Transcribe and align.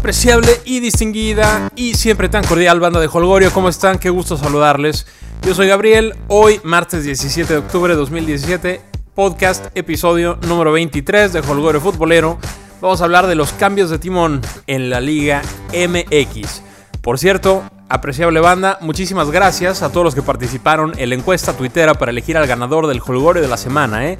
Apreciable 0.00 0.62
y 0.64 0.80
distinguida 0.80 1.70
y 1.76 1.92
siempre 1.92 2.30
tan 2.30 2.42
cordial 2.42 2.80
banda 2.80 3.00
de 3.00 3.10
Holgorio, 3.12 3.52
¿cómo 3.52 3.68
están? 3.68 3.98
Qué 3.98 4.08
gusto 4.08 4.38
saludarles. 4.38 5.06
Yo 5.42 5.54
soy 5.54 5.68
Gabriel, 5.68 6.14
hoy 6.28 6.58
martes 6.64 7.04
17 7.04 7.52
de 7.52 7.58
octubre 7.58 7.92
de 7.92 7.98
2017, 7.98 8.80
podcast 9.14 9.66
episodio 9.74 10.38
número 10.48 10.72
23 10.72 11.34
de 11.34 11.40
Holgorio 11.40 11.82
Futbolero. 11.82 12.38
Vamos 12.80 13.02
a 13.02 13.04
hablar 13.04 13.26
de 13.26 13.34
los 13.34 13.52
cambios 13.52 13.90
de 13.90 13.98
timón 13.98 14.40
en 14.66 14.88
la 14.88 15.02
Liga 15.02 15.42
MX. 15.74 16.62
Por 17.02 17.18
cierto, 17.18 17.62
apreciable 17.90 18.40
banda, 18.40 18.78
muchísimas 18.80 19.30
gracias 19.30 19.82
a 19.82 19.92
todos 19.92 20.04
los 20.04 20.14
que 20.14 20.22
participaron 20.22 20.94
en 20.96 21.10
la 21.10 21.14
encuesta 21.14 21.52
tuitera 21.52 21.92
para 21.92 22.10
elegir 22.10 22.38
al 22.38 22.46
ganador 22.46 22.86
del 22.86 23.02
Holgorio 23.06 23.42
de 23.42 23.48
la 23.48 23.58
semana. 23.58 24.06
¿eh? 24.06 24.16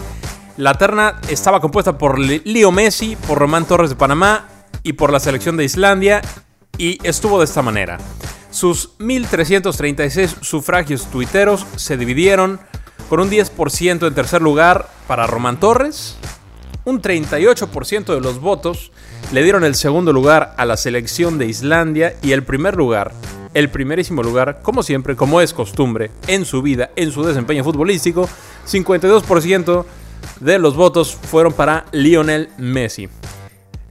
La 0.58 0.74
terna 0.74 1.20
estaba 1.30 1.58
compuesta 1.58 1.96
por 1.96 2.18
Leo 2.18 2.70
Messi, 2.70 3.16
por 3.16 3.38
Román 3.38 3.64
Torres 3.64 3.88
de 3.88 3.96
Panamá 3.96 4.49
y 4.82 4.94
por 4.94 5.12
la 5.12 5.20
selección 5.20 5.56
de 5.56 5.64
Islandia 5.64 6.22
y 6.78 6.98
estuvo 7.06 7.38
de 7.38 7.44
esta 7.44 7.62
manera. 7.62 7.98
Sus 8.50 8.98
1.336 8.98 10.42
sufragios 10.42 11.06
tuiteros 11.10 11.66
se 11.76 11.96
dividieron 11.96 12.60
con 13.08 13.20
un 13.20 13.30
10% 13.30 14.06
en 14.06 14.14
tercer 14.14 14.42
lugar 14.42 14.88
para 15.06 15.26
Román 15.26 15.58
Torres, 15.60 16.16
un 16.84 17.02
38% 17.02 18.14
de 18.14 18.20
los 18.20 18.40
votos 18.40 18.92
le 19.32 19.42
dieron 19.42 19.64
el 19.64 19.74
segundo 19.74 20.12
lugar 20.12 20.54
a 20.56 20.64
la 20.64 20.76
selección 20.76 21.38
de 21.38 21.46
Islandia 21.46 22.16
y 22.22 22.32
el 22.32 22.42
primer 22.42 22.76
lugar, 22.76 23.12
el 23.54 23.70
primerísimo 23.70 24.22
lugar, 24.22 24.60
como 24.62 24.82
siempre, 24.82 25.14
como 25.14 25.40
es 25.40 25.52
costumbre 25.52 26.10
en 26.26 26.44
su 26.44 26.62
vida, 26.62 26.90
en 26.96 27.12
su 27.12 27.22
desempeño 27.22 27.62
futbolístico, 27.64 28.28
52% 28.66 29.84
de 30.40 30.58
los 30.58 30.74
votos 30.74 31.14
fueron 31.14 31.52
para 31.52 31.86
Lionel 31.92 32.48
Messi. 32.58 33.08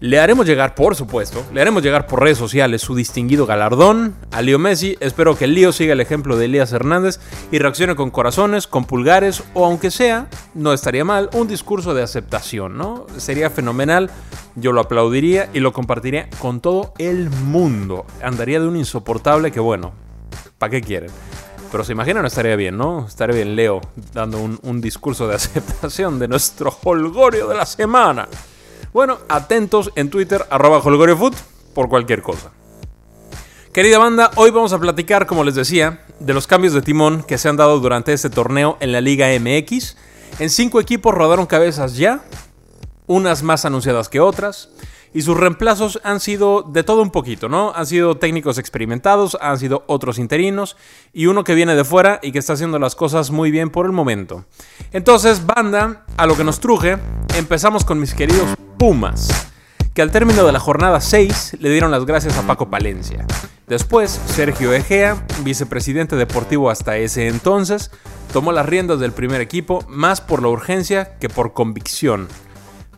Le 0.02 0.18
haremos 0.18 0.46
llegar, 0.46 0.76
por 0.76 0.96
supuesto, 0.96 1.46
le 1.54 1.60
haremos 1.60 1.84
llegar 1.84 2.08
por 2.08 2.22
redes 2.22 2.38
sociales 2.38 2.82
su 2.82 2.96
distinguido 2.96 3.46
galardón 3.46 4.16
a 4.32 4.42
Leo 4.42 4.58
Messi. 4.58 4.96
Espero 5.02 5.38
que 5.38 5.46
Leo 5.46 5.74
siga 5.74 5.92
el 5.92 6.00
ejemplo 6.00 6.38
de 6.38 6.46
Elías 6.46 6.72
Hernández 6.72 7.20
y 7.52 7.60
reaccione 7.60 7.98
con 7.98 8.10
corazones, 8.10 8.66
con 8.66 8.86
pulgares 8.86 9.44
o 9.54 9.66
aunque 9.66 9.92
sea, 9.92 10.30
no 10.54 10.72
estaría 10.72 11.04
mal, 11.04 11.30
un 11.34 11.50
discurso 11.50 11.94
de 11.94 12.02
aceptación, 12.02 12.78
¿no? 12.78 13.08
Sería 13.18 13.50
fenomenal, 13.50 14.10
yo 14.56 14.72
lo 14.72 14.80
aplaudiría 14.80 15.50
y 15.54 15.60
lo 15.60 15.74
compartiría 15.74 16.30
con 16.40 16.62
todo 16.62 16.94
el 16.98 17.30
mundo. 17.30 18.06
Andaría 18.24 18.62
de 18.62 18.70
un 18.70 18.78
insoportable 18.78 19.52
que 19.52 19.60
bueno, 19.60 19.92
¿para 20.58 20.70
qué 20.70 20.82
quieren? 20.82 21.12
Pero 21.74 21.84
se 21.84 21.92
imaginan, 21.92 22.26
estaría 22.26 22.56
bien, 22.56 22.78
¿no? 22.78 23.06
Estaría 23.06 23.36
bien 23.36 23.58
Leo 23.58 23.82
dando 24.14 24.40
un, 24.40 24.60
un 24.64 24.80
discurso 24.80 25.28
de 25.28 25.36
aceptación 25.36 26.20
de 26.20 26.30
nuestro 26.30 26.74
holgorio 26.86 27.50
de 27.50 27.56
la 27.56 27.66
semana. 27.66 28.30
Bueno, 28.92 29.20
atentos 29.30 29.92
en 29.96 30.10
Twitter, 30.10 30.48
arroba 30.50 30.80
holgoriofoot, 30.80 31.36
por 31.76 31.90
cualquier 31.90 32.24
cosa. 32.24 32.52
Querida 33.72 34.00
banda, 34.00 34.32
hoy 34.36 34.50
vamos 34.50 34.74
a 34.74 34.80
platicar, 34.80 35.28
como 35.28 35.44
les 35.44 35.54
decía, 35.54 36.02
de 36.20 36.34
los 36.34 36.48
cambios 36.48 36.74
de 36.74 36.82
timón 36.82 37.22
que 37.22 37.38
se 37.38 37.50
han 37.50 37.56
dado 37.56 37.80
durante 37.80 38.14
este 38.14 38.32
torneo 38.32 38.78
en 38.80 38.92
la 38.92 39.00
Liga 39.00 39.28
MX. 39.40 39.96
En 40.40 40.50
cinco 40.50 40.82
equipos 40.82 41.14
rodaron 41.14 41.46
cabezas 41.46 41.98
ya, 41.98 42.24
unas 43.06 43.44
más 43.44 43.64
anunciadas 43.64 44.10
que 44.10 44.20
otras, 44.20 44.70
y 45.14 45.22
sus 45.22 45.38
reemplazos 45.38 46.00
han 46.04 46.20
sido 46.20 46.64
de 46.64 46.84
todo 46.84 47.04
un 47.04 47.12
poquito, 47.12 47.48
¿no? 47.48 47.72
Han 47.76 47.86
sido 47.86 48.18
técnicos 48.18 48.58
experimentados, 48.58 49.38
han 49.40 49.60
sido 49.60 49.84
otros 49.86 50.18
interinos, 50.18 50.78
y 51.14 51.28
uno 51.28 51.44
que 51.44 51.54
viene 51.54 51.76
de 51.76 51.84
fuera 51.84 52.20
y 52.24 52.32
que 52.32 52.40
está 52.40 52.54
haciendo 52.54 52.80
las 52.80 52.96
cosas 52.96 53.30
muy 53.30 53.52
bien 53.52 53.70
por 53.70 53.86
el 53.86 53.92
momento. 53.92 54.46
Entonces, 54.94 55.46
banda, 55.46 56.06
a 56.18 56.26
lo 56.26 56.36
que 56.36 56.44
nos 56.44 56.60
truje, 56.60 56.98
empezamos 57.36 57.86
con 57.86 58.00
mis 58.00 58.16
queridos 58.16 58.50
Pumas, 58.80 59.52
que 59.94 60.02
al 60.02 60.10
término 60.10 60.46
de 60.46 60.54
la 60.54 60.60
jornada 60.62 61.02
6 61.02 61.58
le 61.60 61.70
dieron 61.70 61.92
las 61.92 62.06
gracias 62.06 62.38
a 62.38 62.48
Paco 62.48 62.70
Palencia. 62.70 63.26
Después, 63.68 64.10
Sergio 64.10 64.72
Egea, 64.72 65.22
vicepresidente 65.44 66.16
deportivo 66.16 66.70
hasta 66.70 66.96
ese 66.96 67.28
entonces, 67.28 67.92
tomó 68.32 68.54
las 68.54 68.66
riendas 68.66 69.02
del 69.02 69.12
primer 69.12 69.42
equipo 69.42 69.84
más 69.90 70.22
por 70.22 70.42
la 70.42 70.48
urgencia 70.48 71.18
que 71.20 71.28
por 71.28 71.52
convicción. 71.52 72.30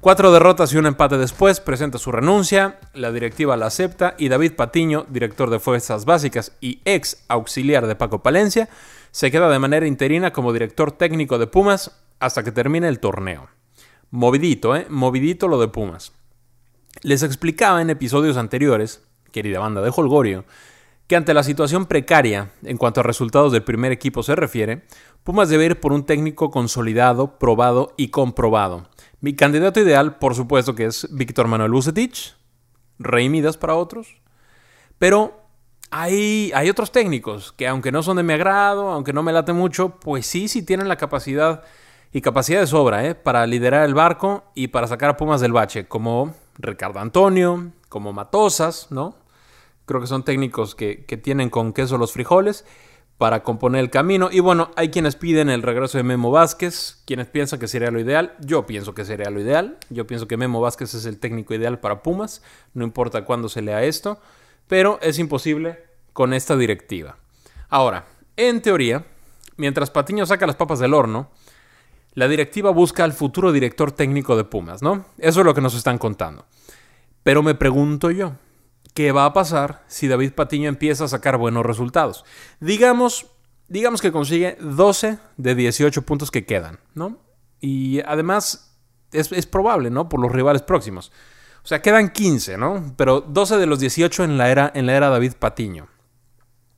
Cuatro 0.01 0.31
derrotas 0.31 0.71
y 0.71 0.77
un 0.77 0.85
empate 0.85 1.17
después, 1.17 1.59
presenta 1.59 1.97
su 1.97 2.11
renuncia, 2.11 2.79
la 2.93 3.11
directiva 3.11 3.57
la 3.57 3.65
acepta 3.65 4.13
y 4.19 4.29
David 4.29 4.53
Patiño, 4.53 5.07
director 5.09 5.49
de 5.49 5.57
Fuerzas 5.57 6.05
Básicas 6.05 6.51
y 6.61 6.79
ex 6.85 7.23
auxiliar 7.27 7.87
de 7.87 7.95
Paco 7.95 8.21
Palencia, 8.21 8.69
se 9.09 9.31
queda 9.31 9.49
de 9.49 9.57
manera 9.57 9.87
interina 9.87 10.31
como 10.31 10.53
director 10.53 10.91
técnico 10.91 11.39
de 11.39 11.47
Pumas 11.47 12.03
hasta 12.19 12.43
que 12.43 12.51
termine 12.51 12.87
el 12.87 12.99
torneo. 12.99 13.49
Movidito, 14.11 14.75
¿eh? 14.75 14.85
Movidito 14.89 15.47
lo 15.47 15.57
de 15.59 15.69
Pumas. 15.69 16.11
Les 17.01 17.23
explicaba 17.23 17.81
en 17.81 17.89
episodios 17.89 18.35
anteriores, 18.35 19.01
querida 19.31 19.59
banda 19.59 19.81
de 19.81 19.91
Holgorio, 19.95 20.43
que 21.07 21.15
ante 21.15 21.33
la 21.33 21.43
situación 21.43 21.85
precaria 21.85 22.51
en 22.63 22.75
cuanto 22.75 22.99
a 22.99 23.03
resultados 23.03 23.53
del 23.53 23.63
primer 23.63 23.93
equipo 23.93 24.21
se 24.21 24.35
refiere, 24.35 24.83
Pumas 25.23 25.47
debe 25.47 25.65
ir 25.65 25.79
por 25.79 25.93
un 25.93 26.05
técnico 26.05 26.51
consolidado, 26.51 27.39
probado 27.39 27.93
y 27.95 28.09
comprobado. 28.09 28.89
Mi 29.21 29.33
candidato 29.33 29.79
ideal, 29.79 30.17
por 30.17 30.35
supuesto, 30.35 30.75
que 30.75 30.85
es 30.85 31.07
Víctor 31.11 31.47
Manuel 31.47 31.71
Bucetich, 31.71 32.35
Rey 32.99 33.29
Midas 33.29 33.55
para 33.55 33.75
otros, 33.75 34.17
pero 34.99 35.41
hay, 35.89 36.51
hay 36.53 36.69
otros 36.69 36.91
técnicos 36.91 37.53
que 37.53 37.65
aunque 37.65 37.93
no 37.93 38.03
son 38.03 38.17
de 38.17 38.23
mi 38.23 38.33
agrado, 38.33 38.89
aunque 38.89 39.13
no 39.13 39.23
me 39.23 39.31
late 39.31 39.53
mucho, 39.53 39.99
pues 40.01 40.25
sí, 40.25 40.49
sí 40.49 40.63
tienen 40.63 40.89
la 40.89 40.97
capacidad 40.97 41.63
y 42.13 42.21
capacidad 42.21 42.59
de 42.59 42.67
sobra 42.67 43.05
¿eh? 43.05 43.15
para 43.15 43.45
liderar 43.47 43.85
el 43.85 43.93
barco 43.93 44.43
y 44.53 44.67
para 44.67 44.87
sacar 44.87 45.11
a 45.11 45.17
Pumas 45.17 45.41
del 45.41 45.53
bache, 45.53 45.87
como 45.87 46.33
Ricardo 46.57 46.99
Antonio, 46.99 47.71
como 47.89 48.13
Matosas, 48.13 48.87
¿no? 48.91 49.15
Creo 49.85 50.01
que 50.01 50.07
son 50.07 50.23
técnicos 50.23 50.75
que, 50.75 50.95
tienen 51.21 51.49
con 51.49 51.73
queso 51.73 51.97
los 51.97 52.13
frijoles 52.13 52.65
para 53.17 53.43
componer 53.43 53.81
el 53.81 53.89
camino. 53.89 54.29
Y 54.31 54.39
bueno, 54.39 54.71
hay 54.75 54.89
quienes 54.89 55.15
piden 55.15 55.49
el 55.49 55.61
regreso 55.61 55.97
de 55.97 56.03
Memo 56.03 56.31
Vázquez, 56.31 57.01
quienes 57.05 57.27
piensan 57.27 57.59
que 57.59 57.67
sería 57.67 57.91
lo 57.91 57.99
ideal. 57.99 58.35
Yo 58.39 58.65
pienso 58.65 58.93
que 58.93 59.05
sería 59.05 59.29
lo 59.29 59.41
ideal. 59.41 59.77
Yo 59.89 60.07
pienso 60.07 60.27
que 60.27 60.37
Memo 60.37 60.61
Vázquez 60.61 60.93
es 60.93 61.05
el 61.05 61.19
técnico 61.19 61.53
ideal 61.53 61.79
para 61.79 62.03
Pumas, 62.03 62.41
no 62.73 62.85
importa 62.85 63.25
cuándo 63.25 63.49
se 63.49 63.61
lea 63.61 63.83
esto, 63.83 64.19
pero 64.67 64.97
es 65.01 65.19
imposible 65.19 65.83
con 66.13 66.33
esta 66.33 66.55
directiva. 66.55 67.17
Ahora, 67.69 68.05
en 68.37 68.61
teoría, 68.61 69.05
mientras 69.57 69.91
Patiño 69.91 70.25
saca 70.25 70.47
las 70.47 70.55
papas 70.55 70.79
del 70.79 70.93
horno, 70.93 71.29
la 72.13 72.27
directiva 72.27 72.71
busca 72.71 73.03
al 73.03 73.13
futuro 73.13 73.51
director 73.51 73.91
técnico 73.91 74.35
de 74.35 74.43
Pumas, 74.43 74.81
¿no? 74.81 75.05
Eso 75.17 75.39
es 75.41 75.45
lo 75.45 75.53
que 75.53 75.61
nos 75.61 75.75
están 75.75 75.97
contando. 75.97 76.45
Pero 77.23 77.43
me 77.43 77.55
pregunto 77.55 78.11
yo, 78.11 78.33
¿qué 78.93 79.11
va 79.11 79.25
a 79.25 79.33
pasar 79.33 79.83
si 79.87 80.07
David 80.07 80.33
Patiño 80.33 80.67
empieza 80.67 81.05
a 81.05 81.07
sacar 81.07 81.37
buenos 81.37 81.65
resultados? 81.65 82.25
Digamos, 82.59 83.27
digamos 83.67 84.01
que 84.01 84.11
consigue 84.11 84.57
12 84.59 85.19
de 85.37 85.55
18 85.55 86.01
puntos 86.01 86.31
que 86.31 86.45
quedan, 86.45 86.79
¿no? 86.93 87.19
Y 87.61 88.01
además 88.01 88.77
es, 89.11 89.45
probable, 89.45 89.89
¿no? 89.89 90.09
Por 90.09 90.19
los 90.19 90.31
rivales 90.31 90.61
próximos. 90.61 91.11
O 91.63 91.67
sea, 91.67 91.81
quedan 91.81 92.09
15, 92.09 92.57
¿no? 92.57 92.93
Pero 92.97 93.21
12 93.21 93.57
de 93.57 93.67
los 93.67 93.79
18 93.79 94.23
en 94.23 94.37
la 94.37 94.49
era, 94.49 94.71
en 94.73 94.87
la 94.87 94.95
era 94.95 95.09
David 95.09 95.33
Patiño. 95.37 95.87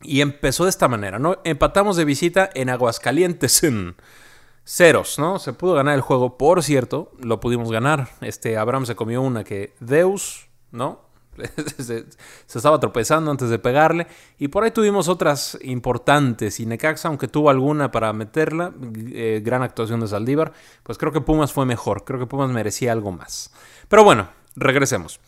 Y 0.02 0.20
empezó 0.22 0.66
de 0.66 0.70
esta 0.70 0.90
manera, 0.90 1.20
¿no? 1.20 1.38
Empatamos 1.46 1.96
de 1.96 2.06
visita 2.06 2.50
en 2.54 2.70
Aguascalientes 2.70 3.64
ceros, 4.66 5.19
¿no? 5.19 5.40
Se 5.40 5.53
pudo 5.53 5.74
ganar 5.74 5.96
el 5.96 6.01
juego, 6.01 6.38
por 6.38 6.63
cierto, 6.63 7.12
lo 7.19 7.40
pudimos 7.40 7.72
ganar. 7.72 8.09
Este 8.22 8.57
Abraham 8.57 8.85
se 8.85 8.96
comió 8.96 9.22
una 9.22 9.44
que 9.44 9.74
Deus, 9.79 10.47
¿no? 10.72 11.01
se, 11.79 12.06
estaba 12.47 12.79
tropezando 12.79 13.31
antes 13.31 13.50
de 13.50 13.59
pegarle. 13.59 14.07
Y 14.38 14.50
por 14.50 14.63
ahí 14.63 14.72
tuvimos 14.72 15.07
otras 15.07 15.57
importantes. 15.62 16.59
Y 16.59 16.66
Necaxa, 16.66 17.07
aunque 17.07 17.28
tuvo 17.28 17.50
alguna 17.50 17.91
para 17.91 18.13
meterla, 18.13 18.73
eh, 19.13 19.41
gran 19.44 19.63
actuación 19.63 20.00
de 20.00 20.07
Saldívar, 20.07 20.53
pues 20.84 20.97
creo 20.97 21.12
que 21.12 21.22
Pumas 21.22 21.52
fue 21.52 21.66
mejor. 21.66 22.03
Creo 22.03 22.19
que 22.19 22.28
Pumas 22.28 22.50
merecía 22.50 22.91
algo 22.91 23.12
más. 23.12 23.52
Pero 23.88 24.03
bueno, 24.03 24.29
regresemos. 24.56 25.20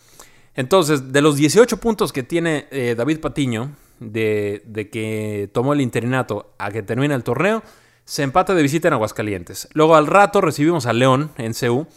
Entonces, 0.54 1.12
de 1.12 1.20
los 1.20 1.36
18 1.36 1.76
puntos 1.78 2.12
que 2.12 2.22
tiene 2.22 2.66
eh, 2.70 2.94
David 2.96 3.20
Patiño, 3.20 3.72
de, 4.00 4.62
de 4.66 4.88
que 4.90 5.50
tomó 5.52 5.72
el 5.72 5.80
interinato 5.80 6.54
a 6.58 6.70
que 6.70 6.82
termine 6.82 7.14
el 7.14 7.24
torneo, 7.24 7.62
se 8.06 8.22
empata 8.22 8.54
de 8.54 8.62
visita 8.62 8.88
en 8.88 8.94
Aguascalientes. 8.94 9.68
Luego 9.74 9.96
al 9.96 10.06
rato 10.06 10.40
recibimos 10.40 10.86
a 10.86 10.92
León 10.92 11.32
en 11.36 11.52
CU, 11.52 11.88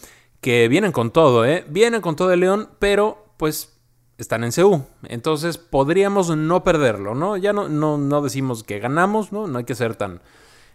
que 0.41 0.67
vienen 0.67 0.91
con 0.91 1.11
todo, 1.11 1.45
¿eh? 1.45 1.63
Vienen 1.69 2.01
con 2.01 2.15
todo 2.15 2.33
el 2.33 2.39
León, 2.39 2.69
pero 2.79 3.33
pues 3.37 3.79
están 4.17 4.43
en 4.43 4.51
CU. 4.51 4.83
Entonces 5.03 5.59
podríamos 5.59 6.35
no 6.35 6.63
perderlo, 6.63 7.13
¿no? 7.13 7.37
Ya 7.37 7.53
no, 7.53 7.69
no, 7.69 8.21
decimos 8.21 8.63
que 8.63 8.79
ganamos, 8.79 9.31
¿no? 9.31 9.47
No 9.47 9.59
hay 9.59 9.65
que 9.65 9.75
ser 9.75 9.95
tan... 9.95 10.21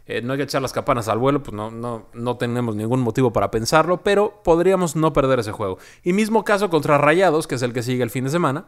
Eh, 0.07 0.21
no 0.23 0.35
hay 0.35 0.37
que 0.37 0.45
echar 0.45 0.63
las 0.63 0.73
campanas 0.73 1.09
al 1.09 1.19
vuelo, 1.19 1.43
pues 1.43 1.55
no, 1.55 1.71
no, 1.71 2.09
no 2.13 2.37
tenemos 2.37 2.77
ningún 2.77 3.01
motivo 3.01 3.33
para 3.33 3.51
pensarlo, 3.51 4.03
pero 4.03 4.43
podríamos 4.45 4.97
no 4.97 5.13
perder 5.15 5.41
ese 5.41 5.51
juego. 5.51 5.79
Y 6.05 6.13
mismo 6.13 6.45
caso 6.45 6.71
contra 6.71 6.99
Rayados, 6.99 7.47
que 7.47 7.57
es 7.57 7.63
el 7.63 7.73
que 7.73 7.83
sigue 7.83 8.05
el 8.05 8.11
fin 8.11 8.25
de 8.25 8.31
semana. 8.31 8.67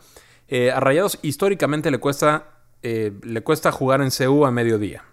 Eh, 0.49 0.73
a 0.73 0.81
Rayados 0.81 1.19
históricamente 1.23 1.91
le 1.91 1.99
cuesta, 1.99 2.63
eh, 2.83 3.13
le 3.23 3.43
cuesta 3.43 3.71
jugar 3.71 4.01
en 4.01 4.11
CU 4.11 4.47
a 4.47 4.51
mediodía. 4.51 5.05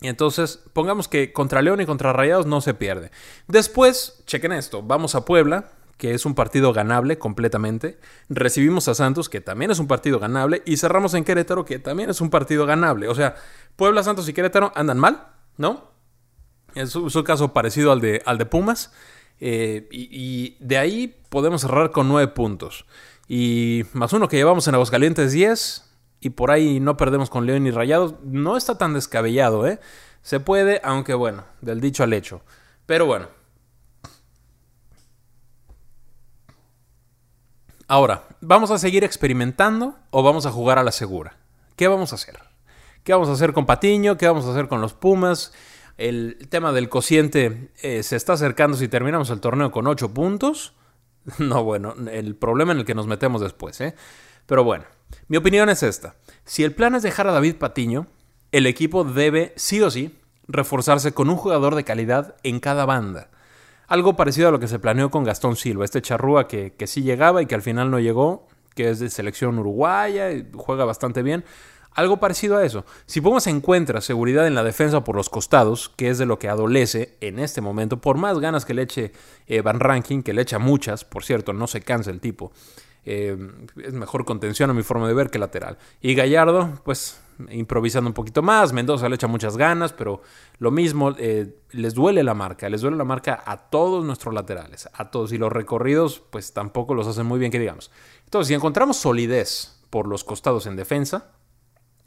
Y 0.00 0.08
entonces, 0.08 0.62
pongamos 0.72 1.08
que 1.08 1.32
contra 1.32 1.62
León 1.62 1.80
y 1.80 1.86
contra 1.86 2.12
Rayados 2.12 2.46
no 2.46 2.60
se 2.60 2.74
pierde. 2.74 3.10
Después, 3.48 4.22
chequen 4.26 4.52
esto, 4.52 4.82
vamos 4.82 5.14
a 5.14 5.24
Puebla, 5.24 5.70
que 5.96 6.12
es 6.12 6.26
un 6.26 6.34
partido 6.34 6.72
ganable 6.72 7.18
completamente. 7.18 7.98
Recibimos 8.28 8.88
a 8.88 8.94
Santos, 8.94 9.28
que 9.28 9.40
también 9.40 9.70
es 9.70 9.78
un 9.78 9.86
partido 9.86 10.18
ganable. 10.18 10.62
Y 10.66 10.76
cerramos 10.76 11.14
en 11.14 11.24
Querétaro, 11.24 11.64
que 11.64 11.78
también 11.78 12.10
es 12.10 12.20
un 12.20 12.28
partido 12.28 12.66
ganable. 12.66 13.08
O 13.08 13.14
sea, 13.14 13.36
Puebla, 13.76 14.02
Santos 14.02 14.28
y 14.28 14.34
Querétaro 14.34 14.72
andan 14.74 14.98
mal, 14.98 15.28
¿no? 15.56 15.90
Es, 16.74 16.94
un 16.94 17.22
caso 17.22 17.54
parecido 17.54 17.90
al 17.92 18.00
de, 18.02 18.22
al 18.26 18.36
de 18.36 18.44
Pumas. 18.44 18.92
Eh, 19.40 19.88
y, 19.90 20.08
y, 20.10 20.56
de 20.60 20.76
ahí 20.76 21.22
podemos 21.30 21.62
cerrar 21.62 21.90
con 21.90 22.08
nueve 22.08 22.30
puntos. 22.32 22.84
Y 23.28 23.84
más 23.94 24.12
uno 24.12 24.28
que 24.28 24.36
llevamos 24.36 24.68
en 24.68 24.74
Aguascalientes 24.74 25.32
10. 25.32 25.85
Y 26.20 26.30
por 26.30 26.50
ahí 26.50 26.80
no 26.80 26.96
perdemos 26.96 27.30
con 27.30 27.46
León 27.46 27.66
y 27.66 27.70
Rayados. 27.70 28.14
No 28.22 28.56
está 28.56 28.78
tan 28.78 28.94
descabellado, 28.94 29.66
¿eh? 29.66 29.80
Se 30.22 30.40
puede, 30.40 30.80
aunque 30.82 31.14
bueno, 31.14 31.44
del 31.60 31.80
dicho 31.80 32.02
al 32.02 32.12
hecho. 32.12 32.42
Pero 32.86 33.06
bueno, 33.06 33.28
Ahora, 37.88 38.24
¿vamos 38.40 38.72
a 38.72 38.78
seguir 38.78 39.04
experimentando 39.04 39.94
o 40.10 40.24
vamos 40.24 40.44
a 40.44 40.50
jugar 40.50 40.76
a 40.80 40.82
la 40.82 40.90
segura? 40.90 41.36
¿Qué 41.76 41.86
vamos 41.86 42.10
a 42.10 42.16
hacer? 42.16 42.40
¿Qué 43.04 43.12
vamos 43.12 43.28
a 43.28 43.32
hacer 43.32 43.52
con 43.52 43.64
Patiño? 43.64 44.16
¿Qué 44.16 44.26
vamos 44.26 44.44
a 44.46 44.50
hacer 44.50 44.66
con 44.66 44.80
los 44.80 44.92
Pumas? 44.92 45.52
El 45.96 46.48
tema 46.50 46.72
del 46.72 46.88
cociente 46.88 47.70
eh, 47.82 48.02
se 48.02 48.16
está 48.16 48.32
acercando 48.32 48.76
si 48.76 48.88
terminamos 48.88 49.30
el 49.30 49.40
torneo 49.40 49.70
con 49.70 49.86
8 49.86 50.12
puntos. 50.12 50.74
No, 51.38 51.64
bueno, 51.64 51.94
el 52.10 52.36
problema 52.36 52.70
en 52.70 52.78
el 52.78 52.84
que 52.84 52.94
nos 52.94 53.08
metemos 53.08 53.40
después, 53.40 53.80
¿eh? 53.80 53.96
Pero 54.46 54.62
bueno, 54.62 54.84
mi 55.28 55.36
opinión 55.36 55.68
es 55.68 55.82
esta. 55.82 56.16
Si 56.44 56.64
el 56.64 56.74
plan 56.74 56.94
es 56.94 57.02
dejar 57.02 57.26
a 57.26 57.32
David 57.32 57.56
Patiño, 57.56 58.06
el 58.52 58.66
equipo 58.66 59.04
debe, 59.04 59.52
sí 59.56 59.80
o 59.82 59.90
sí, 59.90 60.18
reforzarse 60.48 61.12
con 61.12 61.28
un 61.28 61.36
jugador 61.36 61.74
de 61.74 61.84
calidad 61.84 62.36
en 62.42 62.60
cada 62.60 62.84
banda. 62.86 63.30
Algo 63.88 64.16
parecido 64.16 64.48
a 64.48 64.50
lo 64.50 64.60
que 64.60 64.68
se 64.68 64.78
planeó 64.78 65.10
con 65.10 65.24
Gastón 65.24 65.56
Silva, 65.56 65.84
este 65.84 66.02
charrúa 66.02 66.48
que, 66.48 66.74
que 66.74 66.86
sí 66.86 67.02
llegaba 67.02 67.42
y 67.42 67.46
que 67.46 67.54
al 67.54 67.62
final 67.62 67.90
no 67.90 68.00
llegó, 68.00 68.48
que 68.74 68.90
es 68.90 68.98
de 68.98 69.10
selección 69.10 69.58
uruguaya, 69.58 70.32
y 70.32 70.48
juega 70.54 70.84
bastante 70.84 71.22
bien. 71.22 71.44
Algo 71.96 72.18
parecido 72.18 72.58
a 72.58 72.64
eso. 72.64 72.84
Si 73.06 73.22
Pumas 73.22 73.46
encuentra 73.46 74.02
seguridad 74.02 74.46
en 74.46 74.54
la 74.54 74.62
defensa 74.62 75.02
por 75.02 75.16
los 75.16 75.30
costados, 75.30 75.88
que 75.88 76.10
es 76.10 76.18
de 76.18 76.26
lo 76.26 76.38
que 76.38 76.50
adolece 76.50 77.16
en 77.22 77.38
este 77.38 77.62
momento, 77.62 78.02
por 78.02 78.18
más 78.18 78.38
ganas 78.38 78.66
que 78.66 78.74
le 78.74 78.82
eche 78.82 79.12
eh, 79.46 79.62
Van 79.62 79.80
Ranking, 79.80 80.22
que 80.22 80.34
le 80.34 80.42
echa 80.42 80.58
muchas, 80.58 81.06
por 81.06 81.24
cierto, 81.24 81.54
no 81.54 81.66
se 81.66 81.80
cansa 81.80 82.10
el 82.10 82.20
tipo. 82.20 82.52
Eh, 83.06 83.36
es 83.82 83.92
mejor 83.94 84.24
contención 84.24 84.68
a 84.68 84.74
mi 84.74 84.82
forma 84.82 85.06
de 85.08 85.14
ver 85.14 85.30
que 85.30 85.38
lateral. 85.38 85.78
Y 86.00 86.14
Gallardo, 86.14 86.80
pues 86.84 87.20
improvisando 87.50 88.08
un 88.08 88.14
poquito 88.14 88.42
más. 88.42 88.72
Mendoza 88.72 89.08
le 89.08 89.14
echa 89.14 89.26
muchas 89.26 89.56
ganas, 89.56 89.92
pero 89.92 90.22
lo 90.58 90.70
mismo, 90.70 91.14
eh, 91.18 91.60
les 91.70 91.94
duele 91.94 92.22
la 92.22 92.34
marca, 92.34 92.68
les 92.68 92.80
duele 92.80 92.96
la 92.96 93.04
marca 93.04 93.42
a 93.46 93.56
todos 93.56 94.04
nuestros 94.04 94.34
laterales, 94.34 94.88
a 94.92 95.10
todos. 95.10 95.32
Y 95.32 95.38
los 95.38 95.52
recorridos, 95.52 96.22
pues 96.30 96.52
tampoco 96.52 96.94
los 96.94 97.06
hacen 97.06 97.26
muy 97.26 97.38
bien, 97.38 97.52
que 97.52 97.58
digamos. 97.58 97.90
Entonces, 98.24 98.48
si 98.48 98.54
encontramos 98.54 98.96
solidez 98.96 99.80
por 99.90 100.08
los 100.08 100.24
costados 100.24 100.66
en 100.66 100.76
defensa, 100.76 101.30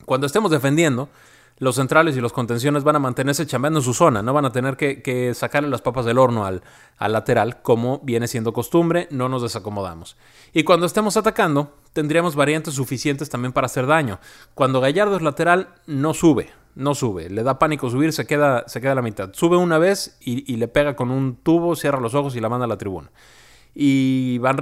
cuando 0.06 0.28
estemos 0.28 0.52
defendiendo, 0.52 1.10
los 1.60 1.76
centrales 1.76 2.16
y 2.16 2.22
los 2.22 2.34
contenciones 2.34 2.84
van 2.84 2.96
a 2.96 3.00
mantenerse 3.00 3.46
chambeando 3.46 3.80
en 3.80 3.86
su 3.86 3.94
zona, 3.94 4.22
no 4.22 4.34
van 4.34 4.46
a 4.46 4.52
tener 4.52 4.78
que, 4.78 5.34
sacarle 5.36 5.70
las 5.70 5.82
papas 5.82 6.06
del 6.06 6.18
horno 6.18 6.46
al, 6.46 6.64
al, 6.98 7.12
lateral, 7.12 7.62
como 7.62 8.00
viene 8.00 8.28
siendo 8.28 8.54
costumbre, 8.54 9.08
no 9.12 9.28
nos 9.30 9.42
desacomodamos. 9.42 10.18
Y 10.54 10.64
cuando 10.64 10.86
estemos 10.86 11.18
atacando, 11.18 11.76
tendríamos 11.94 12.36
variantes 12.36 12.74
suficientes 12.74 13.30
también 13.30 13.52
para 13.52 13.66
hacer 13.66 13.86
daño. 13.86 14.20
Cuando 14.56 14.80
Gallardo 14.80 15.18
es 15.18 15.22
lateral, 15.22 15.76
no 15.86 16.14
sube, 16.14 16.50
no 16.76 16.96
sube, 16.96 17.30
le 17.30 17.44
da 17.44 17.60
pánico 17.60 17.90
subir, 17.90 18.14
se 18.14 18.26
queda, 18.26 18.64
se 18.68 18.80
queda 18.80 18.94
a 18.94 18.96
la 18.96 19.02
mitad. 19.02 19.34
Sube 19.34 19.58
una 19.58 19.78
vez 19.78 20.18
y, 20.22 20.56
le 20.56 20.68
pega 20.70 20.96
con 20.96 21.12
un 21.12 21.36
tubo, 21.36 21.76
cierra 21.76 22.00
los 22.00 22.16
ojos 22.16 22.36
y 22.36 22.40
la 22.40 22.48
manda 22.48 22.66
a 22.66 22.70
la 22.70 22.78
tribuna. 22.78 23.12
Y 23.76 24.38
Van 24.40 24.58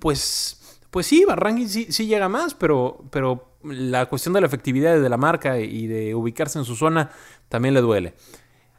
pues, 0.00 0.80
pues 0.90 1.06
sí, 1.06 1.24
Van 1.24 1.68
sí, 1.68 1.86
sí 1.90 2.06
llega 2.06 2.28
más, 2.28 2.54
pero, 2.54 3.04
pero 3.10 3.49
la 3.62 4.06
cuestión 4.06 4.34
de 4.34 4.40
la 4.40 4.46
efectividad 4.46 5.00
de 5.00 5.08
la 5.08 5.16
marca 5.16 5.58
y 5.58 5.86
de 5.86 6.14
ubicarse 6.14 6.58
en 6.58 6.64
su 6.64 6.76
zona 6.76 7.10
también 7.48 7.74
le 7.74 7.80
duele. 7.80 8.14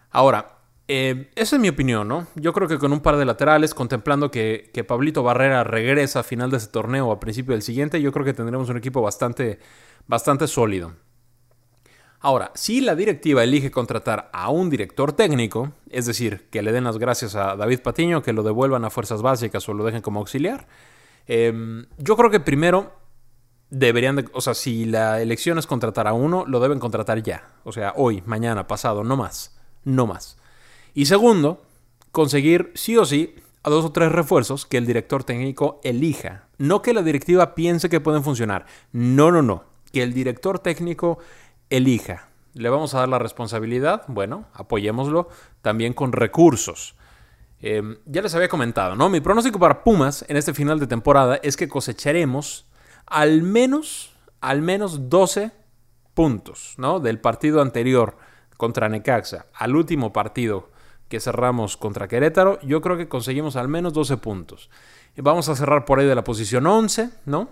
Ahora, 0.10 0.62
eh, 0.88 1.30
esa 1.36 1.56
es 1.56 1.62
mi 1.62 1.70
opinión, 1.70 2.08
¿no? 2.08 2.28
Yo 2.36 2.52
creo 2.52 2.68
que 2.68 2.78
con 2.78 2.92
un 2.92 3.00
par 3.00 3.16
de 3.16 3.24
laterales, 3.24 3.74
contemplando 3.74 4.30
que, 4.30 4.70
Pablito 4.86 5.24
Barrera 5.24 5.64
regresa 5.64 6.20
a 6.20 6.24
final 6.24 6.52
de 6.52 6.58
ese 6.58 6.68
torneo 6.68 7.08
o 7.08 7.12
a 7.14 7.20
principio 7.22 7.54
del 7.54 7.62
siguiente, 7.62 8.02
yo 8.02 8.12
creo 8.12 8.26
que 8.26 8.34
tendremos 8.34 8.70
un 8.70 8.76
equipo 8.76 9.02
bastante, 9.02 9.60
bastante 10.08 10.48
sólido. 10.48 10.94
Ahora, 12.20 12.52
si 12.56 12.82
la 12.82 12.96
directiva 12.96 13.42
elige 13.42 13.72
contratar 13.72 14.30
a 14.34 14.50
un 14.50 14.70
director 14.70 15.14
técnico, 15.14 15.72
es 15.90 16.08
decir, 16.08 16.50
que 16.52 16.62
le 16.62 16.74
den 16.74 16.84
las 16.84 16.98
gracias 16.98 17.36
a 17.36 17.56
David 17.56 17.80
Patiño, 17.80 18.22
que 18.22 18.34
lo 18.34 18.44
devuelvan 18.44 18.84
a 18.84 18.90
fuerzas 18.90 19.22
básicas 19.22 19.68
o 19.70 19.74
lo 19.74 19.86
dejen 19.86 20.02
como 20.02 20.20
auxiliar, 20.20 20.68
eh, 21.26 21.86
yo 21.98 22.18
creo 22.18 22.30
que 22.30 22.42
primero 22.42 23.01
deberían 23.72 24.18
de, 24.18 24.26
o 24.34 24.42
sea, 24.42 24.54
si 24.54 24.86
la 24.86 25.22
elección 25.22 25.58
es 25.58 25.66
contratar 25.66 26.08
a 26.08 26.14
uno, 26.14 26.46
lo 26.46 26.60
deben 26.60 26.80
contratar 26.80 27.24
ya. 27.24 27.50
O 27.64 27.72
sea, 27.72 27.94
hoy, 27.96 28.22
mañana, 28.28 28.68
pasado, 28.68 29.04
no 29.04 29.18
más. 29.18 29.58
No 29.84 30.06
más. 30.06 30.38
Y 30.94 31.06
segundo, 31.06 31.64
conseguir 32.12 32.72
sí 32.76 32.98
o 32.98 33.06
sí 33.06 33.36
a 33.64 33.70
dos 33.70 33.86
o 33.86 33.92
tres 33.92 34.12
refuerzos 34.12 34.66
que 34.66 34.78
el 34.78 34.86
director 34.86 35.24
técnico 35.24 35.80
elija. 35.84 36.44
No 36.58 36.82
que 36.82 36.94
la 36.94 37.02
directiva 37.02 37.56
piense 37.56 37.90
que 37.90 38.02
pueden 38.02 38.24
funcionar. 38.24 38.66
No, 38.92 39.32
no, 39.32 39.42
no. 39.42 39.64
Que 39.92 40.04
el 40.04 40.14
director 40.14 40.60
técnico 40.60 41.20
elija. 41.70 42.28
¿Le 42.54 42.70
vamos 42.70 42.94
a 42.94 43.00
dar 43.00 43.10
la 43.10 43.20
responsabilidad? 43.20 44.04
Bueno, 44.08 44.46
apoyémoslo 44.54 45.30
también 45.62 45.94
con 45.94 46.12
recursos. 46.12 46.96
Em, 47.62 47.98
ya 48.06 48.22
les 48.22 48.36
había 48.36 48.50
comentado, 48.50 48.96
¿no? 48.96 49.08
Mi 49.08 49.22
pronóstico 49.22 49.60
para 49.60 49.84
Pumas 49.84 50.26
en 50.28 50.36
este 50.36 50.54
final 50.54 50.80
de 50.80 50.88
temporada 50.88 51.40
es 51.42 51.56
que 51.56 51.70
cosecharemos 51.70 52.66
al 53.12 53.44
menos, 53.44 54.14
al 54.40 54.62
menos 54.62 55.10
12 55.10 55.52
puntos, 56.14 56.76
¿no? 56.78 57.00
Del 57.00 57.20
partido 57.20 57.62
anterior 57.62 58.18
contra 58.58 58.90
Necaxa 58.90 59.48
al 59.54 59.76
último 59.76 60.14
partido 60.14 60.70
que 61.10 61.20
cerramos 61.20 61.76
contra 61.76 62.08
Querétaro, 62.08 62.60
yo 62.62 62.80
creo 62.80 62.96
que 62.96 63.10
conseguimos 63.10 63.58
al 63.58 63.68
menos 63.68 63.92
12 63.92 64.18
puntos. 64.18 64.70
Vamos 65.18 65.50
a 65.50 65.58
cerrar 65.58 65.84
por 65.84 66.00
ahí 66.00 66.08
de 66.08 66.16
la 66.16 66.24
posición 66.24 66.66
11, 66.66 67.10
¿no? 67.26 67.50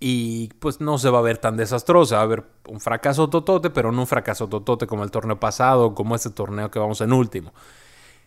Y 0.00 0.48
pues 0.60 0.82
no 0.82 0.98
se 0.98 1.08
va 1.08 1.20
a 1.20 1.22
ver 1.22 1.38
tan 1.38 1.56
desastrosa, 1.56 2.16
va 2.16 2.20
a 2.20 2.24
haber 2.24 2.44
un 2.68 2.78
fracaso 2.78 3.30
totote, 3.30 3.70
pero 3.70 3.90
no 3.90 4.02
un 4.02 4.06
fracaso 4.06 4.48
totote 4.48 4.86
como 4.86 5.02
el 5.02 5.10
torneo 5.10 5.40
pasado, 5.40 5.94
como 5.94 6.14
este 6.14 6.28
torneo 6.28 6.70
que 6.70 6.78
vamos 6.78 7.00
en 7.00 7.12
último. 7.14 7.54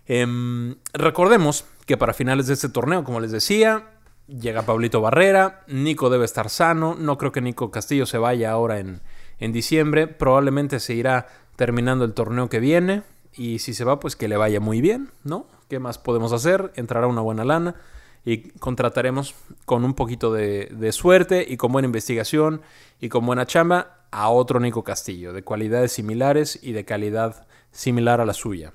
Em, 0.08 0.76
recordemos 0.94 1.66
que 1.86 1.98
para 1.98 2.14
finales 2.14 2.48
de 2.48 2.56
este 2.56 2.70
torneo, 2.70 3.04
como 3.04 3.20
les 3.20 3.32
decía, 3.32 4.01
llega 4.40 4.64
Pablito 4.64 5.02
Barrera, 5.02 5.64
Nico 5.68 6.10
debe 6.10 6.26
estar 6.26 6.50
sano, 6.50 6.96
no 6.98 7.18
creo 7.18 7.32
que 7.32 7.42
Nico 7.42 7.72
Castillo 7.72 8.06
se 8.06 8.18
vaya 8.18 8.52
ahora 8.52 8.80
en, 8.80 9.02
en 9.40 9.52
diciembre, 9.52 10.08
probablemente 10.08 10.80
se 10.80 10.94
irá 10.94 11.28
terminando 11.56 12.06
el 12.06 12.14
torneo 12.14 12.50
que 12.50 12.60
viene 12.60 13.04
y 13.34 13.60
si 13.60 13.74
se 13.74 13.84
va 13.84 14.00
pues 14.00 14.16
que 14.16 14.28
le 14.28 14.38
vaya 14.38 14.60
muy 14.60 14.82
bien, 14.82 15.12
¿no? 15.24 15.48
¿Qué 15.70 15.80
más 15.80 15.98
podemos 15.98 16.34
hacer? 16.34 16.72
Entrará 16.76 17.08
una 17.08 17.22
buena 17.22 17.44
lana 17.44 17.76
y 18.24 18.50
contrataremos 18.60 19.36
con 19.66 19.84
un 19.84 19.94
poquito 19.94 20.32
de, 20.32 20.70
de 20.72 20.92
suerte 20.92 21.46
y 21.48 21.58
con 21.58 21.72
buena 21.72 21.88
investigación 21.88 22.62
y 23.00 23.10
con 23.10 23.26
buena 23.26 23.46
chamba 23.46 24.06
a 24.12 24.30
otro 24.30 24.60
Nico 24.60 24.84
Castillo, 24.84 25.34
de 25.34 25.44
cualidades 25.44 25.94
similares 25.94 26.60
y 26.62 26.74
de 26.74 26.86
calidad 26.86 27.48
similar 27.72 28.22
a 28.22 28.26
la 28.26 28.34
suya. 28.34 28.74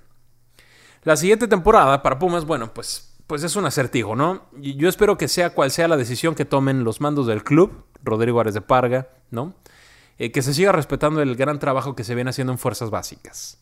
La 1.04 1.16
siguiente 1.16 1.46
temporada 1.46 2.02
para 2.02 2.18
Pumas, 2.18 2.44
bueno, 2.44 2.74
pues 2.74 3.05
pues 3.26 3.42
es 3.42 3.56
un 3.56 3.66
acertijo, 3.66 4.14
¿no? 4.14 4.42
Yo 4.58 4.88
espero 4.88 5.18
que 5.18 5.28
sea 5.28 5.50
cual 5.50 5.70
sea 5.70 5.88
la 5.88 5.96
decisión 5.96 6.34
que 6.34 6.44
tomen 6.44 6.84
los 6.84 7.00
mandos 7.00 7.26
del 7.26 7.42
club, 7.42 7.84
Rodrigo 8.02 8.40
Ares 8.40 8.54
de 8.54 8.60
Parga, 8.60 9.08
¿no? 9.30 9.54
Eh, 10.18 10.30
que 10.30 10.42
se 10.42 10.54
siga 10.54 10.72
respetando 10.72 11.20
el 11.20 11.36
gran 11.36 11.58
trabajo 11.58 11.94
que 11.94 12.04
se 12.04 12.14
viene 12.14 12.30
haciendo 12.30 12.52
en 12.52 12.58
fuerzas 12.58 12.90
básicas. 12.90 13.60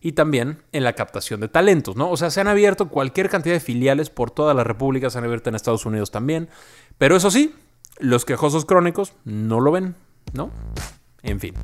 Y 0.00 0.12
también 0.12 0.62
en 0.72 0.84
la 0.84 0.92
captación 0.92 1.40
de 1.40 1.48
talentos, 1.48 1.96
¿no? 1.96 2.10
O 2.10 2.16
sea, 2.16 2.30
se 2.30 2.40
han 2.40 2.48
abierto 2.48 2.88
cualquier 2.88 3.30
cantidad 3.30 3.54
de 3.54 3.60
filiales 3.60 4.10
por 4.10 4.30
toda 4.30 4.52
la 4.52 4.62
República, 4.62 5.08
se 5.08 5.18
han 5.18 5.24
abierto 5.24 5.48
en 5.48 5.56
Estados 5.56 5.86
Unidos 5.86 6.10
también. 6.10 6.50
Pero 6.98 7.16
eso 7.16 7.30
sí, 7.30 7.54
los 7.98 8.26
quejosos 8.26 8.66
crónicos 8.66 9.14
no 9.24 9.60
lo 9.60 9.72
ven, 9.72 9.96
¿no? 10.34 10.50
En 11.22 11.40
fin. 11.40 11.54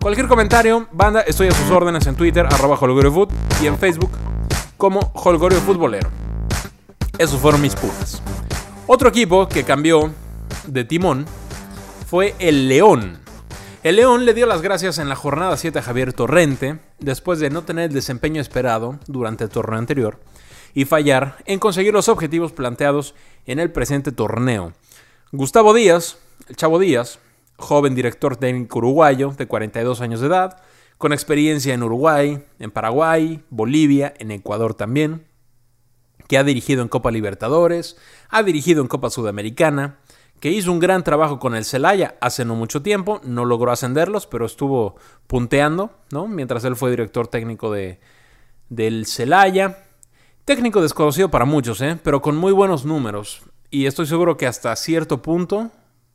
Cualquier 0.00 0.26
comentario, 0.26 0.88
banda, 0.92 1.20
estoy 1.20 1.48
a 1.48 1.52
sus 1.52 1.70
órdenes 1.70 2.06
en 2.06 2.16
Twitter, 2.16 2.46
arroba 2.46 2.78
y 3.62 3.66
en 3.66 3.78
Facebook 3.78 4.10
como 4.76 5.12
Holgorio 5.14 5.60
Futbolero. 5.60 6.19
Esos 7.18 7.40
fueron 7.40 7.60
mis 7.60 7.74
Pumas. 7.74 8.22
Otro 8.86 9.08
equipo 9.08 9.48
que 9.48 9.64
cambió 9.64 10.12
de 10.66 10.84
timón 10.84 11.26
fue 12.06 12.34
el 12.38 12.68
León. 12.68 13.18
El 13.82 13.96
León 13.96 14.26
le 14.26 14.34
dio 14.34 14.46
las 14.46 14.62
gracias 14.62 14.98
en 14.98 15.08
la 15.08 15.16
jornada 15.16 15.56
7 15.56 15.78
a 15.78 15.82
Javier 15.82 16.12
Torrente, 16.12 16.80
después 16.98 17.38
de 17.38 17.50
no 17.50 17.62
tener 17.62 17.90
el 17.90 17.94
desempeño 17.94 18.40
esperado 18.40 18.98
durante 19.06 19.44
el 19.44 19.50
torneo 19.50 19.78
anterior 19.78 20.18
y 20.74 20.84
fallar 20.84 21.36
en 21.46 21.58
conseguir 21.58 21.92
los 21.92 22.08
objetivos 22.08 22.52
planteados 22.52 23.14
en 23.46 23.58
el 23.58 23.70
presente 23.70 24.12
torneo. 24.12 24.72
Gustavo 25.32 25.72
Díaz, 25.74 26.18
el 26.48 26.56
Chavo 26.56 26.78
Díaz, 26.78 27.20
joven 27.56 27.94
director 27.94 28.36
técnico 28.36 28.78
uruguayo 28.78 29.34
de 29.36 29.46
42 29.46 30.00
años 30.00 30.20
de 30.20 30.26
edad, 30.26 30.62
con 30.98 31.12
experiencia 31.12 31.72
en 31.72 31.82
Uruguay, 31.82 32.44
en 32.58 32.70
Paraguay, 32.70 33.42
Bolivia, 33.48 34.12
en 34.18 34.30
Ecuador 34.30 34.74
también, 34.74 35.24
que 36.30 36.38
ha 36.38 36.44
dirigido 36.44 36.82
en 36.82 36.88
Copa 36.88 37.10
Libertadores, 37.10 37.96
ha 38.28 38.44
dirigido 38.44 38.82
en 38.82 38.86
Copa 38.86 39.10
Sudamericana, 39.10 39.98
que 40.38 40.52
hizo 40.52 40.70
un 40.70 40.78
gran 40.78 41.02
trabajo 41.02 41.40
con 41.40 41.56
el 41.56 41.64
Celaya 41.64 42.14
hace 42.20 42.44
no 42.44 42.54
mucho 42.54 42.82
tiempo, 42.82 43.20
no 43.24 43.44
logró 43.44 43.72
ascenderlos, 43.72 44.28
pero 44.28 44.46
estuvo 44.46 44.94
punteando, 45.26 45.90
¿no? 46.12 46.28
Mientras 46.28 46.62
él 46.62 46.76
fue 46.76 46.90
director 46.90 47.26
técnico 47.26 47.72
de, 47.72 47.98
del 48.68 49.06
Celaya. 49.06 49.86
Técnico 50.44 50.80
desconocido 50.80 51.32
para 51.32 51.46
muchos, 51.46 51.80
¿eh? 51.80 51.98
pero 52.00 52.22
con 52.22 52.36
muy 52.36 52.52
buenos 52.52 52.84
números. 52.84 53.42
Y 53.68 53.86
estoy 53.86 54.06
seguro 54.06 54.36
que 54.36 54.46
hasta 54.46 54.76
cierto 54.76 55.22
punto, 55.22 55.72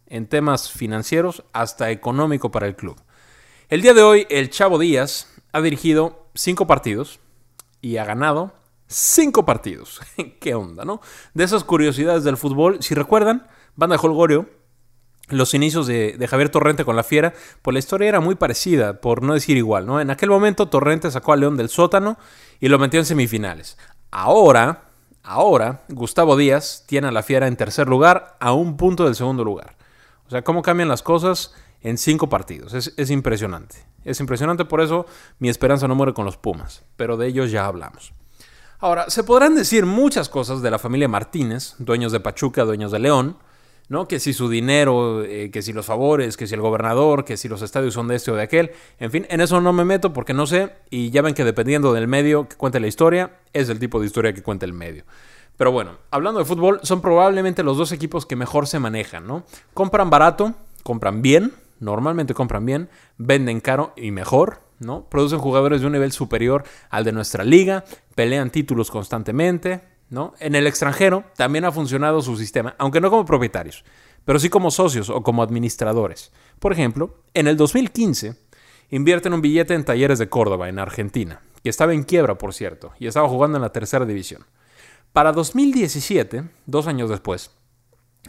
en 0.07 0.27
temas 0.27 0.71
financieros, 0.71 1.43
hasta 1.51 1.91
económico 1.91 2.51
para 2.51 2.67
el 2.67 2.77
club. 2.77 2.95
El 3.67 3.81
día 3.81 3.93
de 3.93 4.03
hoy, 4.03 4.27
el 4.29 4.49
Chavo 4.49 4.79
Díaz 4.79 5.27
ha 5.51 5.59
dirigido 5.59 6.29
cinco 6.35 6.67
partidos 6.67 7.19
y 7.81 7.97
ha 7.97 8.05
ganado 8.05 8.53
cinco 8.87 9.45
partidos. 9.45 10.01
¿Qué 10.39 10.55
onda, 10.55 10.85
no? 10.85 11.01
De 11.33 11.43
esas 11.43 11.63
curiosidades 11.63 12.23
del 12.23 12.37
fútbol, 12.37 12.81
si 12.81 12.95
recuerdan, 12.95 13.47
Banda 13.75 13.97
Holgorio, 13.97 14.49
los 15.29 15.53
inicios 15.53 15.87
de, 15.87 16.23
Javier 16.29 16.49
Torrente 16.49 16.85
con 16.85 16.95
la 16.95 17.03
Fiera, 17.03 17.33
pues 17.61 17.73
la 17.73 17.79
historia 17.79 18.09
era 18.09 18.19
muy 18.19 18.35
parecida, 18.35 19.01
por 19.01 19.23
no 19.23 19.33
decir 19.33 19.57
igual, 19.57 19.85
¿no? 19.85 19.99
En 19.99 20.11
aquel 20.11 20.29
momento 20.29 20.67
Torrente 20.67 21.09
sacó 21.09 21.33
a 21.33 21.37
León 21.37 21.57
del 21.57 21.69
sótano 21.69 22.17
y 22.59 22.67
lo 22.67 22.79
metió 22.79 22.99
en 22.99 23.05
semifinales. 23.05 23.77
Ahora, 24.11 24.89
ahora, 25.23 25.83
Gustavo 25.89 26.37
Díaz 26.37 26.85
tiene 26.87 27.07
a 27.07 27.11
la 27.11 27.23
Fiera 27.23 27.47
en 27.47 27.55
tercer 27.55 27.87
lugar 27.87 28.37
a 28.39 28.53
un 28.53 28.77
punto 28.77 29.05
del 29.05 29.15
segundo 29.15 29.43
lugar. 29.43 29.75
O 30.27 30.29
sea, 30.29 30.43
cómo 30.43 30.61
cambian 30.61 30.89
las 30.89 31.01
cosas 31.01 31.53
en 31.81 31.97
cinco 31.97 32.29
partidos. 32.29 32.73
Es 32.73 33.09
impresionante. 33.09 33.77
Es 34.03 34.19
impresionante, 34.19 34.65
por 34.65 34.81
eso 34.81 35.07
mi 35.39 35.49
esperanza 35.49 35.87
no 35.87 35.95
muere 35.95 36.13
con 36.13 36.25
los 36.25 36.37
Pumas, 36.37 36.83
pero 36.95 37.17
de 37.17 37.27
ellos 37.27 37.49
ya 37.49 37.65
hablamos. 37.65 38.13
Ahora, 38.85 39.09
se 39.09 39.23
podrán 39.23 39.55
decir 39.55 39.87
muchas 39.87 40.29
cosas 40.29 40.61
de 40.61 40.69
la 40.69 40.77
familia 40.77 41.07
Martínez, 41.07 41.73
dueños 41.79 42.11
de 42.11 42.19
Pachuca, 42.19 42.65
dueños 42.65 42.91
de 42.91 42.99
León, 42.99 43.35
¿no? 43.89 44.07
Que 44.07 44.19
si 44.19 44.31
su 44.31 44.47
dinero, 44.47 45.23
eh, 45.23 45.49
que 45.49 45.63
si 45.63 45.73
los 45.73 45.87
favores, 45.87 46.37
que 46.37 46.45
si 46.45 46.53
el 46.53 46.61
gobernador, 46.61 47.25
que 47.25 47.35
si 47.35 47.47
los 47.49 47.63
estadios 47.63 47.95
son 47.95 48.07
de 48.07 48.17
este 48.17 48.29
o 48.29 48.35
de 48.35 48.43
aquel. 48.43 48.73
En 48.99 49.09
fin, 49.09 49.25
en 49.31 49.41
eso 49.41 49.59
no 49.59 49.73
me 49.73 49.85
meto 49.85 50.13
porque 50.13 50.35
no 50.35 50.45
sé. 50.45 50.71
Y 50.91 51.09
ya 51.09 51.23
ven 51.23 51.33
que 51.33 51.43
dependiendo 51.43 51.93
del 51.93 52.07
medio 52.07 52.47
que 52.47 52.57
cuente 52.57 52.79
la 52.79 52.85
historia, 52.85 53.39
es 53.53 53.69
el 53.69 53.79
tipo 53.79 53.99
de 53.99 54.05
historia 54.05 54.33
que 54.33 54.43
cuenta 54.43 54.67
el 54.67 54.73
medio. 54.73 55.03
Pero 55.57 55.71
bueno, 55.71 55.93
hablando 56.11 56.39
de 56.39 56.45
fútbol, 56.45 56.79
son 56.83 57.01
probablemente 57.01 57.63
los 57.63 57.77
dos 57.77 57.91
equipos 57.91 58.27
que 58.27 58.35
mejor 58.35 58.67
se 58.67 58.77
manejan, 58.77 59.25
¿no? 59.25 59.45
Compran 59.73 60.11
barato, 60.11 60.53
compran 60.83 61.23
bien, 61.23 61.53
normalmente 61.79 62.35
compran 62.35 62.63
bien, 62.67 62.89
venden 63.17 63.61
caro 63.61 63.93
y 63.95 64.11
mejor, 64.11 64.59
¿no? 64.79 65.09
Producen 65.09 65.39
jugadores 65.39 65.81
de 65.81 65.87
un 65.87 65.93
nivel 65.93 66.11
superior 66.11 66.63
al 66.89 67.03
de 67.03 67.11
nuestra 67.11 67.43
liga, 67.43 67.85
pelean 68.15 68.49
títulos 68.49 68.91
constantemente, 68.91 69.81
en 70.39 70.55
el 70.55 70.67
extranjero 70.67 71.25
también 71.35 71.65
ha 71.65 71.71
funcionado 71.71 72.21
su 72.21 72.37
sistema, 72.37 72.75
aunque 72.77 73.01
no 73.01 73.09
como 73.09 73.25
propietarios, 73.25 73.83
pero 74.23 74.39
sí 74.39 74.49
como 74.49 74.71
socios 74.71 75.09
o 75.09 75.23
como 75.23 75.43
administradores. 75.43 76.31
Por 76.59 76.71
ejemplo, 76.71 77.23
en 77.33 77.47
el 77.47 77.57
2015 77.57 78.35
invierten 78.91 79.33
un 79.33 79.41
billete 79.41 79.73
en 79.73 79.83
Talleres 79.83 80.19
de 80.19 80.29
Córdoba, 80.29 80.69
en 80.69 80.79
Argentina, 80.79 81.41
que 81.63 81.69
estaba 81.69 81.93
en 81.93 82.03
quiebra, 82.03 82.37
por 82.37 82.53
cierto, 82.53 82.93
y 82.99 83.07
estaba 83.07 83.27
jugando 83.27 83.57
en 83.57 83.63
la 83.63 83.71
tercera 83.71 84.05
división. 84.05 84.45
Para 85.11 85.31
2017, 85.31 86.43
dos 86.65 86.87
años 86.87 87.09
después, 87.09 87.51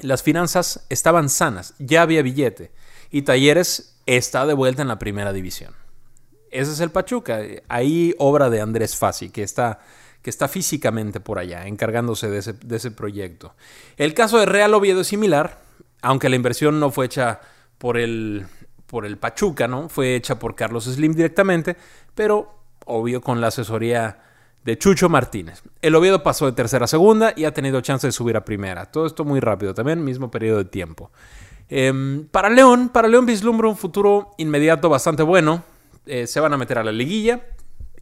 las 0.00 0.22
finanzas 0.22 0.86
estaban 0.88 1.28
sanas, 1.28 1.74
ya 1.78 2.02
había 2.02 2.22
billete, 2.22 2.72
y 3.10 3.22
Talleres 3.22 4.00
está 4.06 4.46
de 4.46 4.54
vuelta 4.54 4.82
en 4.82 4.88
la 4.88 4.98
primera 4.98 5.32
división. 5.32 5.74
Ese 6.56 6.72
es 6.72 6.80
el 6.80 6.90
Pachuca, 6.90 7.40
ahí 7.68 8.14
obra 8.18 8.50
de 8.50 8.60
Andrés 8.60 8.96
Fassi, 8.96 9.30
que 9.30 9.42
está 9.42 9.80
que 10.26 10.30
está 10.30 10.48
físicamente 10.48 11.20
por 11.20 11.38
allá, 11.38 11.68
encargándose 11.68 12.28
de 12.28 12.38
ese, 12.38 12.90
proyecto. 12.90 13.54
El 13.96 14.12
caso 14.12 14.40
de 14.40 14.46
Real 14.46 14.74
Oviedo 14.74 15.02
es 15.02 15.06
similar, 15.06 15.60
aunque 16.02 16.28
la 16.28 16.34
inversión 16.34 16.80
no 16.80 16.90
fue 16.90 17.06
hecha 17.06 17.38
por 17.78 17.96
el, 17.96 18.44
por 18.88 19.06
el 19.06 19.18
Pachuca, 19.18 19.68
¿no? 19.68 19.88
Fue 19.88 20.16
hecha 20.16 20.36
por 20.36 20.56
Carlos 20.56 20.86
Slim 20.86 21.12
directamente, 21.12 21.76
pero 22.16 22.58
obvio 22.86 23.20
con 23.20 23.40
la 23.40 23.46
asesoría 23.46 24.18
de 24.64 24.76
Chucho 24.76 25.08
Martínez. 25.08 25.62
El 25.80 25.94
Oviedo 25.94 26.24
pasó 26.24 26.46
de 26.46 26.52
tercera 26.52 26.86
a 26.86 26.88
segunda 26.88 27.32
y 27.36 27.44
ha 27.44 27.54
tenido 27.54 27.80
chance 27.80 28.08
de 28.08 28.12
subir 28.12 28.36
a 28.36 28.44
primera. 28.44 28.86
Todo 28.86 29.06
esto 29.06 29.24
muy 29.24 29.38
rápido 29.38 29.74
también, 29.74 30.02
mismo 30.02 30.28
periodo 30.28 30.58
de 30.58 30.64
tiempo. 30.64 31.12
Em, 31.68 32.26
para 32.26 32.50
León, 32.50 32.88
para 32.88 33.06
León 33.06 33.26
vislumbra 33.26 33.68
un 33.68 33.76
futuro 33.76 34.32
inmediato 34.38 34.88
bastante 34.88 35.22
bueno. 35.22 35.62
Eh, 36.06 36.26
se 36.26 36.40
van 36.40 36.52
a 36.52 36.56
meter 36.56 36.78
a 36.78 36.84
la 36.84 36.92
liguilla, 36.92 37.42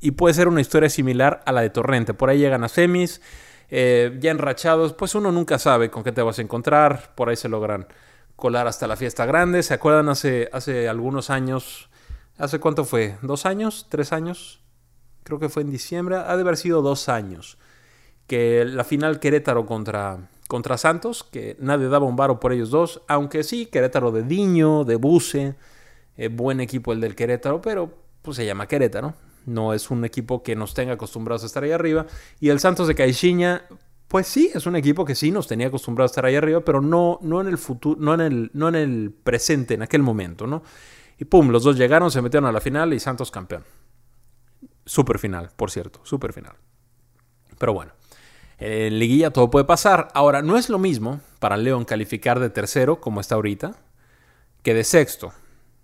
y 0.00 0.11
puede 0.11 0.34
ser 0.34 0.49
una 0.49 0.61
historia 0.61 0.90
similar 0.90 1.42
a 1.46 1.52
la 1.52 1.62
de 1.62 1.70
Torrente. 1.70 2.12
Por 2.12 2.28
ahí 2.28 2.38
llegan 2.38 2.62
a 2.62 2.68
semis, 2.68 3.23
eh, 3.70 4.18
ya 4.20 4.30
enrachados, 4.30 4.92
pues 4.92 5.14
uno 5.14 5.32
nunca 5.32 5.58
sabe 5.58 5.90
con 5.90 6.04
qué 6.04 6.12
te 6.12 6.20
vas 6.20 6.38
a 6.38 6.42
encontrar, 6.42 7.14
por 7.14 7.30
ahí 7.30 7.37
se 7.37 7.49
logran 7.49 7.87
colar 8.37 8.66
hasta 8.66 8.87
la 8.87 8.96
fiesta 8.96 9.25
grande. 9.25 9.62
¿Se 9.62 9.75
acuerdan 9.75 10.08
hace, 10.11 10.50
hace 10.52 10.88
algunos 10.88 11.30
años? 11.30 11.88
¿Hace 12.37 12.58
cuánto 12.58 12.84
fue? 12.84 13.16
¿Dos 13.23 13.46
años? 13.46 13.87
¿Tres 13.88 14.12
años? 14.12 14.61
Creo 15.23 15.38
que 15.38 15.49
fue 15.49 15.62
en 15.62 15.70
diciembre. 15.70 16.16
Ha 16.16 16.37
de 16.37 16.42
haber 16.42 16.56
sido 16.56 16.82
dos 16.82 17.08
años. 17.08 17.56
Que 18.26 18.64
la 18.66 18.84
final 18.84 19.20
Querétaro 19.20 19.64
contra, 19.64 20.28
contra 20.49 20.76
Santos, 20.76 21.25
que 21.25 21.56
nadie 21.61 21.88
daba 21.88 22.06
un 22.06 22.16
varo 22.16 22.40
por 22.40 22.52
ellos 22.52 22.70
dos, 22.70 23.02
aunque 23.08 23.42
sí, 23.42 23.66
Querétaro 23.66 24.12
de 24.12 24.23
Diño, 24.23 24.84
de 24.84 24.96
Buse, 24.96 25.54
eh, 26.16 26.28
buen 26.28 26.61
equipo 26.61 26.92
el 26.92 27.00
del 27.00 27.14
Querétaro, 27.14 27.61
pero 27.61 27.92
pues 28.23 28.37
se 28.37 28.47
llama 28.47 28.66
Querétaro. 28.66 29.14
No 29.47 29.75
es 29.75 29.90
un 29.90 30.04
equipo 30.04 30.42
que 30.42 30.56
nos 30.56 30.75
tenga 30.75 30.94
acostumbrados 30.94 31.42
a 31.42 31.47
estar 31.47 31.62
ahí 31.64 31.73
arriba. 31.73 32.06
Y 32.40 32.49
el 32.49 32.61
Santos 32.61 32.88
de 32.88 32.94
Caixinha, 32.94 33.64
pues 34.09 34.26
sí, 34.26 34.50
es 34.54 34.66
un 34.66 34.76
equipo 34.76 35.04
que 35.04 35.14
sí 35.14 35.30
nos 35.30 35.47
tenía 35.47 35.66
acostumbrados 35.66 36.11
a 36.11 36.12
estar 36.12 36.25
ahí 36.26 36.37
arriba, 36.37 36.61
pero 36.61 36.80
no, 36.80 37.18
no 37.23 37.40
en 37.40 37.49
el 37.49 37.59
futuro, 37.59 38.00
no 38.00 38.14
en 38.14 38.21
el, 38.21 38.50
no 38.54 38.68
en 38.68 38.75
el 38.76 39.14
presente, 39.23 39.75
en 39.75 39.83
aquel 39.83 40.02
momento, 40.02 40.47
¿no? 40.47 40.62
Y 41.18 41.26
pum, 41.26 41.50
los 41.50 41.62
dos 41.62 41.76
llegaron, 41.76 42.11
se 42.11 42.23
metieron 42.23 42.49
a 42.49 42.52
la 42.52 42.61
final 42.61 42.92
y 42.94 43.00
Santos 43.00 43.30
campeón. 43.30 43.64
Super 44.87 45.18
final, 45.18 45.50
por 45.56 45.71
cierto, 45.71 46.00
super 46.04 46.33
final. 46.33 46.54
Pero 47.59 47.73
bueno, 47.73 47.92
en 48.59 48.99
liguilla 48.99 49.30
todo 49.30 49.50
puede 49.50 49.64
pasar. 49.64 50.09
Ahora, 50.14 50.42
no 50.42 50.56
es 50.56 50.68
lo 50.68 50.78
mismo 50.78 51.21
para 51.38 51.56
León 51.56 51.85
calificar 51.85 52.40
de 52.40 52.50
tercero, 52.50 53.00
como 53.00 53.21
está 53.21 53.35
ahorita, 53.35 53.76
que 54.62 54.75
de 54.75 54.85
sexto. 54.85 55.33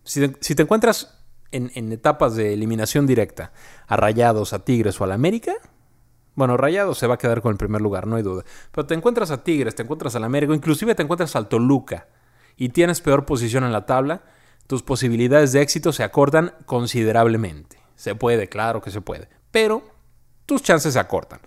Si 0.04 0.54
te 0.54 0.62
encuentras 0.62 1.20
en, 1.52 1.92
etapas 1.92 2.34
de 2.34 2.52
eliminación 2.54 3.06
directa 3.06 3.52
a 3.86 3.96
Rayados, 3.96 4.52
a 4.52 4.64
Tigres 4.64 5.00
o 5.00 5.04
al 5.04 5.12
América, 5.12 5.54
bueno, 6.34 6.56
Rayados 6.56 6.98
se 6.98 7.06
va 7.06 7.14
a 7.14 7.18
quedar 7.18 7.42
con 7.42 7.52
el 7.52 7.58
primer 7.58 7.80
lugar, 7.80 8.06
no 8.06 8.16
hay 8.16 8.22
duda. 8.22 8.44
Pero 8.70 8.86
te 8.86 8.94
encuentras 8.94 9.30
a 9.30 9.42
Tigres, 9.42 9.74
te 9.74 9.82
encuentras 9.82 10.14
al 10.14 10.24
América, 10.24 10.54
inclusive 10.54 10.94
te 10.94 11.02
encuentras 11.02 11.34
al 11.36 11.48
Toluca 11.48 12.08
y 12.56 12.70
tienes 12.70 13.00
peor 13.00 13.26
posición 13.26 13.64
en 13.64 13.72
la 13.72 13.86
tabla, 13.86 14.22
tus 14.66 14.82
posibilidades 14.82 15.52
de 15.52 15.62
éxito 15.62 15.92
se 15.92 16.04
acortan 16.04 16.54
considerablemente. 16.66 17.78
Se 17.96 18.14
puede, 18.14 18.48
claro 18.48 18.80
que 18.80 18.90
se 18.90 19.00
puede, 19.00 19.28
pero 19.50 19.82
tus 20.46 20.62
chances 20.62 20.94
se 20.94 21.00
acortan. 21.00 21.40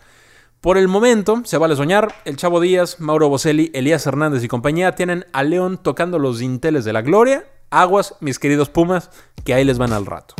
Por 0.59 0.77
el 0.77 0.87
momento, 0.87 1.41
se 1.45 1.57
vale 1.57 1.75
soñar, 1.75 2.13
el 2.25 2.37
Chavo 2.37 2.61
Díaz, 2.61 2.99
Mauro 2.99 3.29
Boselli, 3.29 3.71
Elías 3.73 4.05
Hernández 4.05 4.43
y 4.43 4.47
compañía 4.47 4.95
tienen 4.95 5.25
a 5.33 5.43
León 5.43 5.77
tocando 5.81 6.19
los 6.19 6.39
dinteles 6.39 6.85
de 6.85 6.93
la 6.93 7.01
gloria 7.01 7.45
Aguas, 7.81 8.15
mis 8.19 8.37
queridos 8.37 8.69
Pumas, 8.69 9.09
que 9.43 9.53
ahí 9.53 9.65
les 9.65 9.77
van 9.77 9.93
al 9.93 10.05
rato. 10.05 10.35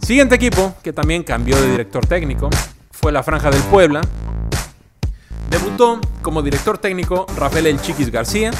Siguiente 0.00 0.36
equipo, 0.36 0.74
que 0.82 0.92
también 0.92 1.24
cambió 1.24 1.60
de 1.60 1.70
director 1.70 2.06
técnico, 2.06 2.48
fue 2.92 3.10
la 3.10 3.22
Franja 3.22 3.50
del 3.50 3.62
Puebla. 3.64 4.00
Debutó 5.50 6.00
como 6.22 6.42
director 6.42 6.78
técnico 6.78 7.26
Rafael 7.36 7.66
El 7.66 7.80
Chiquis 7.80 8.10
García. 8.10 8.52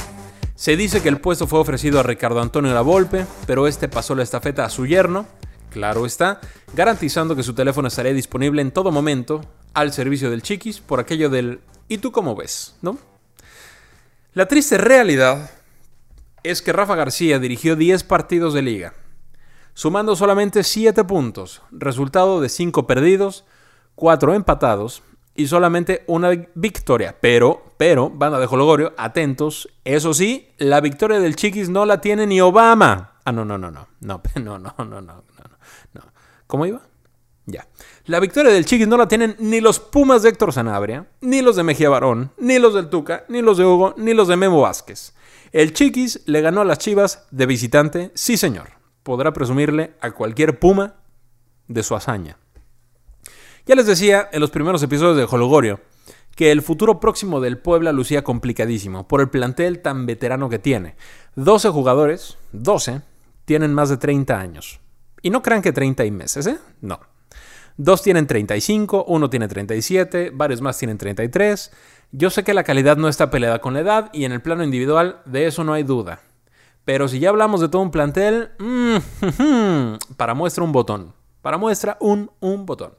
Se 0.56 0.76
dice 0.76 1.00
que 1.00 1.08
el 1.08 1.20
puesto 1.20 1.46
fue 1.46 1.60
ofrecido 1.60 2.00
a 2.00 2.02
Ricardo 2.02 2.40
Antonio 2.40 2.74
Lavolpe, 2.74 3.26
pero 3.46 3.68
este 3.68 3.88
pasó 3.88 4.16
la 4.16 4.24
estafeta 4.24 4.64
a 4.64 4.70
su 4.70 4.84
yerno, 4.84 5.26
claro 5.70 6.04
está, 6.04 6.40
garantizando 6.74 7.36
que 7.36 7.44
su 7.44 7.54
teléfono 7.54 7.86
estaría 7.86 8.12
disponible 8.12 8.60
en 8.60 8.72
todo 8.72 8.90
momento 8.90 9.40
al 9.72 9.92
servicio 9.92 10.30
del 10.30 10.42
Chiquis 10.42 10.80
por 10.80 10.98
aquello 10.98 11.30
del 11.30 11.60
¿y 11.86 11.98
tú 11.98 12.10
cómo 12.10 12.34
ves? 12.34 12.74
¿No? 12.82 12.98
La 14.34 14.46
triste 14.46 14.78
realidad 14.78 15.50
es 16.42 16.62
que 16.62 16.72
Rafa 16.72 16.94
García 16.94 17.38
dirigió 17.38 17.76
10 17.76 18.04
partidos 18.04 18.54
de 18.54 18.62
liga, 18.62 18.94
sumando 19.74 20.16
solamente 20.16 20.64
7 20.64 21.04
puntos, 21.04 21.62
resultado 21.70 22.40
de 22.40 22.48
5 22.48 22.86
perdidos, 22.86 23.44
4 23.94 24.34
empatados 24.34 25.02
y 25.34 25.46
solamente 25.46 26.02
una 26.08 26.30
victoria. 26.54 27.16
Pero, 27.20 27.74
pero, 27.76 28.10
banda 28.10 28.40
de 28.40 28.46
Jologorio, 28.46 28.92
atentos, 28.96 29.68
eso 29.84 30.12
sí, 30.12 30.48
la 30.58 30.80
victoria 30.80 31.20
del 31.20 31.36
Chiquis 31.36 31.68
no 31.68 31.86
la 31.86 32.00
tiene 32.00 32.26
ni 32.26 32.40
Obama. 32.40 33.12
Ah, 33.24 33.30
no, 33.32 33.44
no, 33.44 33.56
no, 33.56 33.70
no, 33.70 33.88
no, 34.00 34.20
no, 34.36 34.58
no, 34.58 34.74
no, 34.78 35.00
no, 35.00 35.22
no. 35.92 36.02
¿Cómo 36.46 36.66
iba? 36.66 36.82
Ya. 37.46 37.66
La 38.06 38.20
victoria 38.20 38.52
del 38.52 38.64
Chiquis 38.64 38.88
no 38.88 38.96
la 38.96 39.06
tienen 39.06 39.36
ni 39.38 39.60
los 39.60 39.78
Pumas 39.78 40.22
de 40.22 40.30
Héctor 40.30 40.52
Sanabria, 40.52 41.06
ni 41.20 41.40
los 41.40 41.54
de 41.56 41.62
Mejía 41.62 41.88
Barón, 41.88 42.32
ni 42.36 42.58
los 42.58 42.74
del 42.74 42.90
Tuca, 42.90 43.24
ni 43.28 43.40
los 43.40 43.58
de 43.58 43.64
Hugo, 43.64 43.94
ni 43.96 44.14
los 44.14 44.28
de 44.28 44.36
Memo 44.36 44.60
Vázquez. 44.62 45.14
El 45.52 45.72
Chiquis 45.72 46.20
le 46.26 46.40
ganó 46.40 46.60
a 46.60 46.64
las 46.64 46.78
Chivas 46.78 47.26
de 47.30 47.46
visitante, 47.46 48.10
sí 48.14 48.36
señor. 48.36 48.70
Podrá 49.02 49.32
presumirle 49.32 49.94
a 50.00 50.10
cualquier 50.10 50.58
Puma 50.58 50.96
de 51.68 51.82
su 51.82 51.94
hazaña. 51.94 52.36
Ya 53.66 53.74
les 53.74 53.86
decía 53.86 54.28
en 54.32 54.40
los 54.40 54.50
primeros 54.50 54.82
episodios 54.82 55.16
de 55.16 55.24
Hologorio 55.24 55.80
que 56.34 56.52
el 56.52 56.62
futuro 56.62 57.00
próximo 57.00 57.40
del 57.40 57.58
Puebla 57.58 57.92
lucía 57.92 58.22
complicadísimo 58.22 59.08
por 59.08 59.20
el 59.20 59.28
plantel 59.28 59.80
tan 59.80 60.06
veterano 60.06 60.48
que 60.48 60.58
tiene. 60.58 60.94
12 61.36 61.70
jugadores, 61.70 62.38
12, 62.52 63.02
tienen 63.44 63.74
más 63.74 63.88
de 63.88 63.96
30 63.96 64.38
años. 64.38 64.80
Y 65.20 65.30
no 65.30 65.42
crean 65.42 65.62
que 65.62 65.72
30 65.72 66.04
y 66.04 66.10
meses, 66.10 66.46
¿eh? 66.46 66.58
No. 66.80 67.00
Dos 67.76 68.02
tienen 68.02 68.26
35, 68.26 69.04
uno 69.08 69.30
tiene 69.30 69.48
37, 69.48 70.30
varios 70.32 70.60
más 70.60 70.78
tienen 70.78 70.98
33. 70.98 71.70
Yo 72.10 72.30
sé 72.30 72.42
que 72.42 72.54
la 72.54 72.64
calidad 72.64 72.96
no 72.96 73.08
está 73.08 73.30
peleada 73.30 73.60
con 73.60 73.74
la 73.74 73.80
edad 73.80 74.10
y 74.12 74.24
en 74.24 74.32
el 74.32 74.40
plano 74.40 74.64
individual 74.64 75.20
de 75.26 75.46
eso 75.46 75.62
no 75.64 75.74
hay 75.74 75.82
duda. 75.82 76.20
Pero 76.84 77.06
si 77.06 77.18
ya 77.18 77.28
hablamos 77.28 77.60
de 77.60 77.68
todo 77.68 77.82
un 77.82 77.90
plantel, 77.90 78.50
mm, 78.58 78.96
para 80.16 80.32
muestra 80.32 80.64
un 80.64 80.72
botón. 80.72 81.12
Para 81.42 81.58
muestra 81.58 81.98
un, 82.00 82.30
un 82.40 82.64
botón. 82.64 82.94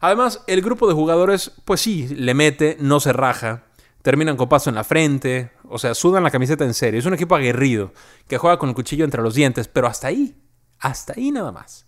Además, 0.00 0.42
el 0.46 0.62
grupo 0.62 0.88
de 0.88 0.94
jugadores, 0.94 1.52
pues 1.66 1.82
sí, 1.82 2.08
le 2.08 2.32
mete, 2.32 2.78
no 2.80 3.00
se 3.00 3.12
raja, 3.12 3.64
terminan 4.00 4.38
con 4.38 4.48
paso 4.48 4.70
en 4.70 4.76
la 4.76 4.84
frente, 4.84 5.52
o 5.68 5.78
sea, 5.78 5.94
sudan 5.94 6.22
la 6.22 6.30
camiseta 6.30 6.64
en 6.64 6.72
serio. 6.72 6.98
Es 6.98 7.04
un 7.04 7.12
equipo 7.12 7.34
aguerrido, 7.34 7.92
que 8.26 8.38
juega 8.38 8.58
con 8.58 8.70
el 8.70 8.74
cuchillo 8.74 9.04
entre 9.04 9.22
los 9.22 9.34
dientes, 9.34 9.68
pero 9.68 9.86
hasta 9.86 10.08
ahí, 10.08 10.34
hasta 10.78 11.12
ahí 11.14 11.30
nada 11.30 11.52
más. 11.52 11.86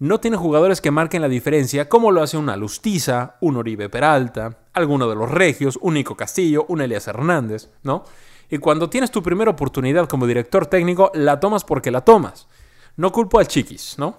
No 0.00 0.18
tiene 0.18 0.38
jugadores 0.38 0.80
que 0.80 0.90
marquen 0.90 1.20
la 1.20 1.28
diferencia, 1.28 1.90
como 1.90 2.10
lo 2.10 2.22
hace 2.22 2.38
una 2.38 2.56
Lustiza, 2.56 3.36
un 3.42 3.58
Oribe 3.58 3.90
Peralta, 3.90 4.60
alguno 4.72 5.06
de 5.06 5.14
los 5.14 5.30
Regios, 5.30 5.78
un 5.82 5.92
Nico 5.92 6.16
Castillo, 6.16 6.64
un 6.68 6.80
Elias 6.80 7.06
Hernández, 7.06 7.68
¿no? 7.82 8.04
Y 8.48 8.56
cuando 8.56 8.88
tienes 8.88 9.10
tu 9.10 9.22
primera 9.22 9.50
oportunidad 9.50 10.08
como 10.08 10.26
director 10.26 10.64
técnico, 10.64 11.12
la 11.12 11.38
tomas 11.38 11.64
porque 11.64 11.90
la 11.90 12.00
tomas. 12.00 12.48
No 12.96 13.12
culpo 13.12 13.40
al 13.40 13.46
Chiquis, 13.46 13.96
¿no? 13.98 14.16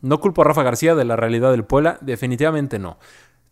No 0.00 0.20
culpo 0.20 0.40
a 0.40 0.46
Rafa 0.46 0.62
García 0.62 0.94
de 0.94 1.04
la 1.04 1.16
realidad 1.16 1.50
del 1.50 1.64
Puebla, 1.64 1.98
definitivamente 2.00 2.78
no. 2.78 2.96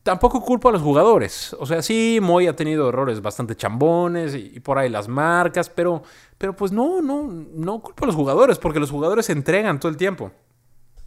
Tampoco 0.03 0.41
culpo 0.41 0.71
a 0.71 0.73
los 0.73 0.81
jugadores. 0.81 1.55
O 1.61 1.67
sea, 1.67 1.83
sí, 1.83 2.19
Moy 2.23 2.47
ha 2.47 2.57
tenido 2.57 2.89
errores 2.89 3.21
bastante 3.21 3.55
chambones 3.57 4.35
y, 4.35 4.59
por 4.61 4.79
ahí 4.79 4.89
las 4.89 5.07
marcas, 5.07 5.69
pero, 5.69 6.03
pero 6.39 6.57
pues 6.57 6.73
no, 6.73 7.03
no, 7.03 7.25
no 7.25 7.81
culpo 7.81 8.05
a 8.05 8.07
los 8.07 8.17
jugadores, 8.17 8.59
porque 8.59 8.81
los 8.81 8.91
jugadores 8.91 9.27
se 9.27 9.33
entregan 9.33 9.79
todo 9.79 9.91
el 9.91 9.99
tiempo. 9.99 10.33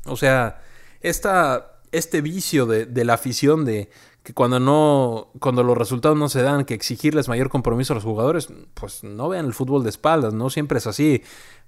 O 0.05 0.15
sea, 0.17 0.62
esta, 1.01 1.79
este 1.91 2.22
vicio 2.22 2.65
de, 2.65 2.86
de 2.86 3.05
la 3.05 3.13
afición 3.15 3.65
de 3.65 3.89
que 4.24 4.34
cuando 4.34 4.60
no, 4.60 5.29
cuando 5.39 5.63
los 5.63 5.77
resultados 5.77 6.17
no 6.17 6.29
se 6.29 6.41
dan, 6.43 6.65
que 6.65 6.74
exigirles 6.74 7.27
mayor 7.27 7.50
compromiso 7.50 7.93
a 7.93 7.96
los 7.96 8.03
jugadores, 8.03 8.50
pues 8.75 9.03
no 9.03 9.29
vean 9.29 9.46
el 9.46 9.53
fútbol 9.53 9.84
de 9.84 9.89
espaldas, 9.89 10.34
no 10.34 10.50
siempre 10.50 10.77
es 10.77 10.88
así. 10.88 11.24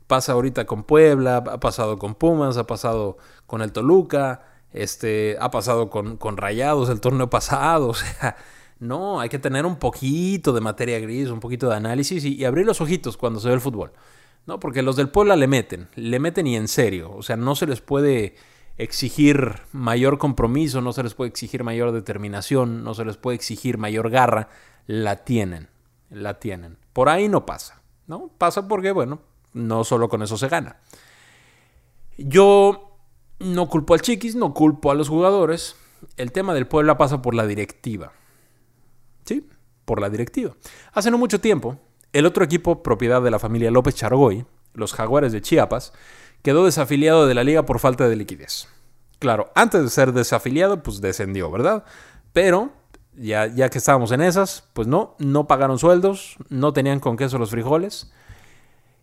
Pasa 0.07 0.33
ahorita 0.33 0.65
con 0.65 0.83
Puebla, 0.83 1.37
ha 1.37 1.59
pasado 1.59 1.97
con 1.97 2.13
Pumas, 2.15 2.57
ha 2.57 2.67
pasado 2.67 3.17
con 3.47 3.61
el 3.61 3.71
Toluca, 3.71 4.43
este, 4.71 5.37
ha 5.39 5.49
pasado 5.49 5.89
con, 5.89 6.17
con 6.17 6.37
Rayados 6.37 6.89
el 6.89 6.99
torneo 6.99 7.29
pasado. 7.29 7.87
O 7.93 7.93
sea, 7.93 8.35
no, 8.79 9.19
hay 9.19 9.29
que 9.29 9.39
tener 9.39 9.65
un 9.65 9.77
poquito 9.77 10.51
de 10.51 10.59
materia 10.59 10.99
gris, 10.99 11.29
un 11.29 11.39
poquito 11.39 11.69
de 11.69 11.75
análisis 11.75 12.25
y, 12.25 12.43
abrir 12.43 12.65
los 12.65 12.81
ojitos 12.81 13.17
cuando 13.17 13.39
se 13.39 13.47
ve 13.47 13.53
el 13.53 13.61
fútbol. 13.61 13.93
No, 14.45 14.59
porque 14.59 14.81
los 14.81 14.95
del 14.95 15.09
Puebla 15.09 15.35
le 15.35 15.47
meten, 15.47 15.87
le 15.95 16.19
meten 16.19 16.47
y 16.47 16.55
en 16.55 16.67
serio. 16.67 17.11
O 17.15 17.23
sea, 17.23 17.37
no 17.37 17.55
se 17.55 17.65
les 17.65 17.81
puede 17.81 18.35
exigir 18.77 19.61
mayor 19.71 20.17
compromiso, 20.17 20.81
no 20.81 20.93
se 20.93 21.03
les 21.03 21.13
puede 21.13 21.29
exigir 21.29 21.63
mayor 21.63 21.91
determinación, 21.91 22.83
no 22.83 22.93
se 22.93 23.05
les 23.05 23.17
puede 23.17 23.35
exigir 23.35 23.77
mayor 23.77 24.09
garra. 24.09 24.49
La 24.85 25.23
tienen, 25.23 25.69
la 26.09 26.39
tienen. 26.39 26.77
Por 26.91 27.07
ahí 27.07 27.29
no 27.29 27.45
pasa, 27.45 27.81
¿no? 28.07 28.29
Pasa 28.37 28.67
porque, 28.67 28.91
bueno, 28.91 29.21
no 29.53 29.83
solo 29.83 30.09
con 30.09 30.21
eso 30.21 30.37
se 30.37 30.49
gana. 30.49 30.77
Yo 32.17 32.97
no 33.39 33.69
culpo 33.69 33.93
al 33.93 34.01
Chiquis, 34.01 34.35
no 34.35 34.53
culpo 34.53 34.91
a 34.91 34.95
los 34.95 35.09
jugadores. 35.09 35.75
El 36.17 36.31
tema 36.31 36.53
del 36.53 36.67
Puebla 36.67 36.97
pasa 36.97 37.21
por 37.21 37.33
la 37.33 37.47
directiva. 37.47 38.11
¿Sí? 39.25 39.47
Por 39.85 40.01
la 40.01 40.09
directiva. 40.09 40.53
Hace 40.91 41.11
no 41.11 41.17
mucho 41.17 41.39
tiempo, 41.39 41.79
el 42.13 42.25
otro 42.25 42.43
equipo 42.43 42.83
propiedad 42.83 43.21
de 43.21 43.31
la 43.31 43.39
familia 43.39 43.71
López 43.71 43.95
Chargoy, 43.95 44.45
los 44.73 44.93
Jaguares 44.93 45.33
de 45.33 45.41
Chiapas, 45.41 45.93
quedó 46.41 46.65
desafiliado 46.65 47.27
de 47.27 47.33
la 47.33 47.43
liga 47.43 47.65
por 47.65 47.79
falta 47.79 48.07
de 48.07 48.15
liquidez. 48.15 48.67
Claro, 49.19 49.51
antes 49.55 49.81
de 49.81 49.89
ser 49.89 50.13
desafiliado, 50.13 50.83
pues 50.83 51.01
descendió, 51.01 51.49
¿verdad? 51.49 51.85
Pero 52.33 52.71
ya, 53.15 53.47
ya 53.47 53.69
que 53.69 53.77
estábamos 53.77 54.11
en 54.11 54.21
esas, 54.21 54.69
pues 54.73 54.87
no, 54.87 55.15
no 55.19 55.47
pagaron 55.47 55.79
sueldos, 55.79 56.35
no 56.49 56.73
tenían 56.73 56.99
con 56.99 57.17
queso 57.17 57.37
los 57.37 57.49
frijoles 57.49 58.11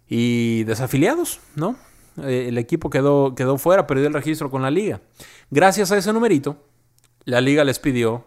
y 0.08 0.64
desafiliados, 0.64 1.40
¿no? 1.56 1.76
Eh, 2.22 2.46
el 2.48 2.58
equipo 2.58 2.90
quedó, 2.90 3.34
quedó 3.34 3.56
fuera, 3.56 3.86
perdió 3.86 4.06
el 4.06 4.14
registro 4.14 4.50
con 4.50 4.62
la 4.62 4.70
liga. 4.70 5.00
Gracias 5.50 5.90
a 5.92 5.96
ese 5.96 6.12
numerito, 6.12 6.56
la 7.24 7.40
liga 7.40 7.64
les 7.64 7.78
pidió 7.78 8.24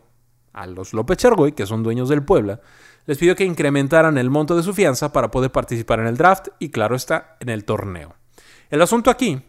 a 0.53 0.67
los 0.67 0.93
López 0.93 1.17
Chargoy, 1.17 1.51
que 1.51 1.65
son 1.65 1.84
dueños 1.84 2.10
del 2.10 2.23
Puebla, 2.23 2.62
les 3.05 3.17
pidió 3.17 3.35
que 3.35 3.45
incrementaran 3.45 4.17
el 4.17 4.29
monto 4.29 4.55
de 4.55 4.63
su 4.63 4.73
fianza 4.73 5.11
para 5.11 5.31
poder 5.31 5.51
participar 5.51 5.99
en 5.99 6.07
el 6.07 6.17
draft 6.17 6.47
y, 6.59 6.69
claro 6.69 6.95
está, 6.95 7.37
en 7.39 7.49
el 7.49 7.65
torneo. 7.65 8.15
El 8.69 8.81
asunto 8.81 9.09
aquí 9.09 9.41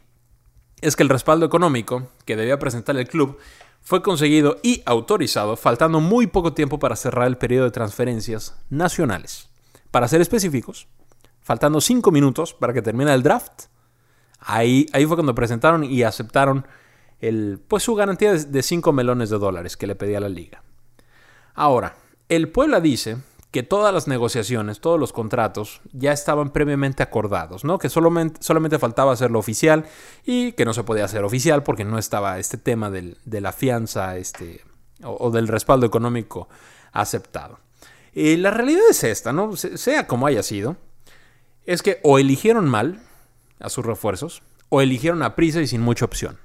es 0.80 0.96
que 0.96 1.02
el 1.02 1.08
respaldo 1.08 1.46
económico 1.46 2.08
que 2.24 2.36
debía 2.36 2.58
presentar 2.58 2.96
el 2.96 3.08
club 3.08 3.38
fue 3.80 4.02
conseguido 4.02 4.58
y 4.62 4.82
autorizado 4.86 5.56
faltando 5.56 6.00
muy 6.00 6.26
poco 6.26 6.54
tiempo 6.54 6.78
para 6.78 6.96
cerrar 6.96 7.26
el 7.26 7.36
periodo 7.36 7.66
de 7.66 7.70
transferencias 7.70 8.56
nacionales. 8.70 9.48
Para 9.90 10.08
ser 10.08 10.20
específicos, 10.20 10.88
faltando 11.40 11.80
cinco 11.80 12.10
minutos 12.10 12.54
para 12.54 12.72
que 12.72 12.82
termine 12.82 13.12
el 13.14 13.22
draft, 13.22 13.64
ahí, 14.40 14.86
ahí 14.92 15.06
fue 15.06 15.16
cuando 15.16 15.34
presentaron 15.34 15.84
y 15.84 16.02
aceptaron 16.02 16.66
el, 17.20 17.60
pues 17.68 17.82
su 17.82 17.94
garantía 17.94 18.32
de 18.32 18.62
5 18.62 18.92
melones 18.92 19.30
de 19.30 19.38
dólares 19.38 19.76
que 19.76 19.86
le 19.86 19.94
pedía 19.94 20.20
la 20.20 20.28
liga. 20.28 20.62
Ahora, 21.54 21.96
el 22.28 22.48
Puebla 22.48 22.80
dice 22.80 23.18
que 23.54 23.62
todas 23.62 23.94
las 23.94 24.08
negociaciones, 24.08 24.80
todos 24.80 24.98
los 24.98 25.12
contratos 25.12 25.80
ya 25.92 26.10
estaban 26.10 26.50
previamente 26.50 27.04
acordados, 27.04 27.62
¿no? 27.62 27.78
Que 27.78 27.88
solamente, 27.88 28.42
solamente 28.42 28.80
faltaba 28.80 29.12
hacerlo 29.12 29.38
oficial 29.38 29.84
y 30.24 30.50
que 30.54 30.64
no 30.64 30.74
se 30.74 30.82
podía 30.82 31.04
hacer 31.04 31.22
oficial 31.22 31.62
porque 31.62 31.84
no 31.84 31.96
estaba 31.96 32.40
este 32.40 32.58
tema 32.58 32.90
de 32.90 33.40
la 33.40 33.52
fianza 33.52 34.16
este, 34.16 34.62
o, 35.04 35.30
del 35.30 35.46
respaldo 35.46 35.86
económico 35.86 36.48
aceptado. 36.90 37.60
Y 38.12 38.38
la 38.38 38.50
realidad 38.50 38.82
es 38.90 39.04
esta, 39.04 39.32
¿no? 39.32 39.54
Sea 39.54 40.08
como 40.08 40.26
haya 40.26 40.42
sido, 40.42 40.76
es 41.64 41.80
que 41.82 42.00
o 42.02 42.18
eligieron 42.18 42.68
mal 42.68 43.02
a 43.60 43.68
sus 43.68 43.86
refuerzos 43.86 44.42
o 44.68 44.80
eligieron 44.80 45.22
a 45.22 45.36
prisa 45.36 45.60
y 45.60 45.68
sin 45.68 45.80
mucha 45.80 46.06
opción. 46.06 46.38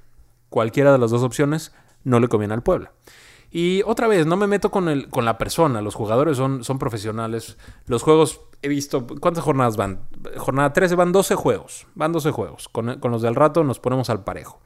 Cualquiera 0.48 0.92
de 0.92 0.98
las 0.98 1.10
dos 1.10 1.24
opciones 1.24 1.72
no 2.04 2.20
le 2.20 2.28
conviene 2.28 2.54
al 2.54 2.62
Puebla. 2.62 2.92
Y 3.50 3.82
otra 3.84 4.06
vez, 4.06 4.26
no 4.26 4.36
me 4.36 4.46
meto 4.46 4.70
con, 4.70 4.88
el, 4.88 5.08
con 5.08 5.24
la 5.24 5.36
persona, 5.36 5.82
los 5.82 5.96
jugadores 5.96 6.36
son, 6.36 6.62
son 6.62 6.78
profesionales. 6.78 7.56
Los 7.86 8.02
juegos, 8.02 8.40
he 8.62 8.68
visto, 8.68 9.06
¿cuántas 9.20 9.42
jornadas 9.42 9.76
van? 9.76 10.08
Jornada 10.36 10.72
13 10.72 10.94
van 10.94 11.10
12 11.10 11.34
juegos, 11.34 11.86
van 11.94 12.12
12 12.12 12.30
juegos. 12.30 12.68
Con, 12.68 13.00
con 13.00 13.10
los 13.10 13.22
del 13.22 13.34
rato 13.34 13.64
nos 13.64 13.80
ponemos 13.80 14.08
al 14.08 14.22
parejo. 14.22 14.60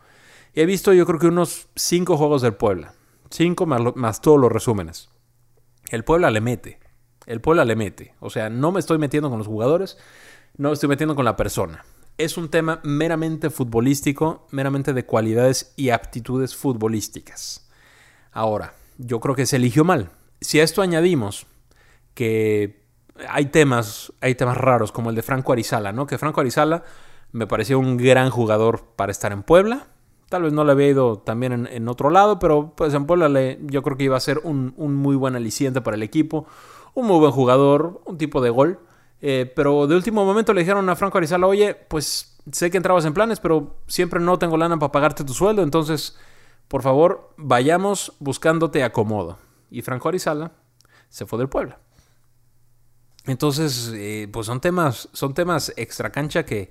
He 0.52 0.66
visto 0.66 0.92
yo 0.92 1.06
creo 1.06 1.18
que 1.18 1.26
unos 1.26 1.68
5 1.74 2.16
juegos 2.16 2.42
del 2.42 2.54
Puebla. 2.54 2.94
5 3.30 3.66
más, 3.66 3.96
más 3.96 4.20
todos 4.20 4.38
los 4.38 4.52
resúmenes. 4.52 5.08
El 5.90 6.04
Puebla 6.04 6.30
le 6.30 6.40
mete. 6.40 6.78
El 7.26 7.40
Puebla 7.40 7.64
le 7.64 7.76
mete. 7.76 8.14
O 8.20 8.30
sea, 8.30 8.50
no 8.50 8.70
me 8.70 8.80
estoy 8.80 8.98
metiendo 8.98 9.30
con 9.30 9.38
los 9.38 9.48
jugadores, 9.48 9.98
no 10.56 10.68
me 10.68 10.74
estoy 10.74 10.88
metiendo 10.88 11.16
con 11.16 11.24
la 11.24 11.36
persona. 11.36 11.84
Es 12.18 12.36
un 12.36 12.48
tema 12.48 12.80
meramente 12.84 13.50
futbolístico, 13.50 14.46
meramente 14.50 14.92
de 14.92 15.04
cualidades 15.04 15.72
y 15.76 15.90
aptitudes 15.90 16.54
futbolísticas. 16.54 17.63
Ahora, 18.34 18.74
yo 18.98 19.20
creo 19.20 19.34
que 19.34 19.46
se 19.46 19.56
eligió 19.56 19.84
mal. 19.84 20.10
Si 20.40 20.60
a 20.60 20.64
esto 20.64 20.82
añadimos 20.82 21.46
que 22.14 22.84
hay 23.28 23.46
temas, 23.46 24.12
hay 24.20 24.34
temas 24.34 24.56
raros 24.56 24.92
como 24.92 25.08
el 25.10 25.16
de 25.16 25.22
Franco 25.22 25.52
Arizala, 25.52 25.92
¿no? 25.92 26.06
Que 26.06 26.18
Franco 26.18 26.40
Arizala 26.40 26.82
me 27.32 27.46
pareció 27.46 27.78
un 27.78 27.96
gran 27.96 28.30
jugador 28.30 28.82
para 28.96 29.12
estar 29.12 29.32
en 29.32 29.44
Puebla. 29.44 29.86
Tal 30.28 30.42
vez 30.42 30.52
no 30.52 30.64
le 30.64 30.72
había 30.72 30.88
ido 30.88 31.18
también 31.18 31.68
en, 31.70 31.88
otro 31.88 32.10
lado, 32.10 32.40
pero 32.40 32.74
pues 32.76 32.92
en 32.92 33.06
Puebla 33.06 33.28
le, 33.28 33.60
yo 33.62 33.82
creo 33.82 33.96
que 33.96 34.04
iba 34.04 34.16
a 34.16 34.20
ser 34.20 34.40
un, 34.42 34.74
muy 34.76 35.14
buen 35.14 35.36
aliciente 35.36 35.80
para 35.80 35.96
el 35.96 36.02
equipo. 36.02 36.46
Un 36.94 37.06
muy 37.06 37.20
buen 37.20 37.30
jugador, 37.30 38.02
un 38.04 38.18
tipo 38.18 38.40
de 38.40 38.50
gol. 38.50 38.80
Eh, 39.20 39.52
pero 39.54 39.86
de 39.86 39.94
último 39.94 40.24
momento 40.24 40.52
le 40.52 40.62
dijeron 40.62 40.88
a 40.88 40.96
Franco 40.96 41.18
Arizala, 41.18 41.46
oye, 41.46 41.74
pues 41.74 42.36
sé 42.50 42.70
que 42.70 42.76
entrabas 42.76 43.04
en 43.04 43.14
planes, 43.14 43.38
pero 43.38 43.76
siempre 43.86 44.20
no 44.20 44.38
tengo 44.38 44.56
lana 44.56 44.78
para 44.78 44.92
pagarte 44.92 45.24
tu 45.24 45.32
sueldo, 45.32 45.62
entonces, 45.62 46.18
por 46.68 46.82
favor, 46.82 47.34
vayamos 47.36 48.14
buscándote 48.18 48.82
acomodo. 48.82 49.38
Y 49.70 49.82
Franco 49.82 50.08
Arizala 50.08 50.52
se 51.08 51.26
fue 51.26 51.38
del 51.38 51.48
pueblo. 51.48 51.76
Entonces, 53.26 53.92
eh, 53.94 54.28
pues 54.32 54.46
son 54.46 54.60
temas, 54.60 55.08
son 55.12 55.34
temas 55.34 55.72
extra 55.76 56.10
cancha 56.10 56.44
que, 56.44 56.70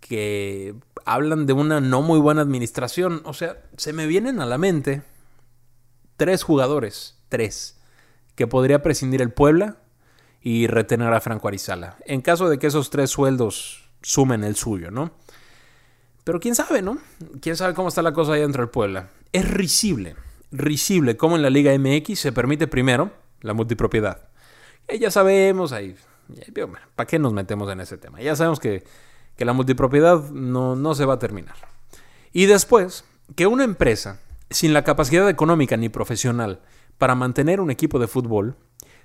que 0.00 0.74
hablan 1.04 1.46
de 1.46 1.52
una 1.52 1.80
no 1.80 2.02
muy 2.02 2.20
buena 2.20 2.42
administración. 2.42 3.22
O 3.24 3.34
sea, 3.34 3.62
se 3.76 3.92
me 3.92 4.06
vienen 4.06 4.40
a 4.40 4.46
la 4.46 4.58
mente 4.58 5.02
tres 6.16 6.42
jugadores, 6.42 7.18
tres, 7.28 7.80
que 8.34 8.46
podría 8.46 8.82
prescindir 8.82 9.22
el 9.22 9.32
Puebla 9.32 9.78
y 10.40 10.66
retener 10.66 11.12
a 11.12 11.20
Franco 11.20 11.48
Arizala. 11.48 11.96
En 12.04 12.20
caso 12.20 12.48
de 12.48 12.58
que 12.58 12.66
esos 12.66 12.90
tres 12.90 13.10
sueldos 13.10 13.88
sumen 14.02 14.44
el 14.44 14.56
suyo, 14.56 14.90
¿no? 14.90 15.12
Pero 16.24 16.40
quién 16.40 16.54
sabe, 16.54 16.80
¿no? 16.80 16.98
Quién 17.40 17.56
sabe 17.56 17.74
cómo 17.74 17.88
está 17.88 18.00
la 18.02 18.12
cosa 18.12 18.32
ahí 18.32 18.40
dentro 18.40 18.62
del 18.62 18.70
Puebla. 18.70 19.10
Es 19.32 19.48
risible, 19.48 20.16
risible 20.50 21.16
cómo 21.16 21.36
en 21.36 21.42
la 21.42 21.50
Liga 21.50 21.76
MX 21.78 22.18
se 22.18 22.32
permite 22.32 22.66
primero, 22.66 23.12
la 23.42 23.52
multipropiedad. 23.52 24.28
Y 24.88 24.98
ya 24.98 25.10
sabemos, 25.10 25.72
ahí, 25.72 25.94
¿para 26.96 27.06
qué 27.06 27.18
nos 27.18 27.34
metemos 27.34 27.70
en 27.70 27.80
ese 27.80 27.98
tema? 27.98 28.22
Ya 28.22 28.34
sabemos 28.36 28.58
que, 28.58 28.84
que 29.36 29.44
la 29.44 29.52
multipropiedad 29.52 30.30
no, 30.30 30.76
no 30.76 30.94
se 30.94 31.04
va 31.04 31.14
a 31.14 31.18
terminar. 31.18 31.56
Y 32.32 32.46
después, 32.46 33.04
que 33.36 33.46
una 33.46 33.64
empresa 33.64 34.20
sin 34.50 34.72
la 34.72 34.84
capacidad 34.84 35.28
económica 35.28 35.76
ni 35.76 35.88
profesional 35.88 36.60
para 36.98 37.14
mantener 37.14 37.60
un 37.60 37.70
equipo 37.70 37.98
de 37.98 38.06
fútbol 38.06 38.56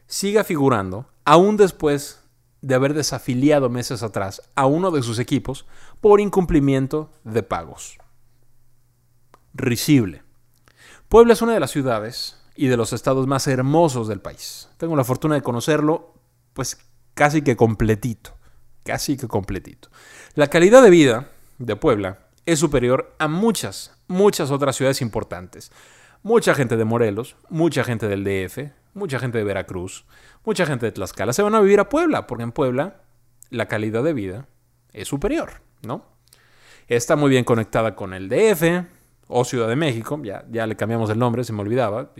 siga 0.08 0.44
figurando, 0.44 1.08
aún 1.26 1.58
después 1.58 2.19
de 2.62 2.76
haber 2.76 2.94
desafiliado 2.94 3.70
meses 3.70 4.04
atrás 4.04 4.42
a 4.56 4.66
uno 4.66 4.92
de 4.92 5.02
sus 5.02 5.20
equipos 5.20 5.66
por 6.02 6.20
incumplimiento 6.20 7.12
de 7.24 7.44
pagos. 7.44 7.98
Risible. 9.54 10.24
Puebla 11.08 11.34
es 11.34 11.42
una 11.42 11.54
de 11.54 11.60
las 11.60 11.72
ciudades 11.72 12.38
y 12.56 12.68
de 12.68 12.78
los 12.78 12.94
estados 12.94 13.26
más 13.28 13.48
hermosos 13.48 14.08
del 14.08 14.22
país. 14.22 14.70
Tengo 14.78 14.96
la 14.96 15.04
fortuna 15.04 15.36
de 15.36 15.42
conocerlo, 15.42 16.14
pues 16.54 16.78
casi 17.14 17.42
que 17.42 17.56
completito, 17.56 18.36
casi 18.84 19.18
que 19.18 19.28
completito. 19.28 19.90
La 20.36 20.48
calidad 20.48 20.84
de 20.84 20.90
vida 20.90 21.32
de 21.58 21.76
Puebla 21.76 22.20
es 22.46 22.60
superior 22.60 23.16
a 23.20 23.28
muchas, 23.28 23.94
muchas 24.08 24.52
otras 24.52 24.76
ciudades 24.76 25.02
importantes. 25.02 25.72
Mucha 26.22 26.54
gente 26.54 26.76
de 26.76 26.86
Morelos, 26.86 27.38
mucha 27.50 27.84
gente 27.84 28.08
del 28.08 28.24
DF, 28.24 28.72
mucha 28.94 29.20
gente 29.20 29.38
de 29.38 29.44
Veracruz, 29.44 30.06
mucha 30.46 30.66
gente 30.66 30.86
de 30.86 30.92
Tlaxcala 30.92 31.34
se 31.34 31.42
van 31.42 31.56
a 31.56 31.62
vivir 31.62 31.80
a 31.80 31.90
Puebla, 31.90 32.28
porque 32.28 32.44
en 32.44 32.52
Puebla 32.52 33.02
la 33.50 33.68
calidad 33.68 34.04
de 34.04 34.14
vida 34.14 34.48
es 34.94 35.08
superior, 35.08 35.62
¿no? 35.82 36.06
Está 36.88 37.16
muy 37.16 37.30
bien 37.30 37.44
conectada 37.44 37.96
con 37.96 38.14
el 38.14 38.30
DF 38.30 38.88
o 39.28 39.46
Ciudad 39.46 39.68
de 39.68 39.76
México, 39.76 40.20
ya, 40.24 40.44
ya 40.50 40.66
le 40.66 40.76
cambiamos 40.76 41.10
el 41.12 41.20
nombre, 41.20 41.44
se 41.44 41.54
me 41.54 41.62
olvidaba, 41.62 42.12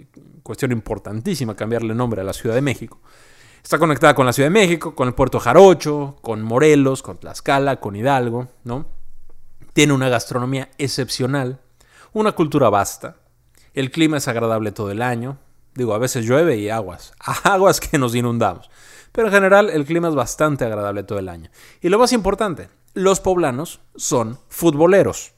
cuestión 0.44 0.72
importantísima 0.72 1.56
cambiarle 1.56 1.92
el 1.92 1.98
nombre 1.98 2.22
a 2.22 2.24
la 2.24 2.34
Ciudad 2.34 2.56
de 2.56 2.62
México. 2.62 3.02
Está 3.64 3.80
conectada 3.80 4.14
con 4.14 4.26
la 4.26 4.34
Ciudad 4.34 4.48
de 4.48 4.54
México, 4.54 4.96
con 4.96 5.08
el 5.08 5.16
puerto 5.16 5.40
Jarocho, 5.40 6.18
con 6.22 6.44
Morelos, 6.44 7.02
con 7.02 7.18
Tlaxcala, 7.18 7.80
con 7.80 7.96
Hidalgo, 7.96 8.48
¿no? 8.64 8.86
Tiene 9.74 9.94
una 9.94 10.08
gastronomía 10.08 10.70
excepcional, 10.78 11.60
una 12.14 12.34
cultura 12.34 12.70
vasta, 12.70 13.18
el 13.74 13.92
clima 13.92 14.18
es 14.18 14.28
agradable 14.28 14.72
todo 14.72 14.92
el 14.92 15.02
año, 15.02 15.38
digo, 15.80 15.94
a 15.94 15.98
veces 15.98 16.26
llueve 16.26 16.58
y 16.58 16.70
aguas, 16.70 17.14
aguas 17.44 17.80
que 17.80 17.98
nos 17.98 18.14
inundamos, 18.14 18.70
pero 19.12 19.28
en 19.28 19.34
general 19.34 19.70
el 19.70 19.86
clima 19.86 20.10
es 20.10 20.16
bastante 20.16 20.66
agradable 20.66 21.04
todo 21.04 21.20
el 21.20 21.30
año. 21.30 21.50
Y 21.82 21.90
lo 21.90 21.98
más 21.98 22.14
importante, 22.14 22.70
los 22.94 23.20
poblanos 23.20 23.80
son 23.96 24.38
futboleros. 24.50 25.34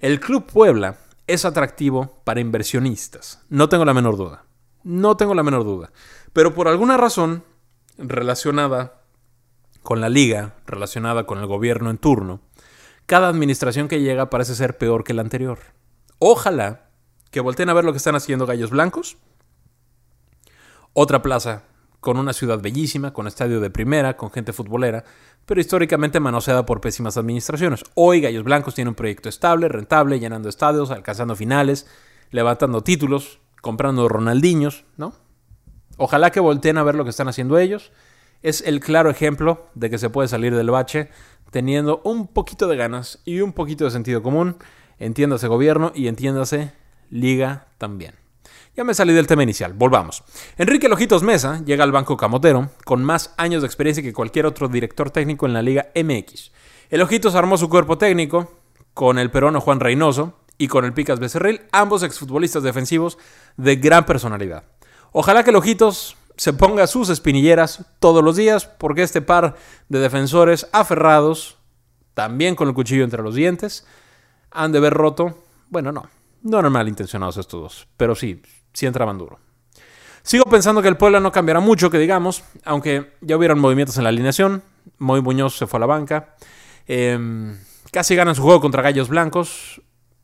El 0.00 0.20
Club 0.20 0.46
Puebla 0.46 0.96
es 1.26 1.44
atractivo 1.44 2.20
para 2.24 2.40
inversionistas, 2.40 3.42
no 3.48 3.68
tengo 3.68 3.84
la 3.84 3.94
menor 3.94 4.16
duda, 4.16 4.44
no 4.84 5.16
tengo 5.16 5.34
la 5.34 5.42
menor 5.42 5.64
duda, 5.64 5.92
pero 6.32 6.54
por 6.54 6.68
alguna 6.68 6.96
razón 6.96 7.44
relacionada 7.98 9.02
con 9.82 10.00
la 10.00 10.08
liga, 10.08 10.54
relacionada 10.66 11.24
con 11.24 11.38
el 11.38 11.46
gobierno 11.46 11.90
en 11.90 11.98
turno, 11.98 12.40
cada 13.06 13.28
administración 13.28 13.88
que 13.88 14.00
llega 14.00 14.30
parece 14.30 14.54
ser 14.54 14.78
peor 14.78 15.04
que 15.04 15.14
la 15.14 15.22
anterior. 15.22 15.58
Ojalá 16.18 16.90
que 17.30 17.40
volteen 17.40 17.68
a 17.68 17.74
ver 17.74 17.84
lo 17.84 17.92
que 17.92 17.98
están 17.98 18.16
haciendo 18.16 18.46
Gallos 18.46 18.70
Blancos. 18.70 19.16
Otra 20.92 21.22
plaza 21.22 21.62
con 22.00 22.16
una 22.16 22.32
ciudad 22.32 22.60
bellísima, 22.60 23.12
con 23.12 23.26
estadio 23.26 23.60
de 23.60 23.70
primera, 23.70 24.16
con 24.16 24.30
gente 24.30 24.52
futbolera, 24.52 25.04
pero 25.46 25.60
históricamente 25.60 26.18
manoseada 26.18 26.66
por 26.66 26.80
pésimas 26.80 27.16
administraciones. 27.16 27.84
Hoy 27.94 28.20
Gallos 28.20 28.42
Blancos 28.42 28.74
tiene 28.74 28.88
un 28.88 28.94
proyecto 28.94 29.28
estable, 29.28 29.68
rentable, 29.68 30.18
llenando 30.18 30.48
estadios, 30.48 30.90
alcanzando 30.90 31.36
finales, 31.36 31.86
levantando 32.30 32.82
títulos, 32.82 33.38
comprando 33.60 34.08
Ronaldinhos, 34.08 34.84
¿no? 34.96 35.12
Ojalá 35.96 36.30
que 36.30 36.40
volteen 36.40 36.78
a 36.78 36.82
ver 36.82 36.94
lo 36.94 37.04
que 37.04 37.10
están 37.10 37.28
haciendo 37.28 37.58
ellos. 37.58 37.92
Es 38.42 38.62
el 38.62 38.80
claro 38.80 39.10
ejemplo 39.10 39.66
de 39.74 39.90
que 39.90 39.98
se 39.98 40.08
puede 40.08 40.28
salir 40.28 40.56
del 40.56 40.70
bache 40.70 41.10
teniendo 41.50 42.00
un 42.04 42.26
poquito 42.26 42.66
de 42.66 42.76
ganas 42.76 43.20
y 43.24 43.42
un 43.42 43.52
poquito 43.52 43.84
de 43.84 43.90
sentido 43.90 44.22
común, 44.22 44.56
entiéndase 44.98 45.46
gobierno 45.46 45.92
y 45.94 46.08
entiéndase 46.08 46.72
liga 47.10 47.66
también. 47.76 48.14
Ya 48.76 48.84
me 48.84 48.94
salí 48.94 49.12
del 49.12 49.26
tema 49.26 49.42
inicial, 49.42 49.72
volvamos. 49.72 50.22
Enrique 50.56 50.88
Lojitos 50.88 51.24
Mesa 51.24 51.60
llega 51.64 51.82
al 51.82 51.90
Banco 51.90 52.16
Camotero 52.16 52.70
con 52.84 53.02
más 53.04 53.34
años 53.36 53.62
de 53.62 53.66
experiencia 53.66 54.02
que 54.02 54.12
cualquier 54.12 54.46
otro 54.46 54.68
director 54.68 55.10
técnico 55.10 55.44
en 55.46 55.52
la 55.52 55.60
Liga 55.62 55.88
MX. 55.96 56.52
El 56.88 57.02
Ojitos 57.02 57.34
armó 57.34 57.58
su 57.58 57.68
cuerpo 57.68 57.98
técnico 57.98 58.52
con 58.94 59.18
el 59.18 59.30
peruano 59.30 59.60
Juan 59.60 59.80
Reynoso 59.80 60.38
y 60.56 60.68
con 60.68 60.84
el 60.84 60.92
Picas 60.92 61.18
Becerril, 61.18 61.62
ambos 61.72 62.04
exfutbolistas 62.04 62.62
defensivos 62.62 63.18
de 63.56 63.76
gran 63.76 64.06
personalidad. 64.06 64.64
Ojalá 65.10 65.42
que 65.42 65.50
el 65.50 65.56
Ojitos 65.56 66.16
se 66.36 66.52
ponga 66.52 66.86
sus 66.86 67.08
espinilleras 67.08 67.86
todos 67.98 68.22
los 68.22 68.36
días, 68.36 68.66
porque 68.66 69.02
este 69.02 69.20
par 69.20 69.56
de 69.88 69.98
defensores 69.98 70.68
aferrados, 70.72 71.58
también 72.14 72.54
con 72.54 72.68
el 72.68 72.74
cuchillo 72.74 73.04
entre 73.04 73.22
los 73.22 73.34
dientes, 73.34 73.86
han 74.50 74.70
de 74.72 74.80
ver 74.80 74.94
roto. 74.94 75.36
Bueno, 75.68 75.92
no, 75.92 76.08
no 76.42 76.58
eran 76.58 76.72
malintencionados 76.72 77.36
estos 77.36 77.60
dos, 77.60 77.88
pero 77.96 78.14
sí, 78.14 78.42
sí 78.72 78.86
entraban 78.86 79.18
duro. 79.18 79.38
Sigo 80.22 80.44
pensando 80.44 80.82
que 80.82 80.88
el 80.88 80.96
Puebla 80.96 81.20
no 81.20 81.32
cambiará 81.32 81.60
mucho, 81.60 81.90
que 81.90 81.98
digamos, 81.98 82.44
aunque 82.64 83.14
ya 83.20 83.36
hubieron 83.36 83.58
movimientos 83.58 83.96
en 83.96 84.04
la 84.04 84.10
alineación. 84.10 84.62
Moy 84.98 85.22
Muñoz 85.22 85.56
se 85.56 85.66
fue 85.66 85.78
a 85.78 85.80
la 85.80 85.86
banca. 85.86 86.34
Em, 86.86 87.58
casi 87.90 88.14
ganan 88.14 88.34
su 88.34 88.42
juego 88.42 88.60
contra 88.60 88.82
Gallos 88.82 89.08
Blancos 89.08 89.80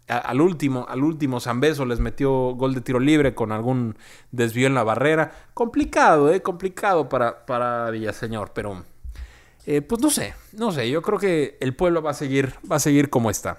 al 0.09 0.41
último, 0.41 0.87
al 0.89 1.03
último 1.03 1.41
Zambeso 1.41 1.85
les 1.85 1.99
metió 1.99 2.31
gol 2.55 2.75
de 2.75 2.81
tiro 2.81 3.01
libre 3.01 3.35
con 3.35 3.51
algún 3.51 3.97
desvío 4.31 4.67
en 4.67 4.75
la 4.75 4.85
barrera. 4.85 5.33
Complicado, 5.53 6.33
¿eh? 6.33 6.43
Complicado 6.43 7.09
para, 7.09 7.45
para 7.45 7.91
Villaseñor, 7.91 8.53
pero 8.55 8.85
eh, 9.67 9.83
pues 9.83 10.01
no 10.01 10.11
sé, 10.11 10.35
no 10.53 10.71
sé, 10.71 10.89
yo 10.89 11.03
creo 11.03 11.19
que 11.19 11.57
el 11.61 11.75
pueblo 11.75 12.03
va 12.03 12.13
a 12.13 12.15
seguir, 12.15 12.55
va 12.71 12.77
a 12.77 12.81
seguir 12.81 13.11
como 13.11 13.31
está. 13.31 13.59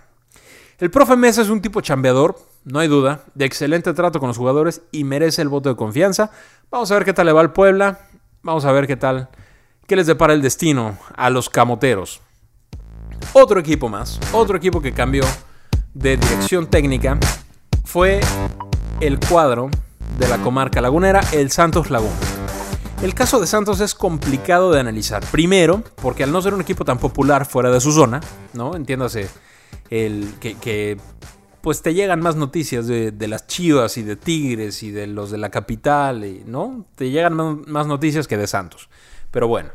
El 0.79 0.89
profe 0.89 1.17
Mesa 1.17 1.41
es 1.41 1.49
un 1.49 1.61
tipo 1.61 1.81
chambeador, 1.81 2.37
no 2.67 2.79
hay 2.79 2.89
duda, 2.89 3.21
de 3.33 3.45
excelente 3.45 3.93
trato 3.93 4.19
con 4.19 4.27
los 4.27 4.37
jugadores 4.37 4.81
y 4.91 5.05
merece 5.05 5.41
el 5.41 5.47
voto 5.47 5.69
de 5.69 5.77
confianza. 5.77 6.31
Vamos 6.69 6.91
a 6.91 6.95
ver 6.95 7.05
qué 7.05 7.13
tal 7.13 7.25
le 7.25 7.31
va 7.31 7.39
al 7.39 7.53
Puebla, 7.53 8.01
vamos 8.43 8.65
a 8.65 8.71
ver 8.73 8.87
qué 8.87 8.97
tal, 8.97 9.29
qué 9.87 9.95
les 9.95 10.05
depara 10.05 10.33
el 10.33 10.41
destino 10.41 10.97
a 11.15 11.29
los 11.29 11.49
camoteros. 11.49 12.21
Otro 13.31 13.59
equipo 13.59 13.87
más, 13.87 14.19
otro 14.33 14.57
equipo 14.57 14.81
que 14.81 14.91
cambió 14.91 15.23
de 15.93 16.17
dirección 16.17 16.67
técnica 16.67 17.17
fue 17.85 18.19
el 18.99 19.17
cuadro 19.17 19.69
de 20.19 20.27
la 20.27 20.37
comarca 20.39 20.81
lagunera, 20.81 21.21
el 21.31 21.51
Santos 21.51 21.89
Laguna. 21.89 22.15
El 23.01 23.13
caso 23.13 23.39
de 23.39 23.47
Santos 23.47 23.79
es 23.79 23.95
complicado 23.95 24.73
de 24.73 24.79
analizar. 24.81 25.23
Primero, 25.31 25.83
porque 26.01 26.23
al 26.23 26.31
no 26.33 26.41
ser 26.41 26.53
un 26.53 26.61
equipo 26.61 26.83
tan 26.83 26.97
popular 26.97 27.45
fuera 27.45 27.69
de 27.69 27.79
su 27.79 27.93
zona, 27.93 28.19
¿no? 28.53 28.75
Entiéndase, 28.75 29.29
el, 29.89 30.33
que, 30.39 30.97
pues 31.67 31.81
te 31.81 31.93
llegan 31.93 32.21
más 32.21 32.37
noticias 32.37 32.87
de, 32.87 33.27
las 33.27 33.45
Chivas 33.45 33.97
y 33.97 34.01
de 34.01 34.15
Tigres 34.15 34.83
y 34.83 34.91
de 34.91 35.05
los 35.05 35.31
de 35.31 35.37
la 35.37 35.49
capital, 35.49 36.25
¿no? 36.45 36.85
Te 36.95 37.09
llegan 37.09 37.35
más 37.67 37.87
noticias 37.87 38.25
que 38.25 38.37
de 38.37 38.47
Santos. 38.47 38.87
Pero 39.31 39.49
bueno, 39.49 39.71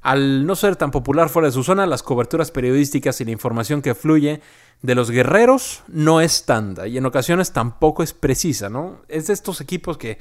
al 0.00 0.44
no 0.44 0.56
ser 0.56 0.74
tan 0.74 0.90
popular 0.90 1.28
fuera 1.28 1.46
de 1.46 1.52
su 1.52 1.62
zona, 1.62 1.86
las 1.86 2.02
coberturas 2.02 2.50
periodísticas 2.50 3.20
y 3.20 3.26
la 3.26 3.30
información 3.30 3.80
que 3.80 3.94
fluye 3.94 4.40
de 4.82 4.94
los 4.96 5.12
guerreros 5.12 5.84
no 5.86 6.20
es 6.20 6.46
tanta 6.46 6.88
y 6.88 6.98
en 6.98 7.06
ocasiones 7.06 7.52
tampoco 7.52 8.02
es 8.02 8.12
precisa, 8.12 8.68
¿no? 8.68 9.02
Es 9.06 9.28
de 9.28 9.34
estos 9.34 9.60
equipos 9.60 9.98
que, 9.98 10.18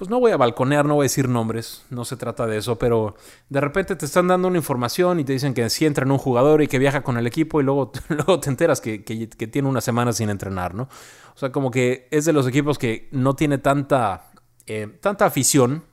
pues 0.00 0.08
no 0.08 0.18
voy 0.18 0.32
a 0.32 0.38
balconear, 0.38 0.86
no 0.86 0.94
voy 0.94 1.02
a 1.02 1.12
decir 1.12 1.28
nombres, 1.28 1.84
no 1.90 2.06
se 2.06 2.16
trata 2.16 2.46
de 2.46 2.56
eso, 2.56 2.78
pero 2.78 3.16
de 3.50 3.60
repente 3.60 3.96
te 3.96 4.06
están 4.06 4.28
dando 4.28 4.48
una 4.48 4.56
información 4.56 5.20
y 5.20 5.24
te 5.24 5.34
dicen 5.34 5.52
que 5.52 5.68
si 5.68 5.84
entra 5.84 6.06
en 6.06 6.10
un 6.10 6.16
jugador 6.16 6.62
y 6.62 6.68
que 6.68 6.78
viaja 6.78 7.02
con 7.02 7.18
el 7.18 7.26
equipo 7.26 7.60
y 7.60 7.64
luego, 7.64 7.92
luego 8.08 8.40
te 8.40 8.48
enteras 8.48 8.80
que, 8.80 9.00
tiene 9.00 9.68
una 9.68 9.82
semana 9.82 10.14
sin 10.14 10.30
entrenar, 10.30 10.74
¿no? 10.74 10.84
O 11.34 11.38
sea, 11.38 11.52
como 11.52 11.70
que 11.70 12.08
es 12.10 12.24
de 12.24 12.32
los 12.32 12.48
equipos 12.48 12.78
que 12.78 13.10
no 13.12 13.36
tiene 13.36 13.58
tanta, 13.58 14.30
eh, 14.66 14.88
tanta 15.02 15.26
afición, 15.26 15.84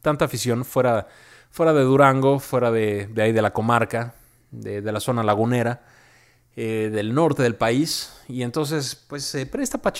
tanta 0.00 0.24
afición 0.24 0.64
fuera 0.64 1.06
fuera 1.52 1.72
de 1.72 1.84
Durango, 1.84 2.40
fuera 2.40 2.72
de, 2.72 3.08
ahí 3.16 3.30
de 3.30 3.42
la 3.42 3.52
comarca, 3.52 4.16
de, 4.50 4.82
la 4.82 4.98
zona 4.98 5.22
lagunera, 5.22 5.84
eh, 6.56 6.90
del 6.92 7.14
norte 7.14 7.44
del 7.44 7.54
país. 7.54 8.12
Y 8.26 8.42
entonces, 8.42 8.96
pues 9.06 9.22
se 9.22 9.46
presta 9.46 9.78
para. 9.78 9.94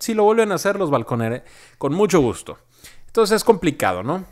Si 0.00 0.14
lo 0.14 0.24
vuelven 0.24 0.50
a 0.50 0.56
hacer, 0.56 0.80
los 0.80 0.90
balconeros, 0.90 1.42
con 1.78 1.94
mucho 1.94 2.20
gusto. 2.20 2.58
Entonces 3.12 3.36
es 3.36 3.44
complicado, 3.44 4.02
¿no? 4.02 4.24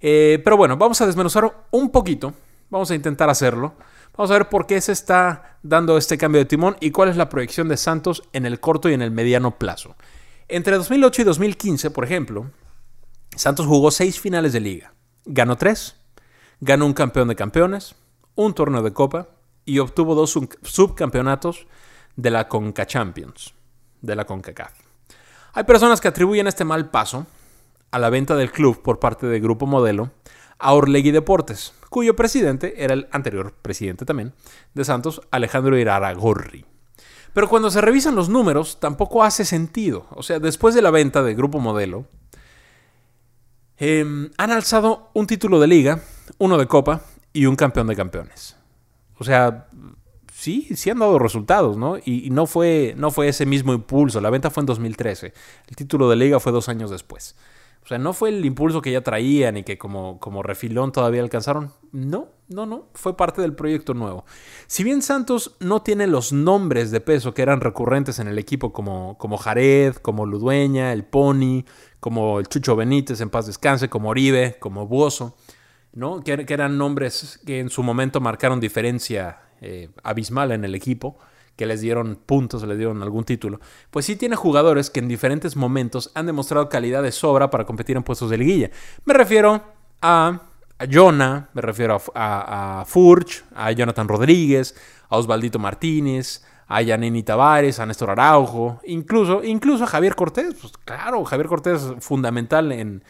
Eh, 0.00 0.40
pero 0.42 0.56
bueno, 0.56 0.76
vamos 0.76 1.00
a 1.00 1.06
desmenuzar 1.06 1.66
un 1.70 1.90
poquito. 1.90 2.34
Vamos 2.68 2.90
a 2.90 2.96
intentar 2.96 3.30
hacerlo. 3.30 3.74
Vamos 4.16 4.32
a 4.32 4.34
ver 4.34 4.48
por 4.48 4.66
qué 4.66 4.80
se 4.80 4.90
está 4.90 5.58
dando 5.62 5.96
este 5.96 6.18
cambio 6.18 6.40
de 6.40 6.44
timón 6.44 6.76
y 6.80 6.90
cuál 6.90 7.08
es 7.08 7.16
la 7.16 7.28
proyección 7.28 7.68
de 7.68 7.76
Santos 7.76 8.24
en 8.32 8.46
el 8.46 8.58
corto 8.58 8.88
y 8.88 8.94
en 8.94 9.02
el 9.02 9.12
mediano 9.12 9.58
plazo. 9.58 9.94
Entre 10.48 10.76
2008 10.76 11.22
y 11.22 11.24
2015, 11.24 11.90
por 11.92 12.02
ejemplo, 12.02 12.50
Santos 13.36 13.66
jugó 13.66 13.92
seis 13.92 14.18
finales 14.18 14.52
de 14.52 14.58
liga. 14.58 14.92
Ganó 15.24 15.56
tres, 15.56 15.94
ganó 16.60 16.86
un 16.86 16.94
campeón 16.94 17.28
de 17.28 17.36
campeones, 17.36 17.94
un 18.34 18.54
torneo 18.54 18.82
de 18.82 18.92
copa 18.92 19.28
y 19.64 19.78
obtuvo 19.78 20.16
dos 20.16 20.36
subcampeonatos 20.62 21.68
de 22.16 22.30
la 22.32 22.48
Conca 22.48 22.86
Champions, 22.86 23.54
de 24.00 24.16
la 24.16 24.24
CONCACAF. 24.24 24.72
Hay 25.52 25.62
personas 25.62 26.00
que 26.00 26.08
atribuyen 26.08 26.48
este 26.48 26.64
mal 26.64 26.90
paso 26.90 27.24
a 27.94 28.00
la 28.00 28.10
venta 28.10 28.34
del 28.34 28.50
club 28.50 28.82
por 28.82 28.98
parte 28.98 29.28
de 29.28 29.38
Grupo 29.38 29.66
Modelo 29.66 30.10
a 30.58 30.74
Orlegui 30.74 31.12
Deportes, 31.12 31.74
cuyo 31.90 32.16
presidente 32.16 32.82
era 32.82 32.92
el 32.92 33.06
anterior 33.12 33.54
presidente 33.62 34.04
también 34.04 34.32
de 34.74 34.84
Santos, 34.84 35.20
Alejandro 35.30 35.78
Iraragorri. 35.78 36.64
Pero 37.32 37.48
cuando 37.48 37.70
se 37.70 37.80
revisan 37.80 38.16
los 38.16 38.28
números, 38.28 38.80
tampoco 38.80 39.22
hace 39.22 39.44
sentido. 39.44 40.08
O 40.10 40.24
sea, 40.24 40.40
después 40.40 40.74
de 40.74 40.82
la 40.82 40.90
venta 40.90 41.22
de 41.22 41.36
Grupo 41.36 41.60
Modelo, 41.60 42.06
em, 43.76 44.28
han 44.38 44.50
alzado 44.50 45.10
un 45.14 45.28
título 45.28 45.60
de 45.60 45.68
liga, 45.68 46.00
uno 46.38 46.58
de 46.58 46.66
copa 46.66 47.02
y 47.32 47.46
un 47.46 47.54
campeón 47.54 47.86
de 47.86 47.94
campeones. 47.94 48.56
O 49.18 49.24
sea, 49.24 49.68
sí, 50.32 50.66
sí 50.74 50.90
han 50.90 50.98
dado 50.98 51.20
resultados, 51.20 51.76
¿no? 51.76 51.96
Y, 52.04 52.28
no, 52.30 52.46
fue, 52.46 52.94
no 52.96 53.12
fue 53.12 53.28
ese 53.28 53.46
mismo 53.46 53.72
impulso. 53.72 54.20
La 54.20 54.30
venta 54.30 54.50
fue 54.50 54.62
en 54.62 54.66
2013. 54.66 55.32
El 55.68 55.76
título 55.76 56.10
de 56.10 56.16
liga 56.16 56.40
fue 56.40 56.50
dos 56.50 56.68
años 56.68 56.90
después. 56.90 57.36
O 57.84 57.86
sea, 57.86 57.98
no 57.98 58.14
fue 58.14 58.30
el 58.30 58.42
impulso 58.46 58.80
que 58.80 58.90
ya 58.90 59.02
traían 59.02 59.58
y 59.58 59.62
que 59.62 59.76
como, 59.76 60.18
como 60.18 60.42
refilón 60.42 60.90
todavía 60.90 61.20
alcanzaron. 61.20 61.70
No, 61.92 62.28
no, 62.48 62.64
no. 62.64 62.86
Fue 62.94 63.14
parte 63.14 63.42
del 63.42 63.54
proyecto 63.54 63.92
nuevo. 63.92 64.24
Si 64.66 64.82
bien 64.82 65.02
Santos 65.02 65.56
no 65.60 65.82
tiene 65.82 66.06
los 66.06 66.32
nombres 66.32 66.90
de 66.90 67.02
peso 67.02 67.34
que 67.34 67.42
eran 67.42 67.60
recurrentes 67.60 68.18
en 68.18 68.28
el 68.28 68.38
equipo 68.38 68.72
como, 68.72 69.18
como 69.18 69.36
Jared, 69.36 69.96
como 69.96 70.24
Ludueña, 70.24 70.94
el 70.94 71.04
Pony, 71.04 71.64
como 72.00 72.40
el 72.40 72.48
Chucho 72.48 72.74
Benítez 72.74 73.20
en 73.20 73.28
paz 73.28 73.46
descanse, 73.46 73.90
como 73.90 74.08
Oribe, 74.08 74.56
como 74.60 74.86
Buoso, 74.86 75.36
¿no? 75.92 76.22
Que, 76.22 76.46
eran 76.48 76.78
nombres 76.78 77.38
que 77.44 77.60
en 77.60 77.68
su 77.68 77.82
momento 77.82 78.18
marcaron 78.18 78.60
diferencia 78.60 79.40
eh, 79.60 79.90
abismal 80.02 80.52
en 80.52 80.64
el 80.64 80.74
equipo 80.74 81.18
que 81.56 81.66
les 81.66 81.80
dieron 81.80 82.18
puntos, 82.26 82.62
les 82.64 82.76
dieron 82.76 83.02
algún 83.02 83.24
título, 83.24 83.60
pues 83.90 84.06
sí 84.06 84.16
tiene 84.16 84.36
jugadores 84.36 84.90
que 84.90 85.00
en 85.00 85.08
diferentes 85.08 85.56
momentos 85.56 86.10
han 86.14 86.26
demostrado 86.26 86.68
calidad 86.68 87.02
de 87.02 87.12
sobra 87.12 87.50
para 87.50 87.64
competir 87.64 87.96
en 87.96 88.02
puestos 88.02 88.30
de 88.30 88.38
liguilla. 88.38 88.70
Me 89.04 89.14
refiero 89.14 89.62
a, 90.02 90.40
a 90.78 90.86
Jonah, 90.90 91.48
me 91.52 91.62
refiero 91.62 92.00
a, 92.14 92.80
a, 92.80 92.84
Furch, 92.84 93.44
a 93.54 93.70
Jonathan 93.72 94.08
Rodríguez, 94.08 94.74
a 95.08 95.16
Osvaldito 95.16 95.58
Martínez, 95.58 96.44
a 96.66 96.82
Yanini 96.82 97.22
Tavares, 97.22 97.78
a 97.78 97.86
Néstor 97.86 98.10
Araujo, 98.10 98.80
incluso, 98.86 99.44
incluso 99.44 99.84
a 99.84 99.86
Javier 99.86 100.16
Cortés. 100.16 100.54
Pues 100.60 100.72
claro, 100.84 101.24
Javier 101.24 101.46
Cortés 101.46 101.82
fundamental 102.00 102.72
en, 102.72 103.04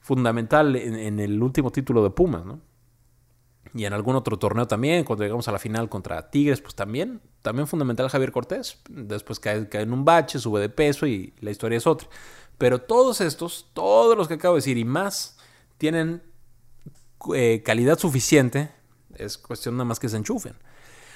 fundamental 0.00 0.76
en, 0.76 0.94
en 0.94 1.20
el 1.20 1.42
último 1.42 1.70
título 1.70 2.02
de 2.02 2.10
Pumas, 2.10 2.44
¿no? 2.44 2.60
Y 3.74 3.86
en 3.86 3.92
algún 3.92 4.16
otro 4.16 4.38
torneo 4.38 4.66
también, 4.66 5.04
cuando 5.04 5.24
llegamos 5.24 5.48
a 5.48 5.52
la 5.52 5.58
final 5.58 5.88
contra 5.88 6.30
Tigres, 6.30 6.60
pues 6.60 6.74
también, 6.74 7.20
también 7.40 7.66
fundamental 7.66 8.08
Javier 8.08 8.30
Cortés. 8.30 8.78
Después 8.88 9.40
cae, 9.40 9.66
en 9.72 9.92
un 9.92 10.04
bache, 10.04 10.38
sube 10.38 10.60
de 10.60 10.68
peso 10.68 11.06
y 11.06 11.32
la 11.40 11.50
historia 11.50 11.78
es 11.78 11.86
otra. 11.86 12.08
Pero 12.58 12.82
todos 12.82 13.20
estos, 13.20 13.70
todos 13.72 14.16
los 14.16 14.28
que 14.28 14.34
acabo 14.34 14.54
de 14.54 14.58
decir 14.58 14.76
y 14.76 14.84
más, 14.84 15.38
tienen 15.78 16.22
eh, 17.34 17.62
calidad 17.64 17.98
suficiente. 17.98 18.70
Es 19.14 19.38
cuestión 19.38 19.76
nada 19.76 19.86
más 19.86 19.98
que 19.98 20.10
se 20.10 20.18
enchufen. 20.18 20.54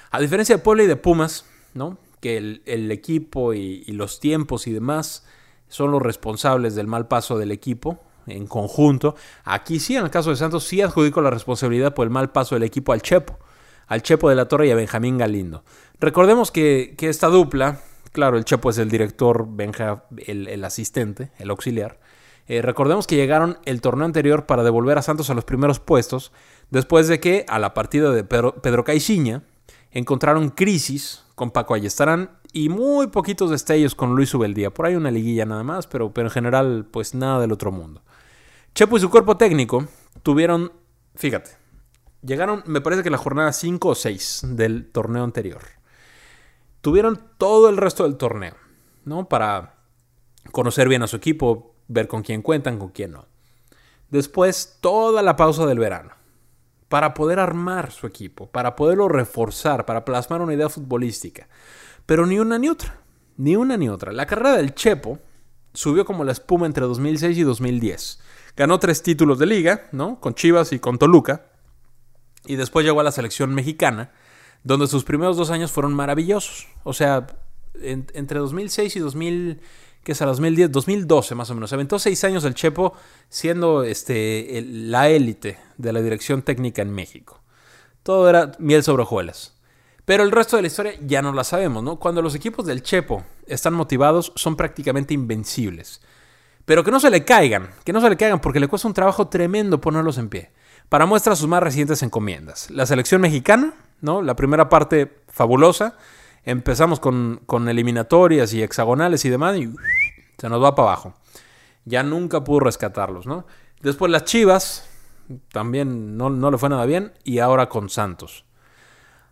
A 0.09 0.19
diferencia 0.19 0.57
de 0.57 0.63
Puebla 0.63 0.83
y 0.83 0.87
de 0.87 0.95
Pumas, 0.95 1.45
¿no? 1.75 1.99
Que 2.21 2.37
el, 2.37 2.91
equipo 2.91 3.53
y 3.53 3.83
los 3.91 4.19
tiempos 4.19 4.65
y 4.65 4.73
demás 4.73 5.25
son 5.67 5.91
los 5.91 6.01
responsables 6.01 6.73
del 6.73 6.87
mal 6.87 7.07
paso 7.07 7.37
del 7.37 7.51
equipo 7.51 7.99
en 8.27 8.47
conjunto. 8.47 9.15
Aquí 9.43 9.79
sí, 9.79 9.95
en 9.95 10.03
el 10.03 10.09
caso 10.09 10.29
de 10.29 10.35
Santos, 10.35 10.65
sí 10.65 10.81
adjudico 10.81 11.21
la 11.21 11.29
responsabilidad 11.29 11.93
por 11.93 12.05
el 12.05 12.11
mal 12.11 12.31
paso 12.31 12.55
del 12.55 12.63
equipo 12.63 12.93
al 12.93 13.01
Chepo, 13.01 13.39
al 13.87 14.01
Chepo 14.01 14.29
de 14.29 14.35
la 14.35 14.47
Torre 14.47 14.67
y 14.67 14.71
a 14.71 14.75
Benjamín 14.75 15.17
Galindo. 15.17 15.63
Recordemos 15.99 16.51
que, 16.51 16.95
esta 16.99 17.27
dupla, 17.27 17.79
claro, 18.11 18.37
el 18.37 18.45
Chepo 18.45 18.69
es 18.69 18.77
el 18.77 18.89
director, 18.89 19.47
Benja 19.49 20.03
el, 20.17 20.63
asistente, 20.63 21.31
el 21.39 21.49
auxiliar. 21.49 21.99
Eh, 22.47 22.61
recordemos 22.61 23.07
que 23.07 23.15
llegaron 23.15 23.57
el 23.65 23.81
torneo 23.81 24.05
anterior 24.05 24.45
para 24.45 24.63
devolver 24.63 24.97
a 24.97 25.01
Santos 25.01 25.29
a 25.29 25.33
los 25.33 25.43
primeros 25.43 25.79
puestos, 25.79 26.31
después 26.69 27.07
de 27.07 27.19
que 27.19 27.45
a 27.49 27.59
la 27.59 27.73
partida 27.73 28.11
de 28.11 28.23
Pedro, 28.23 28.55
Pedro 28.61 28.85
encontraron 29.91 30.49
crisis 30.49 31.23
con 31.35 31.51
Paco 31.51 31.73
Ayestarán 31.73 32.31
y 32.53 32.69
muy 32.69 33.07
poquitos 33.07 33.51
destellos 33.51 33.95
con 33.95 34.15
Luis 34.15 34.33
Ubeldía. 34.33 34.73
Por 34.73 34.85
ahí 34.85 34.95
una 34.95 35.11
liguilla 35.11 35.45
nada 35.45 35.63
más, 35.63 35.87
pero, 35.87 36.11
pero 36.13 36.27
en 36.27 36.31
general, 36.31 36.87
pues 36.89 37.13
nada 37.13 37.39
del 37.39 37.51
otro 37.51 37.71
mundo. 37.71 38.01
Chepo 38.77 38.95
y 38.95 38.99
su 38.99 39.09
cuerpo 39.09 39.37
técnico 39.37 39.87
tuvieron, 40.21 40.71
fíjate, 41.15 41.49
llegaron, 42.21 42.61
me 42.67 42.79
parece 42.79 43.01
que 43.01 43.09
la 43.09 43.17
jornada 43.17 43.51
5 43.51 43.89
o 43.89 43.95
6 43.95 44.41
del 44.49 44.91
torneo 44.91 45.23
anterior. 45.23 45.63
Tuvieron 46.81 47.19
todo 47.39 47.69
el 47.69 47.77
resto 47.77 48.03
del 48.03 48.17
torneo, 48.17 48.53
¿no? 49.03 49.27
Para 49.27 49.77
conocer 50.51 50.89
bien 50.89 51.01
a 51.01 51.07
su 51.07 51.15
equipo, 51.15 51.73
ver 51.87 52.07
con 52.07 52.21
quién 52.21 52.43
cuentan, 52.43 52.77
con 52.77 52.89
quién 52.89 53.13
no. 53.13 53.25
Después, 54.11 54.77
toda 54.79 55.23
la 55.23 55.35
pausa 55.35 55.65
del 55.65 55.79
verano, 55.79 56.11
para 56.87 57.15
poder 57.15 57.39
armar 57.39 57.89
su 57.89 58.05
equipo, 58.05 58.45
para 58.45 58.75
poderlo 58.75 59.09
reforzar, 59.09 59.87
para 59.87 60.05
plasmar 60.05 60.39
una 60.39 60.53
idea 60.53 60.69
futbolística. 60.69 61.47
Pero 62.05 62.27
ni 62.27 62.37
una 62.37 62.59
ni 62.59 62.69
otra, 62.69 63.01
ni 63.37 63.55
una 63.55 63.75
ni 63.75 63.89
otra. 63.89 64.11
La 64.11 64.27
carrera 64.27 64.55
del 64.55 64.75
Chepo 64.75 65.17
subió 65.73 66.05
como 66.05 66.23
la 66.23 66.31
espuma 66.31 66.67
entre 66.67 66.85
2006 66.85 67.39
y 67.39 67.41
2010 67.41 68.19
Ganó 68.57 68.79
tres 68.79 69.03
títulos 69.03 69.37
de 69.37 69.45
liga, 69.45 69.87
¿no? 69.91 70.19
Con 70.19 70.33
Chivas 70.33 70.73
y 70.73 70.79
con 70.79 70.97
Toluca. 70.97 71.45
Y 72.47 72.55
después 72.55 72.83
llegó 72.83 72.99
a 72.99 73.03
la 73.03 73.11
selección 73.11 73.53
mexicana, 73.53 74.11
donde 74.63 74.87
sus 74.87 75.03
primeros 75.03 75.37
dos 75.37 75.51
años 75.51 75.71
fueron 75.71 75.93
maravillosos. 75.93 76.67
O 76.83 76.93
sea, 76.93 77.27
entre 77.79 78.39
2006 78.39 78.95
y 78.95 78.99
2000, 78.99 79.61
¿qué 80.03 80.11
es 80.11 80.21
a 80.23 80.25
2010? 80.25 80.71
2012 80.71 81.35
más 81.35 81.51
o 81.51 81.53
menos. 81.53 81.69
Se 81.69 81.75
aventó 81.75 81.99
seis 81.99 82.23
años 82.23 82.43
el 82.45 82.55
Chepo 82.55 82.93
siendo 83.29 83.83
este, 83.83 84.65
la 84.67 85.07
élite 85.07 85.59
de 85.77 85.93
la 85.93 86.01
dirección 86.01 86.41
técnica 86.41 86.81
en 86.81 86.91
México. 86.91 87.39
Todo 88.01 88.27
era 88.27 88.53
miel 88.57 88.81
sobre 88.83 89.03
hojuelas. 89.03 89.55
Pero 90.03 90.23
el 90.23 90.31
resto 90.31 90.55
de 90.55 90.63
la 90.63 90.69
historia 90.69 90.93
ya 91.05 91.21
no 91.21 91.31
la 91.31 91.43
sabemos, 91.43 91.83
¿no? 91.83 91.99
Cuando 91.99 92.23
los 92.23 92.33
equipos 92.33 92.65
del 92.65 92.81
Chepo 92.81 93.23
están 93.45 93.75
motivados, 93.75 94.31
son 94.35 94.55
prácticamente 94.55 95.13
invencibles. 95.13 96.01
Pero 96.67 96.83
que 96.83 96.91
no 96.91 96.99
se 96.99 97.09
le 97.09 97.23
caigan, 97.23 97.69
que 97.85 97.93
no 97.93 98.01
se 98.01 98.09
le 98.09 98.17
caigan 98.17 98.41
porque 98.41 98.59
le 98.59 98.67
cuesta 98.67 98.89
un 98.89 98.93
trabajo 98.93 99.29
tremendo 99.29 99.79
ponerlos 99.79 100.17
en 100.17 100.27
pie. 100.27 100.51
Para 100.89 101.05
muestra 101.05 101.33
sus 101.33 101.47
más 101.47 101.63
recientes 101.63 102.03
encomiendas. 102.03 102.69
La 102.71 102.85
selección 102.85 103.21
mexicana, 103.21 103.73
¿no? 104.01 104.21
La 104.21 104.35
primera 104.35 104.67
parte 104.67 105.21
fabulosa. 105.29 105.95
Empezamos 106.43 106.99
con, 106.99 107.69
eliminatorias 107.69 108.53
y 108.53 108.61
hexagonales 108.61 109.23
y 109.23 109.29
demás 109.29 109.55
y 109.55 109.73
se 110.37 110.49
nos 110.49 110.61
va 110.61 110.75
para 110.75 110.89
abajo. 110.89 111.13
Ya 111.85 112.03
nunca 112.03 112.43
pudo 112.43 112.59
rescatarlos, 112.59 113.25
¿no? 113.27 113.45
Después 113.79 114.11
las 114.11 114.25
Chivas, 114.25 114.89
también 115.53 116.17
no, 116.17 116.29
no 116.29 116.51
le 116.51 116.57
fue 116.57 116.67
nada 116.67 116.85
bien. 116.85 117.13
Y 117.23 117.39
ahora 117.39 117.69
con 117.69 117.87
Santos. 117.87 118.43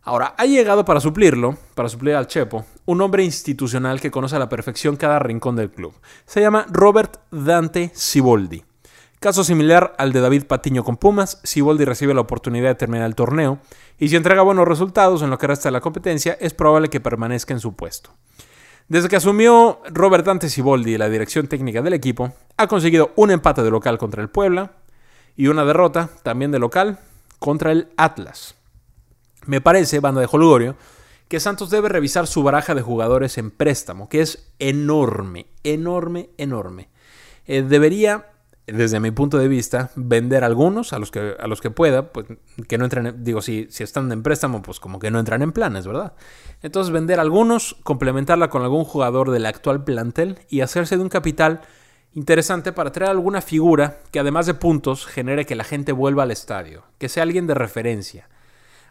Ahora, 0.03 0.35
ha 0.37 0.45
llegado 0.45 0.85
para 0.85 1.01
suplirlo, 1.01 1.57
para 1.73 1.89
suplir 1.89 2.15
al 2.15 2.27
Chepo, 2.27 2.65
un 2.85 3.01
hombre 3.01 3.23
institucional 3.23 3.99
que 3.99 4.11
conoce 4.11 4.35
a 4.35 4.39
la 4.39 4.49
perfección 4.49 4.95
cada 4.95 5.19
rincón 5.19 5.55
del 5.55 5.71
club. 5.71 5.93
Se 6.25 6.41
llama 6.41 6.65
Robert 6.69 7.17
Dante 7.31 7.91
Siboldi. 7.93 8.63
Caso 9.19 9.43
similar 9.43 9.95
al 9.97 10.13
de 10.13 10.21
David 10.21 10.43
Patiño 10.43 10.83
con 10.83 10.97
Pumas, 10.97 11.39
Siboldi 11.43 11.83
recibe 11.83 12.13
la 12.13 12.21
oportunidad 12.21 12.69
de 12.69 12.75
terminar 12.75 13.07
el 13.07 13.15
torneo 13.15 13.59
y 13.97 14.09
si 14.09 14.15
entrega 14.15 14.43
buenos 14.43 14.67
resultados 14.67 15.21
en 15.23 15.31
lo 15.31 15.37
que 15.37 15.47
resta 15.47 15.69
de 15.69 15.73
la 15.73 15.81
competencia, 15.81 16.37
es 16.39 16.53
probable 16.53 16.89
que 16.89 16.99
permanezca 16.99 17.53
en 17.53 17.59
su 17.59 17.75
puesto. 17.75 18.11
Desde 18.87 19.09
que 19.09 19.15
asumió 19.15 19.81
Robert 19.89 20.25
Dante 20.25 20.47
Siboldi 20.47 20.97
la 20.97 21.09
dirección 21.09 21.47
técnica 21.47 21.81
del 21.81 21.93
equipo, 21.93 22.33
ha 22.57 22.67
conseguido 22.67 23.13
un 23.15 23.31
empate 23.31 23.63
de 23.63 23.71
local 23.71 23.97
contra 23.97 24.21
el 24.21 24.29
Puebla 24.29 24.73
y 25.35 25.47
una 25.47 25.65
derrota 25.65 26.09
también 26.21 26.51
de 26.51 26.59
local 26.59 26.99
contra 27.39 27.71
el 27.71 27.87
Atlas. 27.97 28.53
Me 29.47 29.59
parece, 29.59 29.99
banda 29.99 30.21
de 30.21 30.27
Holgorio, 30.31 30.75
que 31.27 31.39
Santos 31.39 31.69
debe 31.69 31.89
revisar 31.89 32.27
su 32.27 32.43
baraja 32.43 32.75
de 32.75 32.81
jugadores 32.81 33.37
en 33.37 33.51
préstamo, 33.51 34.09
que 34.09 34.21
es 34.21 34.51
enorme, 34.59 35.47
enorme, 35.63 36.29
enorme. 36.37 36.89
Eh, 37.45 37.63
debería, 37.63 38.27
desde 38.67 38.99
mi 38.99 39.11
punto 39.11 39.37
de 39.37 39.47
vista, 39.47 39.91
vender 39.95 40.43
algunos 40.43 40.93
a 40.93 40.99
los 40.99 41.11
que, 41.11 41.35
a 41.39 41.47
los 41.47 41.61
que 41.61 41.71
pueda, 41.71 42.11
pues 42.11 42.27
que 42.67 42.77
no 42.77 42.85
entren, 42.85 43.23
digo, 43.23 43.41
si, 43.41 43.67
si 43.69 43.83
están 43.83 44.11
en 44.11 44.23
préstamo, 44.23 44.61
pues 44.61 44.79
como 44.79 44.99
que 44.99 45.09
no 45.09 45.19
entran 45.19 45.41
en 45.41 45.51
planes, 45.51 45.87
¿verdad? 45.87 46.13
Entonces 46.61 46.93
vender 46.93 47.19
algunos, 47.19 47.75
complementarla 47.83 48.49
con 48.49 48.61
algún 48.61 48.85
jugador 48.85 49.31
del 49.31 49.45
actual 49.47 49.83
plantel 49.83 50.39
y 50.49 50.61
hacerse 50.61 50.97
de 50.97 51.03
un 51.03 51.09
capital 51.09 51.61
interesante 52.13 52.71
para 52.71 52.91
traer 52.91 53.11
alguna 53.11 53.41
figura 53.41 53.99
que 54.11 54.19
además 54.19 54.45
de 54.45 54.53
puntos 54.53 55.05
genere 55.05 55.45
que 55.45 55.55
la 55.55 55.65
gente 55.65 55.91
vuelva 55.91 56.23
al 56.23 56.31
estadio, 56.31 56.83
que 56.97 57.09
sea 57.09 57.23
alguien 57.23 57.45
de 57.45 57.55
referencia 57.55 58.29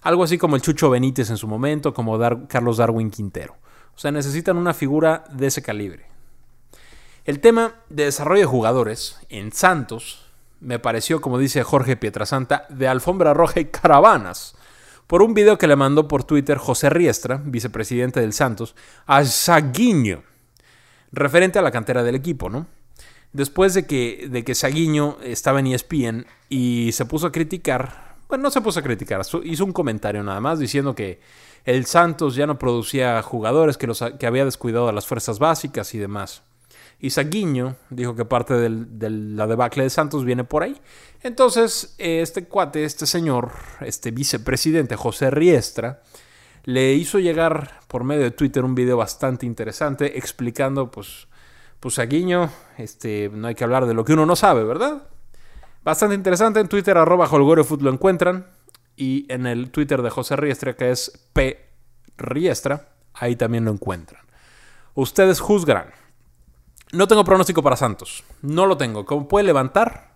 algo 0.05 0.23
así 0.23 0.39
como 0.39 0.55
el 0.55 0.63
Chucho 0.63 0.91
Benítez 0.91 1.31
en 1.31 1.37
su 1.37 1.49
momento, 1.49 1.93
como 1.93 2.19
Carlos 2.47 2.77
Darwin 2.77 3.11
Quintero. 3.11 3.57
O 3.95 3.99
sea, 3.99 4.13
necesitan 4.13 4.57
una 4.57 4.73
figura 4.73 5.25
de 5.33 5.49
ese 5.49 5.63
calibre. 5.63 6.07
El 7.25 7.41
tema 7.41 7.75
de 7.89 8.05
desarrollo 8.05 8.43
de 8.43 8.47
jugadores 8.47 9.19
en 9.29 9.51
Santos 9.51 10.27
me 10.61 10.79
pareció, 10.79 11.21
como 11.21 11.39
dice 11.39 11.63
Jorge 11.63 11.97
Pietrasanta, 11.97 12.67
de 12.69 12.87
alfombra 12.87 13.35
roja 13.35 13.61
y 13.61 13.65
caravanas. 13.67 14.55
Por 15.07 15.23
un 15.23 15.35
video 15.35 15.59
que 15.59 15.67
le 15.67 15.77
mandó 15.77 16.07
por 16.07 16.25
Twitter 16.25 16.59
José 16.59 16.91
Riestra, 16.91 17.41
vicepresidente 17.45 18.21
del 18.21 18.33
Santos, 18.33 18.75
a 19.07 19.25
Saguiño, 19.25 20.23
referente 21.13 21.59
a 21.59 21.63
la 21.63 21.71
cantera 21.71 22.03
del 22.03 22.15
equipo, 22.15 22.49
¿no? 22.49 22.67
después 23.35 23.75
de 23.75 23.85
que, 23.85 24.29
de 24.31 24.45
que 24.45 24.55
Saguiño 24.55 25.19
estaba 25.23 25.61
en 25.61 25.67
ESPN 25.67 26.27
y 26.49 26.91
se 26.93 27.05
puso 27.05 27.27
a 27.27 27.33
criticar, 27.33 28.14
no 28.39 28.51
se 28.51 28.61
puso 28.61 28.81
a 28.81 28.83
criticar, 28.83 29.23
hizo 29.45 29.65
un 29.65 29.73
comentario 29.73 30.23
nada 30.23 30.41
más 30.41 30.59
diciendo 30.59 30.95
que 30.95 31.21
el 31.65 31.87
Santos 31.87 32.35
ya 32.35 32.47
no 32.47 32.59
producía 32.59 33.23
jugadores, 33.23 33.77
que, 33.77 33.87
los, 33.87 34.03
que 34.19 34.27
había 34.27 34.45
descuidado 34.45 34.89
a 34.89 34.93
las 34.93 35.07
fuerzas 35.07 35.39
básicas 35.39 35.95
y 35.95 35.99
demás. 35.99 36.43
Y 37.01 37.11
Saguiño 37.11 37.77
dijo 37.91 38.15
que 38.15 38.25
parte 38.25 38.55
de 38.55 39.11
la 39.11 39.47
debacle 39.47 39.83
de 39.83 39.91
Santos 39.91 40.25
viene 40.25 40.45
por 40.45 40.63
ahí. 40.63 40.81
Entonces, 41.23 41.95
este 41.99 42.47
cuate, 42.47 42.85
este 42.85 43.07
señor, 43.07 43.51
este 43.81 44.11
vicepresidente 44.11 44.97
José 44.97 45.31
Riestra, 45.31 46.03
le 46.65 46.95
hizo 46.95 47.19
llegar 47.19 47.81
por 47.89 48.05
medio 48.05 48.23
de 48.23 48.31
Twitter 48.31 48.65
un 48.65 48.75
video 48.75 48.97
bastante 48.97 49.45
interesante 49.45 50.19
explicando, 50.19 50.91
pues, 50.91 51.29
pues 51.81 51.97
Saguiño, 51.97 52.51
este, 52.79 53.31
no 53.33 53.49
hay 53.49 53.55
que 53.55 53.65
hablar 53.65 53.87
de 53.87 53.95
lo 53.95 54.05
que 54.05 54.15
uno 54.15 54.25
no 54.25 54.37
sabe, 54.37 54.65
¿verdad? 54.65 55.03
Bastante 55.85 56.15
interesante. 56.15 56.61
En 56.61 56.69
Twitter, 56.69 56.97
arroba 56.97 57.29
lo 57.29 57.91
encuentran. 57.93 58.47
Y 58.97 59.31
en 59.33 59.47
el 59.47 59.71
Twitter 59.71 60.03
de 60.03 60.11
José 60.11 60.37
Riestra, 60.37 60.75
que 60.77 60.91
es 60.91 61.29
P. 61.33 61.69
Riestra, 62.17 62.91
ahí 63.13 63.37
también 63.37 63.65
lo 63.65 63.73
encuentran. 63.73 64.23
Ustedes 64.95 65.41
juzgarán. 65.41 65.91
No 66.93 67.09
tengo 67.09 67.25
pronóstico 67.25 67.63
para 67.63 67.77
Santos. 67.77 68.25
No 68.41 68.67
lo 68.67 68.77
tengo. 68.77 69.05
Como 69.05 69.27
puede 69.27 69.45
levantar, 69.45 70.15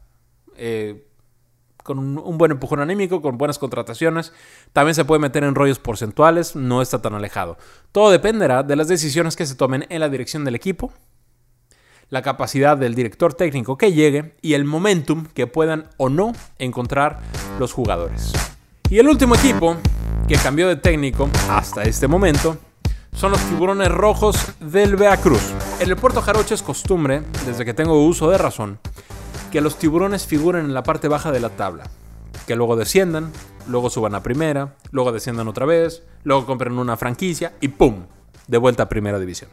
eh, 0.57 1.09
con 1.83 1.99
un, 1.99 2.39
buen 2.39 2.53
empujón 2.53 2.81
anímico, 2.81 3.21
con 3.21 3.39
buenas 3.39 3.59
contrataciones. 3.59 4.33
También 4.73 4.95
se 4.95 5.05
puede 5.05 5.21
meter 5.21 5.43
en 5.43 5.55
rollos 5.55 5.79
porcentuales. 5.79 6.55
No 6.55 6.83
está 6.83 7.03
tan 7.03 7.15
alejado. 7.15 7.59
Todo 7.93 8.11
dependerá 8.11 8.63
de 8.63 8.77
las 8.77 8.89
decisiones 8.89 9.35
que 9.37 9.47
se 9.47 9.57
tomen 9.57 9.87
en 9.89 10.01
la 10.01 10.09
dirección 10.09 10.45
del 10.45 10.55
equipo, 10.55 10.93
la 12.11 12.23
capacidad 12.23 12.77
del 12.77 12.95
director 12.95 13.35
técnico 13.35 13.77
que 13.77 13.93
llegue 13.93 14.35
y 14.41 14.55
el 14.55 14.65
momentum 14.65 15.27
que 15.35 15.47
puedan 15.47 15.89
o 15.97 16.09
no 16.09 16.33
encontrar 16.59 17.21
los 17.59 17.73
jugadores. 17.73 18.33
Y 18.91 18.99
el 18.99 19.09
último 19.09 19.35
equipo 19.35 19.77
que 20.27 20.37
cambió 20.37 20.69
de 20.69 20.77
técnico 20.77 21.29
hasta 21.51 21.83
este 21.83 22.09
momento 22.09 22.57
son 23.15 23.33
los 23.33 23.41
tiburones 23.43 23.91
rojos 23.91 24.37
del 24.61 24.97
Veracruz. 24.97 25.53
En 25.81 25.91
el 25.91 25.97
puerto 25.97 26.23
Jarocho 26.23 26.55
es 26.55 26.63
costumbre, 26.63 27.23
desde 27.47 27.65
que 27.65 27.75
tengo 27.75 28.05
uso 28.05 28.31
de 28.31 28.39
razón, 28.39 28.79
que 29.51 29.61
los 29.61 29.79
tiburones 29.79 30.27
figuren 30.27 30.67
en 30.67 30.75
la 30.75 30.83
parte 30.83 31.09
baja 31.09 31.33
de 31.33 31.41
la 31.41 31.51
tabla. 31.51 31.85
Que 32.47 32.57
luego 32.57 32.77
desciendan, 32.77 33.33
luego 33.67 33.91
suban 33.91 34.15
a 34.15 34.23
primera, 34.23 34.77
luego 34.91 35.13
desciendan 35.13 35.49
otra 35.49 35.67
vez, 35.67 36.03
luego 36.25 36.47
compren 36.47 36.79
una 36.79 36.97
franquicia 36.97 37.53
y 37.61 37.69
¡pum! 37.69 38.07
De 38.47 38.57
vuelta 38.57 38.85
a 38.85 38.89
primera 38.89 39.19
división. 39.19 39.51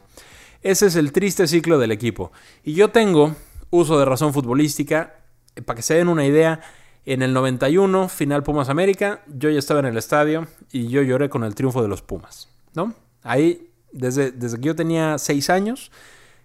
Ese 0.62 0.88
es 0.88 0.96
el 0.96 1.12
triste 1.12 1.48
ciclo 1.48 1.78
del 1.80 1.92
equipo. 1.92 2.32
Y 2.64 2.74
yo 2.74 2.90
tengo 2.90 3.36
uso 3.70 4.00
de 4.00 4.06
razón 4.06 4.34
futbolística, 4.34 5.16
eh, 5.56 5.62
para 5.62 5.78
que 5.78 5.82
se 5.82 5.96
den 5.96 6.08
una 6.08 6.26
idea, 6.26 6.62
en 7.06 7.22
el 7.22 7.34
91, 7.34 8.10
final 8.10 8.44
Pumas 8.44 8.70
América, 8.70 9.22
yo 9.28 9.50
ya 9.50 9.60
estaba 9.60 9.80
en 9.80 9.86
el 9.86 9.98
estadio 9.98 10.48
y 10.72 10.88
yo 10.88 11.04
lloré 11.04 11.30
con 11.30 11.44
el 11.44 11.54
triunfo 11.54 11.84
de 11.84 11.88
los 11.88 12.02
Pumas, 12.02 12.50
¿no? 12.74 12.96
Ahí, 13.22 13.70
desde, 13.92 14.32
desde 14.32 14.58
que 14.58 14.64
yo 14.64 14.76
tenía 14.76 15.20
seis 15.20 15.52
años, 15.52 15.92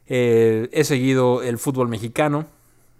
eh, 0.06 0.68
he 0.72 0.84
seguido 0.84 1.42
el 1.42 1.56
fútbol 1.56 1.88
mexicano, 1.88 2.44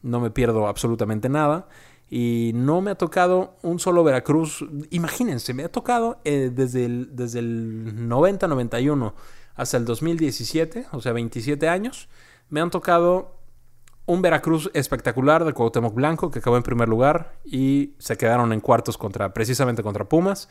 no 0.03 0.21
me 0.21 0.31
pierdo 0.31 0.67
absolutamente 0.69 1.29
nada. 1.29 1.69
Y 2.13 2.51
no 2.55 2.81
me 2.81 2.91
ha 2.91 2.97
tocado 2.97 3.55
un 3.63 3.79
solo 3.79 4.03
Veracruz. 4.03 4.65
Imagínense, 4.91 5.55
me 5.55 5.63
ha 5.63 5.69
tocado 5.69 6.19
eh, 6.25 6.51
desde, 6.53 6.85
el, 6.85 7.15
desde 7.15 7.39
el 7.39 8.09
90-91 8.09 9.13
hasta 9.61 9.77
el 9.77 9.85
2017, 9.85 10.87
o 10.93 11.03
sea, 11.03 11.13
27 11.13 11.69
años. 11.69 12.09
Me 12.49 12.63
han 12.63 12.71
tocado 12.71 13.37
un 14.07 14.23
Veracruz 14.23 14.71
espectacular 14.73 15.45
de 15.45 15.53
Cuauhtémoc 15.53 15.95
Blanco, 15.95 16.31
que 16.31 16.39
acabó 16.39 16.57
en 16.57 16.63
primer 16.63 16.89
lugar 16.89 17.35
y 17.45 17.93
se 17.99 18.17
quedaron 18.17 18.55
en 18.55 18.61
cuartos 18.61 18.97
contra, 18.97 19.35
precisamente 19.35 19.83
contra 19.83 20.07
Pumas. 20.07 20.49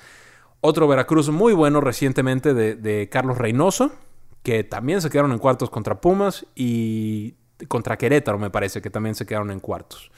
Otro 0.61 0.87
Veracruz 0.87 1.29
muy 1.29 1.53
bueno 1.53 1.81
recientemente 1.81 2.53
de, 2.53 3.09
Carlos 3.11 3.39
Reynoso, 3.39 3.91
que 4.43 4.63
también 4.63 5.01
se 5.01 5.09
quedaron 5.09 5.31
en 5.31 5.39
cuartos 5.39 5.71
contra 5.71 5.99
Pumas 5.99 6.45
y 6.53 7.33
contra 7.67 7.97
Querétaro, 7.97 8.37
me 8.37 8.51
parece 8.51 8.79
que 8.79 8.91
también 8.91 9.15
se 9.15 9.25
quedaron 9.25 9.49
en 9.49 9.59
cuartos. 9.59 10.11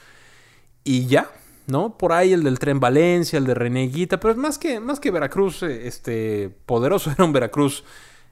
Y 0.84 1.06
ya, 1.06 1.30
¿no? 1.66 1.96
Por 1.96 2.12
ahí 2.12 2.34
el 2.34 2.44
del 2.44 2.58
Tren 2.58 2.78
Valencia, 2.78 3.38
el 3.38 3.46
de 3.46 3.54
Reneguita, 3.54 4.20
pero 4.20 4.36
más 4.36 4.58
que, 4.58 4.80
más 4.80 5.00
que 5.00 5.10
Veracruz 5.10 5.62
eh, 5.62 5.86
este, 5.88 6.50
poderoso, 6.66 7.10
era 7.16 7.24
un 7.24 7.32
Veracruz 7.32 7.84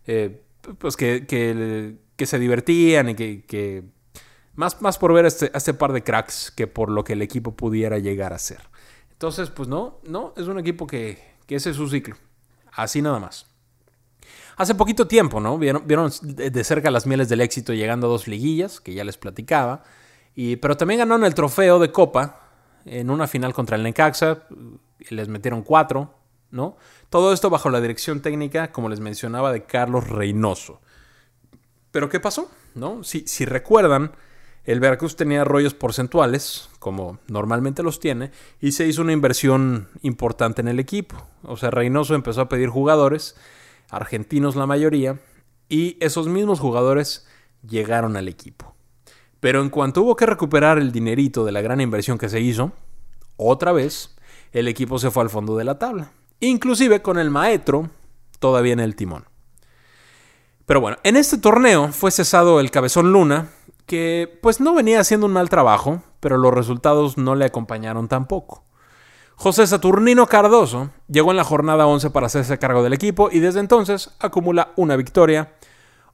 eh, 0.07 0.42
pues 0.79 0.96
que, 0.96 1.27
que, 1.27 2.27
se 2.27 2.38
divertían 2.38 3.09
y 3.09 3.14
que, 3.14 3.85
más, 4.55 4.81
más 4.83 4.99
por 4.99 5.12
ver 5.12 5.27
este, 5.27 5.51
a 5.55 5.59
este 5.59 5.75
par 5.75 5.92
de 5.92 6.03
cracks 6.03 6.51
que 6.51 6.66
por 6.66 6.90
lo 6.90 7.05
que 7.05 7.14
el 7.14 7.23
equipo 7.23 7.57
pudiera 7.57 7.99
llegar 7.99 8.33
a 8.33 8.38
ser. 8.38 8.61
Entonces, 9.12 9.51
pues 9.51 9.68
no, 9.68 10.01
no, 10.05 10.35
es 10.37 10.46
un 10.46 10.59
equipo 10.59 10.87
que, 10.87 11.18
que 11.46 11.57
ese 11.57 11.70
es 11.70 11.77
su 11.77 11.88
ciclo. 11.88 12.16
Así 12.73 13.03
nada 13.03 13.18
más. 13.18 13.46
Hace 14.57 14.75
poquito 14.75 15.07
tiempo, 15.07 15.40
¿no? 15.40 15.59
Vieron, 15.59 15.87
vieron 15.87 16.11
de 16.23 16.64
cerca 16.64 16.90
las 16.90 17.07
mieles 17.07 17.29
del 17.29 17.40
éxito 17.40 17.73
llegando 17.73 18.07
a 18.07 18.11
dos 18.11 18.29
liguillas, 18.29 18.81
que 18.81 18.92
ya 18.92 19.05
les 19.05 19.16
platicaba. 19.16 19.83
Y, 20.35 20.57
pero 20.57 20.77
también 20.77 20.99
ganaron 20.99 21.25
el 21.25 21.35
trofeo 21.35 21.79
de 21.79 21.90
Copa 21.90 22.40
en 22.85 23.11
una 23.11 23.27
final 23.27 23.55
contra 23.55 23.77
el 23.77 23.83
Necaxa. 23.83 24.44
Les 25.09 25.29
metieron 25.29 25.62
cuatro, 25.62 26.14
Todo 27.09 27.33
esto 27.33 27.51
bajo 27.51 27.71
la 27.71 27.81
dirección 27.81 28.21
técnica, 28.21 28.73
como 28.73 28.89
les 28.89 29.01
mencionaba, 29.01 29.53
de 29.53 29.65
Carlos 29.65 30.09
Reynoso. 30.09 30.81
Pero 31.91 32.09
¿qué 32.09 32.21
pasó? 32.21 32.51
¿No? 32.75 33.03
Si, 33.05 33.27
si 33.27 33.45
recuerdan, 33.45 34.13
el 34.65 34.81
Veracruz 34.81 35.17
tenía 35.17 35.45
rollos 35.45 35.75
porcentuales, 35.75 36.69
como 36.79 37.19
normalmente 37.29 37.83
los 37.83 37.99
tiene, 37.99 38.31
y 38.61 38.73
se 38.73 38.87
hizo 38.87 39.03
una 39.03 39.13
inversión 39.13 39.89
importante 40.03 40.61
en 40.61 40.69
el 40.69 40.79
equipo. 40.79 41.17
O 41.43 41.57
sea, 41.57 41.71
Reynoso 41.71 42.15
empezó 42.15 42.43
a 42.43 42.49
pedir 42.49 42.69
jugadores, 42.69 43.37
argentinos 43.89 44.57
la 44.57 44.67
mayoría, 44.67 45.19
y 45.69 45.97
esos 46.01 46.29
mismos 46.29 46.61
jugadores 46.61 47.27
llegaron 47.67 48.17
al 48.17 48.29
equipo. 48.29 48.75
Pero 49.41 49.63
en 49.63 49.71
cuanto 49.71 50.03
hubo 50.03 50.17
que 50.17 50.27
recuperar 50.27 50.79
el 50.79 50.93
dinerito 50.93 51.45
de 51.45 51.53
la 51.53 51.63
gran 51.63 51.81
inversión 51.81 52.19
que 52.19 52.29
se 52.29 52.41
hizo, 52.41 52.73
otra 53.37 53.73
vez 53.73 54.17
el 54.53 54.69
equipo 54.69 54.99
se 54.99 55.11
fue 55.11 55.23
al 55.23 55.31
fondo 55.31 55.57
de 55.57 55.65
la 55.65 55.79
tabla, 55.79 56.13
inclusive 56.40 57.03
con 57.03 57.18
el 57.18 57.31
maestro 57.31 57.90
todavía 58.38 58.72
en 58.72 58.81
el 58.81 58.96
timón. 58.96 59.26
Pero 60.66 60.81
bueno, 60.81 60.98
en 61.03 61.16
este 61.16 61.38
torneo 61.38 61.88
fue 61.92 62.11
cesado 62.11 62.61
el 62.61 62.70
Cabezón 62.70 63.12
Luna, 63.12 63.48
que 63.87 64.38
pues 64.40 64.61
no 64.61 64.74
venía 64.74 65.00
haciendo 65.00 65.26
un 65.26 65.33
mal 65.33 65.48
trabajo, 65.48 66.03
pero 66.20 66.38
los 66.38 66.55
resultados 66.55 67.18
no 67.18 67.35
le 67.35 67.44
acompañaron 67.44 68.09
tampoco. 68.09 68.64
José 69.35 69.66
Saturnino 69.66 70.26
Cardoso 70.26 70.90
llegó 71.09 71.31
en 71.31 71.38
la 71.38 71.44
jornada 71.44 71.87
11 71.87 72.11
para 72.11 72.26
hacerse 72.26 72.59
cargo 72.59 72.83
del 72.83 72.92
equipo 72.92 73.31
y 73.33 73.40
desde 73.40 73.61
entonces 73.61 74.11
acumula 74.20 74.72
una 74.76 74.96
victoria, 74.96 75.55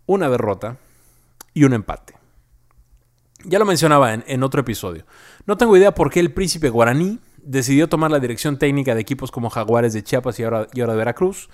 una 0.07 0.31
derrota 0.31 0.77
y 1.53 1.65
un 1.65 1.73
empate. 1.73 2.15
Ya 3.45 3.59
lo 3.59 3.65
mencionaba 3.65 4.15
en, 4.15 4.43
otro 4.43 4.61
episodio. 4.61 5.05
No 5.45 5.57
tengo 5.57 5.77
idea 5.77 5.93
por 5.93 6.11
qué 6.11 6.21
el 6.21 6.33
príncipe 6.33 6.71
guaraní 6.71 7.19
decidió 7.47 7.89
tomar 7.89 8.11
la 8.11 8.21
dirección 8.21 8.59
técnica 8.59 8.95
de 8.95 9.01
equipos 9.01 9.31
como 9.31 9.51
Jaguares 9.51 9.93
de 9.93 10.03
Chiapas 10.03 10.39
y 10.39 10.43
ahora, 10.43 10.67
y 10.75 10.81
ahora 10.81 10.93
de 10.93 10.99
Veracruz. 10.99 11.49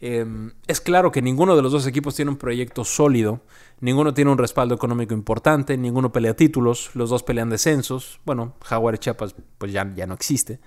Em, 0.00 0.52
es 0.68 0.80
claro 0.80 1.10
que 1.10 1.22
ninguno 1.22 1.56
de 1.56 1.62
los 1.62 1.72
dos 1.72 1.86
equipos 1.86 2.14
tiene 2.14 2.30
un 2.30 2.36
proyecto 2.36 2.84
sólido, 2.84 3.40
ninguno 3.80 4.14
tiene 4.14 4.30
un 4.30 4.38
respaldo 4.38 4.74
económico 4.74 5.12
importante, 5.12 5.76
ninguno 5.76 6.12
pelea 6.12 6.34
títulos, 6.34 6.90
los 6.94 7.10
dos 7.10 7.22
pelean 7.24 7.50
descensos. 7.50 8.20
Bueno, 8.24 8.54
Jaguar 8.62 8.98
Chiapas 8.98 9.34
pues 9.58 9.72
ya, 9.72 9.92
ya 9.96 10.06
no 10.06 10.14
existe. 10.14 10.60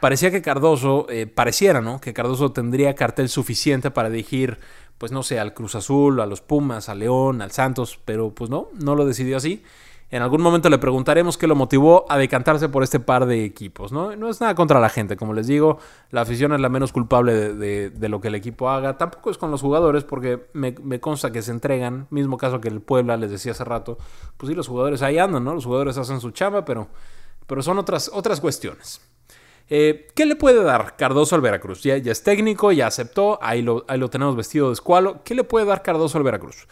Parecía 0.00 0.30
que 0.30 0.42
Cardoso, 0.42 1.06
eh, 1.10 1.26
pareciera, 1.26 1.80
¿no? 1.80 2.00
Que 2.00 2.12
Cardoso 2.12 2.52
tendría 2.52 2.94
cartel 2.94 3.28
suficiente 3.28 3.90
para 3.90 4.10
dirigir, 4.10 4.58
pues 4.96 5.10
no 5.10 5.24
sé, 5.24 5.40
al 5.40 5.54
Cruz 5.54 5.74
Azul, 5.74 6.20
a 6.20 6.26
los 6.26 6.40
Pumas, 6.40 6.88
al 6.88 7.00
León, 7.00 7.42
al 7.42 7.50
Santos, 7.50 7.98
pero 8.04 8.30
pues 8.30 8.48
no, 8.48 8.68
no 8.74 8.94
lo 8.94 9.06
decidió 9.06 9.36
así. 9.36 9.64
En 10.10 10.22
algún 10.22 10.40
momento 10.40 10.70
le 10.70 10.78
preguntaremos 10.78 11.36
qué 11.36 11.46
lo 11.46 11.54
motivó 11.54 12.06
a 12.08 12.16
decantarse 12.16 12.70
por 12.70 12.82
este 12.82 12.98
par 12.98 13.26
de 13.26 13.44
equipos. 13.44 13.92
¿no? 13.92 14.16
no 14.16 14.30
es 14.30 14.40
nada 14.40 14.54
contra 14.54 14.80
la 14.80 14.88
gente, 14.88 15.16
como 15.16 15.34
les 15.34 15.46
digo, 15.46 15.78
la 16.10 16.22
afición 16.22 16.52
es 16.54 16.60
la 16.60 16.70
menos 16.70 16.92
culpable 16.92 17.54
de, 17.54 18.08
lo 18.08 18.20
que 18.20 18.28
el 18.28 18.34
equipo 18.34 18.70
haga. 18.70 18.96
Tampoco 18.96 19.30
es 19.30 19.36
con 19.36 19.50
los 19.50 19.60
jugadores, 19.60 20.04
porque 20.04 20.46
me, 20.54 21.00
consta 21.00 21.30
que 21.30 21.42
se 21.42 21.50
entregan. 21.50 22.06
Mismo 22.08 22.38
caso 22.38 22.60
que 22.60 22.68
el 22.68 22.80
Puebla, 22.80 23.18
les 23.18 23.30
decía 23.30 23.52
hace 23.52 23.64
rato. 23.64 23.98
Pues 24.38 24.48
sí, 24.48 24.54
los 24.54 24.66
jugadores 24.66 25.02
ahí 25.02 25.18
andan, 25.18 25.44
¿no? 25.44 25.52
Los 25.52 25.66
jugadores 25.66 25.98
hacen 25.98 26.20
su 26.20 26.30
chamba, 26.30 26.64
pero, 26.64 26.88
pero 27.46 27.62
son 27.62 27.78
otras, 27.78 28.10
otras 28.14 28.40
cuestiones. 28.40 29.02
Eh, 29.68 30.08
¿Qué 30.14 30.24
le 30.24 30.36
puede 30.36 30.62
dar 30.62 30.96
Cardoso 30.96 31.34
al 31.34 31.42
Veracruz? 31.42 31.82
Ya, 31.82 31.98
ya 31.98 32.12
es 32.12 32.22
técnico, 32.22 32.72
ya 32.72 32.86
aceptó, 32.86 33.38
ahí 33.42 33.60
lo, 33.60 33.84
ahí 33.88 33.98
lo 33.98 34.08
tenemos 34.08 34.34
vestido 34.36 34.68
de 34.68 34.72
escualo. 34.72 35.20
¿Qué 35.22 35.34
le 35.34 35.44
puede 35.44 35.66
dar 35.66 35.82
Cardoso 35.82 36.16
al 36.16 36.24
Veracruz? 36.24 36.66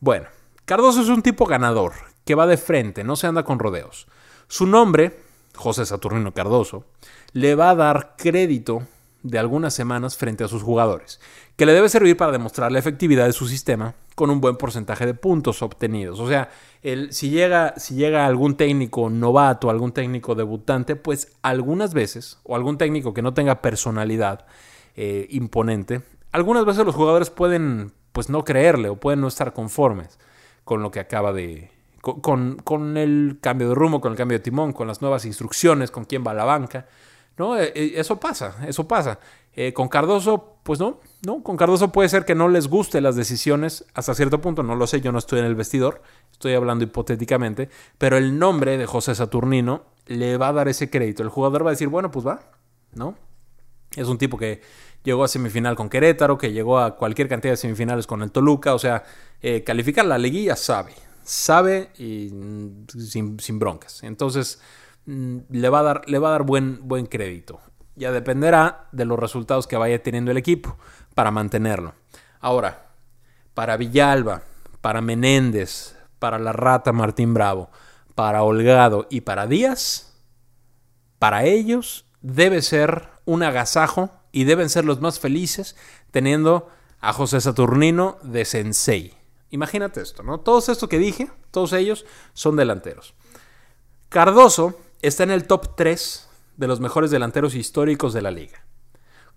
Bueno, 0.00 0.26
Cardoso 0.66 1.00
es 1.00 1.08
un 1.08 1.22
tipo 1.22 1.46
ganador, 1.46 1.92
que 2.24 2.34
va 2.34 2.46
de 2.46 2.56
frente, 2.56 3.04
no 3.04 3.16
se 3.16 3.26
anda 3.26 3.44
con 3.44 3.58
rodeos. 3.58 4.06
Su 4.48 4.66
nombre, 4.66 5.18
José 5.54 5.86
Saturnino 5.86 6.32
Cardoso, 6.32 6.84
le 7.32 7.54
va 7.54 7.70
a 7.70 7.74
dar 7.74 8.14
crédito 8.16 8.86
de 9.22 9.38
algunas 9.38 9.72
semanas 9.72 10.16
frente 10.16 10.44
a 10.44 10.48
sus 10.48 10.62
jugadores, 10.62 11.20
que 11.56 11.66
le 11.66 11.72
debe 11.72 11.88
servir 11.88 12.16
para 12.16 12.32
demostrar 12.32 12.72
la 12.72 12.78
efectividad 12.78 13.26
de 13.26 13.32
su 13.32 13.46
sistema 13.46 13.94
con 14.14 14.30
un 14.30 14.40
buen 14.40 14.56
porcentaje 14.56 15.06
de 15.06 15.14
puntos 15.14 15.62
obtenidos. 15.62 16.20
O 16.20 16.28
sea, 16.28 16.50
si, 17.10 17.30
llega, 17.30 17.74
si 17.76 17.94
llega 17.94 18.26
algún 18.26 18.56
técnico 18.56 19.08
novato, 19.10 19.70
algún 19.70 19.92
técnico 19.92 20.34
debutante, 20.34 20.96
pues 20.96 21.32
algunas 21.42 21.94
veces, 21.94 22.38
o 22.42 22.56
algún 22.56 22.78
técnico 22.78 23.14
que 23.14 23.22
no 23.22 23.32
tenga 23.32 23.62
personalidad 23.62 24.46
eh, 24.96 25.26
imponente, 25.30 26.02
algunas 26.32 26.64
veces 26.64 26.84
los 26.84 26.94
jugadores 26.94 27.30
pueden 27.30 27.92
pues 28.12 28.28
no 28.28 28.44
creerle 28.44 28.88
o 28.88 28.96
pueden 28.96 29.20
no 29.20 29.28
estar 29.28 29.52
conformes 29.52 30.18
con 30.64 30.82
lo 30.82 30.90
que 30.90 31.00
acaba 31.00 31.32
de... 31.32 31.70
Con, 32.02 32.56
con 32.56 32.96
el 32.96 33.38
cambio 33.40 33.68
de 33.70 33.74
rumbo, 33.76 34.00
con 34.00 34.12
el 34.12 34.18
cambio 34.18 34.36
de 34.36 34.42
timón, 34.42 34.72
con 34.72 34.88
las 34.88 35.00
nuevas 35.00 35.24
instrucciones, 35.24 35.90
con 35.90 36.04
quién 36.04 36.24
va 36.26 36.32
a 36.32 36.34
la 36.34 36.44
banca. 36.44 36.86
¿no? 37.36 37.58
Eh, 37.58 37.72
eh, 37.74 37.92
eso 37.96 38.18
pasa, 38.18 38.56
eso 38.66 38.86
pasa. 38.86 39.18
Eh, 39.54 39.72
con 39.72 39.88
Cardoso, 39.88 40.56
pues 40.62 40.80
no, 40.80 41.00
no, 41.26 41.42
con 41.42 41.56
Cardoso 41.56 41.92
puede 41.92 42.08
ser 42.08 42.24
que 42.24 42.34
no 42.34 42.48
les 42.48 42.68
guste 42.68 43.00
las 43.00 43.16
decisiones 43.16 43.84
hasta 43.94 44.14
cierto 44.14 44.40
punto, 44.40 44.62
no 44.62 44.76
lo 44.76 44.86
sé, 44.86 45.00
yo 45.00 45.12
no 45.12 45.18
estoy 45.18 45.40
en 45.40 45.44
el 45.44 45.54
vestidor, 45.54 46.02
estoy 46.30 46.54
hablando 46.54 46.84
hipotéticamente, 46.84 47.68
pero 47.98 48.16
el 48.16 48.38
nombre 48.38 48.78
de 48.78 48.86
José 48.86 49.14
Saturnino 49.14 49.84
le 50.06 50.36
va 50.38 50.48
a 50.48 50.52
dar 50.52 50.68
ese 50.68 50.88
crédito. 50.88 51.22
El 51.22 51.28
jugador 51.28 51.64
va 51.64 51.70
a 51.70 51.72
decir, 51.72 51.88
bueno, 51.88 52.10
pues 52.10 52.26
va, 52.26 52.40
¿no? 52.94 53.14
Es 53.94 54.08
un 54.08 54.16
tipo 54.16 54.38
que 54.38 54.62
llegó 55.04 55.22
a 55.22 55.28
semifinal 55.28 55.76
con 55.76 55.90
Querétaro, 55.90 56.38
que 56.38 56.52
llegó 56.52 56.78
a 56.78 56.96
cualquier 56.96 57.28
cantidad 57.28 57.52
de 57.52 57.58
semifinales 57.58 58.06
con 58.06 58.22
el 58.22 58.32
Toluca, 58.32 58.74
o 58.74 58.78
sea, 58.78 59.04
calificar 59.66 60.06
la 60.06 60.16
liguilla 60.16 60.56
sabe, 60.56 60.94
sabe 61.22 61.90
y 61.98 62.30
sin, 62.88 63.38
sin 63.38 63.58
broncas. 63.58 64.02
Entonces, 64.02 64.60
Mm, 65.06 65.38
le 65.50 65.68
va 65.68 65.80
a 65.80 65.82
dar, 65.82 66.02
le 66.08 66.18
va 66.18 66.28
a 66.28 66.32
dar 66.32 66.42
buen, 66.44 66.86
buen 66.86 67.06
crédito. 67.06 67.60
Ya 67.96 68.12
dependerá 68.12 68.88
de 68.92 69.04
los 69.04 69.18
resultados 69.18 69.66
que 69.66 69.76
vaya 69.76 70.02
teniendo 70.02 70.30
el 70.30 70.36
equipo 70.36 70.76
para 71.14 71.30
mantenerlo. 71.30 71.94
Ahora, 72.40 72.90
para 73.54 73.76
Villalba, 73.76 74.42
para 74.80 75.00
Menéndez, 75.00 75.96
para 76.18 76.38
la 76.38 76.52
rata 76.52 76.92
Martín 76.92 77.34
Bravo, 77.34 77.70
para 78.14 78.42
Holgado 78.42 79.06
y 79.10 79.22
para 79.22 79.46
Díaz, 79.46 80.14
para 81.18 81.44
ellos 81.44 82.06
debe 82.20 82.62
ser 82.62 83.08
un 83.24 83.42
agasajo 83.42 84.10
y 84.30 84.44
deben 84.44 84.70
ser 84.70 84.84
los 84.84 85.00
más 85.00 85.20
felices 85.20 85.76
teniendo 86.10 86.68
a 87.00 87.12
José 87.12 87.40
Saturnino 87.40 88.18
de 88.22 88.44
Sensei. 88.44 89.21
Imagínate 89.52 90.00
esto, 90.00 90.22
¿no? 90.22 90.40
Todos 90.40 90.70
estos 90.70 90.88
que 90.88 90.98
dije, 90.98 91.30
todos 91.50 91.74
ellos 91.74 92.06
son 92.32 92.56
delanteros. 92.56 93.14
Cardoso 94.08 94.80
está 95.02 95.24
en 95.24 95.30
el 95.30 95.46
top 95.46 95.76
3 95.76 96.28
de 96.56 96.66
los 96.66 96.80
mejores 96.80 97.10
delanteros 97.10 97.54
históricos 97.54 98.14
de 98.14 98.22
la 98.22 98.30
liga. 98.30 98.64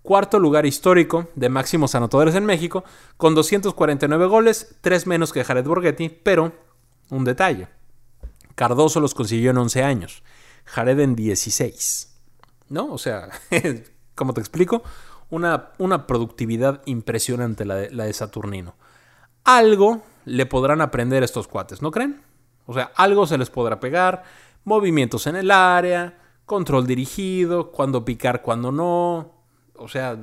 Cuarto 0.00 0.38
lugar 0.38 0.64
histórico 0.64 1.28
de 1.34 1.50
máximos 1.50 1.94
anotadores 1.94 2.34
en 2.34 2.46
México, 2.46 2.82
con 3.18 3.34
249 3.34 4.26
goles, 4.26 4.76
3 4.80 5.06
menos 5.06 5.34
que 5.34 5.44
Jared 5.44 5.66
Borghetti, 5.66 6.08
pero 6.08 6.52
un 7.10 7.24
detalle. 7.24 7.68
Cardoso 8.54 9.00
los 9.00 9.14
consiguió 9.14 9.50
en 9.50 9.58
11 9.58 9.82
años, 9.82 10.22
Jared 10.64 10.98
en 10.98 11.14
16. 11.14 12.16
¿No? 12.70 12.90
O 12.90 12.96
sea, 12.96 13.28
como 14.14 14.32
te 14.32 14.40
explico, 14.40 14.82
una, 15.28 15.72
una 15.76 16.06
productividad 16.06 16.80
impresionante 16.86 17.66
la 17.66 17.74
de, 17.74 17.90
la 17.90 18.04
de 18.04 18.14
Saturnino. 18.14 18.76
Algo 19.46 20.02
le 20.24 20.44
podrán 20.44 20.80
aprender 20.80 21.22
estos 21.22 21.46
cuates, 21.46 21.80
¿no 21.80 21.92
creen? 21.92 22.20
O 22.66 22.74
sea, 22.74 22.90
algo 22.96 23.26
se 23.26 23.38
les 23.38 23.48
podrá 23.48 23.78
pegar 23.78 24.24
movimientos 24.64 25.28
en 25.28 25.36
el 25.36 25.52
área, 25.52 26.18
control 26.44 26.86
dirigido, 26.86 27.70
cuándo 27.70 28.04
picar, 28.04 28.42
cuándo 28.42 28.72
no. 28.72 29.32
O 29.76 29.86
sea, 29.88 30.18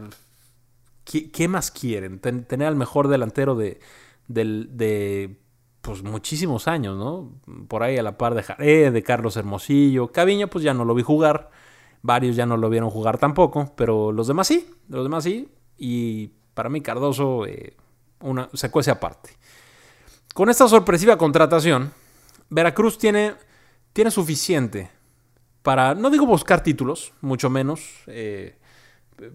¿qué, 1.06 1.48
más 1.48 1.72
quieren? 1.72 2.20
tener 2.20 2.68
al 2.68 2.76
mejor 2.76 3.08
delantero 3.08 3.56
de, 3.56 3.80
de, 4.28 5.38
pues, 5.82 6.04
muchísimos 6.04 6.68
años, 6.68 6.98
¿no? 6.98 7.32
Por 7.70 7.84
ahí 7.84 7.98
a 7.98 8.04
la 8.04 8.18
par 8.18 8.36
de 8.36 8.44
Jaré, 8.44 8.92
de 8.92 9.04
Carlos 9.04 9.38
Hermosillo. 9.38 10.12
Caviño, 10.12 10.50
pues 10.50 10.66
ya 10.66 10.74
no 10.74 10.84
lo 10.84 10.94
vi 10.94 11.04
jugar. 11.04 11.50
Varios 12.02 12.36
ya 12.36 12.46
no 12.46 12.58
lo 12.58 12.70
vieron 12.70 12.90
jugar 12.90 13.18
tampoco, 13.18 13.72
pero 13.78 14.12
los 14.12 14.28
demás 14.28 14.48
sí, 14.48 14.70
los 14.90 15.04
demás 15.04 15.24
sí. 15.24 15.48
Y 15.78 16.32
para 16.54 16.68
mí 16.68 16.82
Cardoso 16.82 17.46
eh, 17.46 17.78
una, 18.24 18.50
se 18.54 18.72
cuece 18.72 18.92
aparte. 18.92 19.32
Con 20.34 20.50
esta 20.50 20.68
sorpresiva 20.68 21.18
contratación, 21.18 21.94
Veracruz 22.50 22.98
tiene 22.98 23.36
tiene 23.94 24.10
suficiente 24.12 24.90
para, 25.62 25.96
no 25.96 26.10
digo 26.10 26.26
buscar 26.26 26.62
títulos, 26.62 27.14
mucho 27.22 27.50
menos 27.50 27.82
eh, 28.08 28.58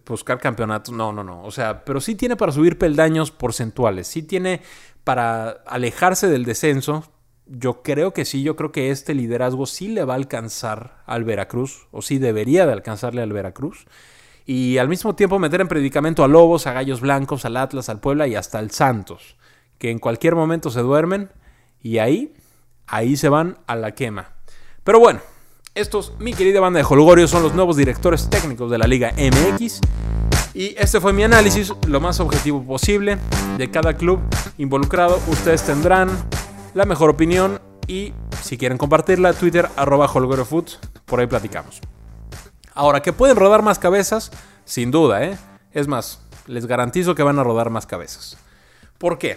buscar 0.04 0.38
campeonatos, 0.38 0.92
no, 0.92 1.12
no, 1.12 1.24
no, 1.24 1.42
o 1.44 1.50
sea, 1.50 1.84
pero 1.84 2.00
sí 2.00 2.16
tiene 2.16 2.36
para 2.36 2.52
subir 2.52 2.76
peldaños 2.76 3.30
porcentuales, 3.30 4.08
sí 4.08 4.22
tiene 4.22 4.60
para 5.04 5.48
alejarse 5.66 6.28
del 6.28 6.44
descenso. 6.44 7.10
Yo 7.46 7.82
creo 7.82 8.12
que 8.12 8.26
sí, 8.26 8.42
yo 8.42 8.56
creo 8.56 8.72
que 8.72 8.90
este 8.90 9.14
liderazgo 9.14 9.64
sí 9.64 9.88
le 9.88 10.04
va 10.04 10.12
a 10.12 10.16
alcanzar 10.16 11.02
al 11.06 11.24
Veracruz, 11.24 11.86
o 11.92 12.02
sí 12.02 12.18
debería 12.18 12.66
de 12.66 12.74
alcanzarle 12.74 13.22
al 13.22 13.32
Veracruz. 13.32 13.86
Y 14.50 14.78
al 14.78 14.88
mismo 14.88 15.14
tiempo 15.14 15.38
meter 15.38 15.60
en 15.60 15.68
predicamento 15.68 16.24
a 16.24 16.26
Lobos, 16.26 16.66
a 16.66 16.72
Gallos 16.72 17.02
Blancos, 17.02 17.44
al 17.44 17.58
Atlas, 17.58 17.90
al 17.90 18.00
Puebla 18.00 18.26
y 18.26 18.34
hasta 18.34 18.58
al 18.58 18.70
Santos, 18.70 19.36
que 19.76 19.90
en 19.90 19.98
cualquier 19.98 20.34
momento 20.34 20.70
se 20.70 20.80
duermen 20.80 21.30
y 21.82 21.98
ahí, 21.98 22.32
ahí 22.86 23.18
se 23.18 23.28
van 23.28 23.58
a 23.66 23.76
la 23.76 23.90
quema. 23.92 24.30
Pero 24.84 25.00
bueno, 25.00 25.20
estos, 25.74 26.14
mi 26.18 26.32
querida 26.32 26.60
banda 26.60 26.78
de 26.78 26.86
Holgorio, 26.88 27.28
son 27.28 27.42
los 27.42 27.54
nuevos 27.54 27.76
directores 27.76 28.30
técnicos 28.30 28.70
de 28.70 28.78
la 28.78 28.86
Liga 28.86 29.12
MX. 29.18 29.82
Y 30.54 30.74
este 30.78 30.98
fue 30.98 31.12
mi 31.12 31.24
análisis, 31.24 31.74
lo 31.86 32.00
más 32.00 32.18
objetivo 32.18 32.64
posible, 32.64 33.18
de 33.58 33.70
cada 33.70 33.98
club 33.98 34.18
involucrado. 34.56 35.20
Ustedes 35.26 35.62
tendrán 35.62 36.08
la 36.72 36.86
mejor 36.86 37.10
opinión 37.10 37.60
y 37.86 38.14
si 38.40 38.56
quieren 38.56 38.78
compartirla, 38.78 39.34
Twitter 39.34 39.68
arroba 39.76 40.06
HolgorioFoot, 40.06 41.04
por 41.04 41.20
ahí 41.20 41.26
platicamos. 41.26 41.82
Ahora, 42.78 43.02
que 43.02 43.12
pueden 43.12 43.36
rodar 43.36 43.62
más 43.62 43.80
cabezas, 43.80 44.30
sin 44.64 44.92
duda, 44.92 45.24
¿eh? 45.24 45.36
Es 45.72 45.88
más, 45.88 46.20
les 46.46 46.66
garantizo 46.66 47.16
que 47.16 47.24
van 47.24 47.40
a 47.40 47.42
rodar 47.42 47.70
más 47.70 47.86
cabezas. 47.86 48.38
¿Por 48.98 49.18
qué? 49.18 49.36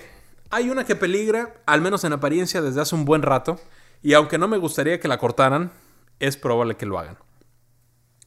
Hay 0.52 0.70
una 0.70 0.86
que 0.86 0.96
peligra, 0.96 1.56
al 1.66 1.82
menos 1.82 2.04
en 2.04 2.14
apariencia, 2.14 2.62
desde 2.62 2.82
hace 2.82 2.94
un 2.94 3.04
buen 3.04 3.24
rato, 3.24 3.60
y 4.04 4.14
aunque 4.14 4.38
no 4.38 4.48
me 4.48 4.60
gustaría 4.60 5.00
que 5.00 5.08
la 5.08 5.18
cortaran, 5.18 5.72
es 6.20 6.38
probable 6.38 6.78
que 6.78 6.86
lo 6.86 7.00
hagan. 7.00 7.18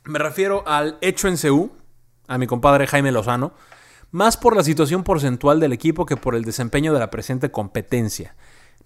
Me 0.03 0.19
refiero 0.19 0.65
al 0.67 0.99
hecho 1.01 1.29
en 1.29 1.37
CU, 1.37 1.71
a 2.27 2.37
mi 2.37 2.49
compadre 2.49 2.89
Jaime 2.89 3.13
Lozano, 3.13 3.53
más 4.11 4.37
por 4.37 4.57
la 4.57 4.65
situación 4.65 5.05
porcentual 5.05 5.61
del 5.61 5.73
equipo 5.73 6.07
que 6.07 6.17
por 6.17 6.35
el 6.35 6.43
desempeño 6.43 6.93
de 6.93 6.99
la 6.99 7.11
presente 7.11 7.53
competencia. 7.53 8.35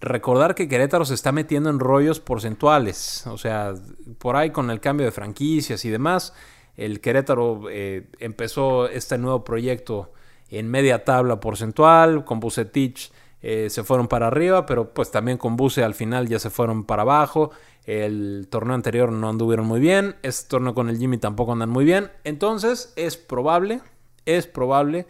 Recordar 0.01 0.55
que 0.55 0.67
Querétaro 0.67 1.03
se 1.05 1.13
está 1.13 1.31
metiendo 1.31 1.69
en 1.69 1.79
rollos 1.79 2.19
porcentuales, 2.19 3.27
o 3.27 3.37
sea, 3.37 3.73
por 4.17 4.35
ahí 4.37 4.51
con 4.51 4.71
el 4.71 4.79
cambio 4.79 5.05
de 5.05 5.11
franquicias 5.11 5.83
y 5.83 5.89
demás, 5.89 6.33
el 6.77 7.01
Querétaro 7.01 7.63
eh, 7.69 8.07
empezó 8.19 8.87
este 8.87 9.17
nuevo 9.17 9.43
proyecto 9.43 10.13
en 10.49 10.69
media 10.69 11.03
tabla 11.03 11.39
porcentual, 11.39 12.23
con 12.23 12.39
Bucetich 12.39 13.11
eh, 13.41 13.69
se 13.69 13.83
fueron 13.83 14.07
para 14.07 14.27
arriba, 14.27 14.65
pero 14.65 14.93
pues 14.93 15.11
también 15.11 15.37
con 15.37 15.55
Buse 15.55 15.83
al 15.83 15.93
final 15.93 16.27
ya 16.27 16.39
se 16.39 16.49
fueron 16.49 16.83
para 16.83 17.03
abajo. 17.03 17.51
El 17.85 18.47
torneo 18.49 18.75
anterior 18.75 19.11
no 19.11 19.29
anduvieron 19.29 19.65
muy 19.65 19.79
bien, 19.79 20.15
este 20.23 20.49
torneo 20.49 20.73
con 20.73 20.89
el 20.89 20.97
Jimmy 20.97 21.17
tampoco 21.17 21.53
andan 21.53 21.69
muy 21.69 21.85
bien. 21.85 22.11
Entonces 22.23 22.93
es 22.95 23.17
probable, 23.17 23.81
es 24.25 24.45
probable 24.45 25.07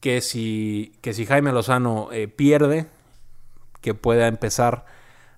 que 0.00 0.20
si, 0.20 0.94
que 1.02 1.12
si 1.12 1.26
Jaime 1.26 1.52
Lozano 1.52 2.08
eh, 2.12 2.28
pierde, 2.28 2.86
que 3.86 3.94
pueda 3.94 4.26
empezar 4.26 4.84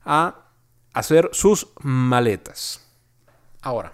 a 0.06 0.46
hacer 0.94 1.28
sus 1.32 1.68
maletas. 1.82 2.82
Ahora, 3.60 3.92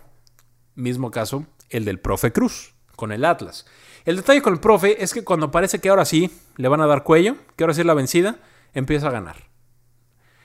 mismo 0.76 1.11
caso, 1.11 1.44
el 1.70 1.84
del 1.84 1.98
profe 1.98 2.32
Cruz 2.32 2.72
con 2.94 3.11
el 3.11 3.24
Atlas. 3.24 3.66
El 4.05 4.14
detalle 4.14 4.42
con 4.42 4.52
el 4.52 4.61
profe 4.61 5.02
es 5.02 5.12
que 5.12 5.24
cuando 5.24 5.50
parece 5.50 5.80
que 5.80 5.88
ahora 5.88 6.05
sí 6.05 6.30
le 6.57 6.68
van 6.68 6.80
a 6.80 6.86
dar 6.86 7.02
cuello, 7.02 7.34
que 7.57 7.64
ahora 7.64 7.74
sí 7.74 7.80
es 7.80 7.86
la 7.86 7.94
vencida, 7.94 8.38
empieza 8.74 9.09
a 9.09 9.11
ganar. 9.11 9.48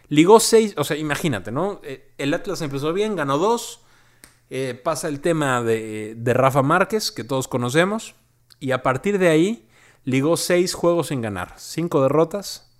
Ligó 0.08 0.40
seis, 0.40 0.74
o 0.76 0.84
sea, 0.84 0.98
imagínate, 0.98 1.52
¿no? 1.52 1.80
Eh, 1.84 2.12
el 2.18 2.34
Atlas 2.34 2.64
empezó 2.64 2.92
bien, 2.94 3.16
ganó 3.16 3.38
dos. 3.38 3.82
Eh, 4.50 4.74
pasa 4.84 5.08
el 5.08 5.22
tema 5.22 5.62
de, 5.62 6.16
de, 6.18 6.34
Rafa 6.34 6.64
Márquez, 6.64 7.12
que 7.12 7.24
todos 7.24 7.48
conocemos. 7.48 8.16
Y 8.60 8.72
a 8.72 8.82
partir 8.82 9.20
de 9.20 9.30
ahí, 9.30 9.70
ligó 10.04 10.36
seis 10.36 10.74
juegos 10.74 11.10
sin 11.10 11.22
ganar. 11.22 11.54
Cinco 11.58 12.02
derrotas, 12.02 12.76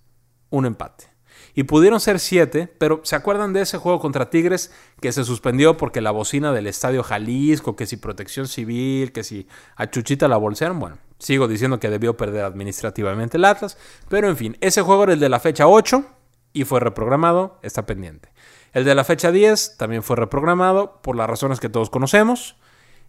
un 0.50 0.66
empate 0.66 1.09
y 1.54 1.64
pudieron 1.64 2.00
ser 2.00 2.20
siete, 2.20 2.72
pero 2.78 3.00
¿se 3.04 3.16
acuerdan 3.16 3.52
de 3.52 3.62
ese 3.62 3.78
juego 3.78 4.00
contra 4.00 4.30
Tigres 4.30 4.72
que 5.00 5.12
se 5.12 5.24
suspendió 5.24 5.76
porque 5.76 6.00
la 6.00 6.10
bocina 6.10 6.52
del 6.52 6.66
Estadio 6.66 7.02
Jalisco, 7.02 7.76
que 7.76 7.86
si 7.86 7.96
protección 7.96 8.46
civil, 8.46 9.12
que 9.12 9.24
si 9.24 9.46
a 9.76 9.90
Chuchita 9.90 10.28
la 10.28 10.36
bolsearon? 10.36 10.78
Bueno, 10.78 10.98
sigo 11.18 11.48
diciendo 11.48 11.80
que 11.80 11.90
debió 11.90 12.16
perder 12.16 12.44
administrativamente 12.44 13.36
el 13.36 13.44
Atlas, 13.44 13.76
pero 14.08 14.28
en 14.28 14.36
fin, 14.36 14.56
ese 14.60 14.82
juego 14.82 15.04
era 15.04 15.12
el 15.12 15.20
de 15.20 15.28
la 15.28 15.40
fecha 15.40 15.66
8 15.66 16.04
y 16.52 16.64
fue 16.64 16.80
reprogramado, 16.80 17.58
está 17.62 17.86
pendiente. 17.86 18.30
El 18.72 18.84
de 18.84 18.94
la 18.94 19.04
fecha 19.04 19.32
10 19.32 19.76
también 19.76 20.02
fue 20.02 20.16
reprogramado 20.16 21.00
por 21.02 21.16
las 21.16 21.28
razones 21.28 21.60
que 21.60 21.68
todos 21.68 21.90
conocemos. 21.90 22.56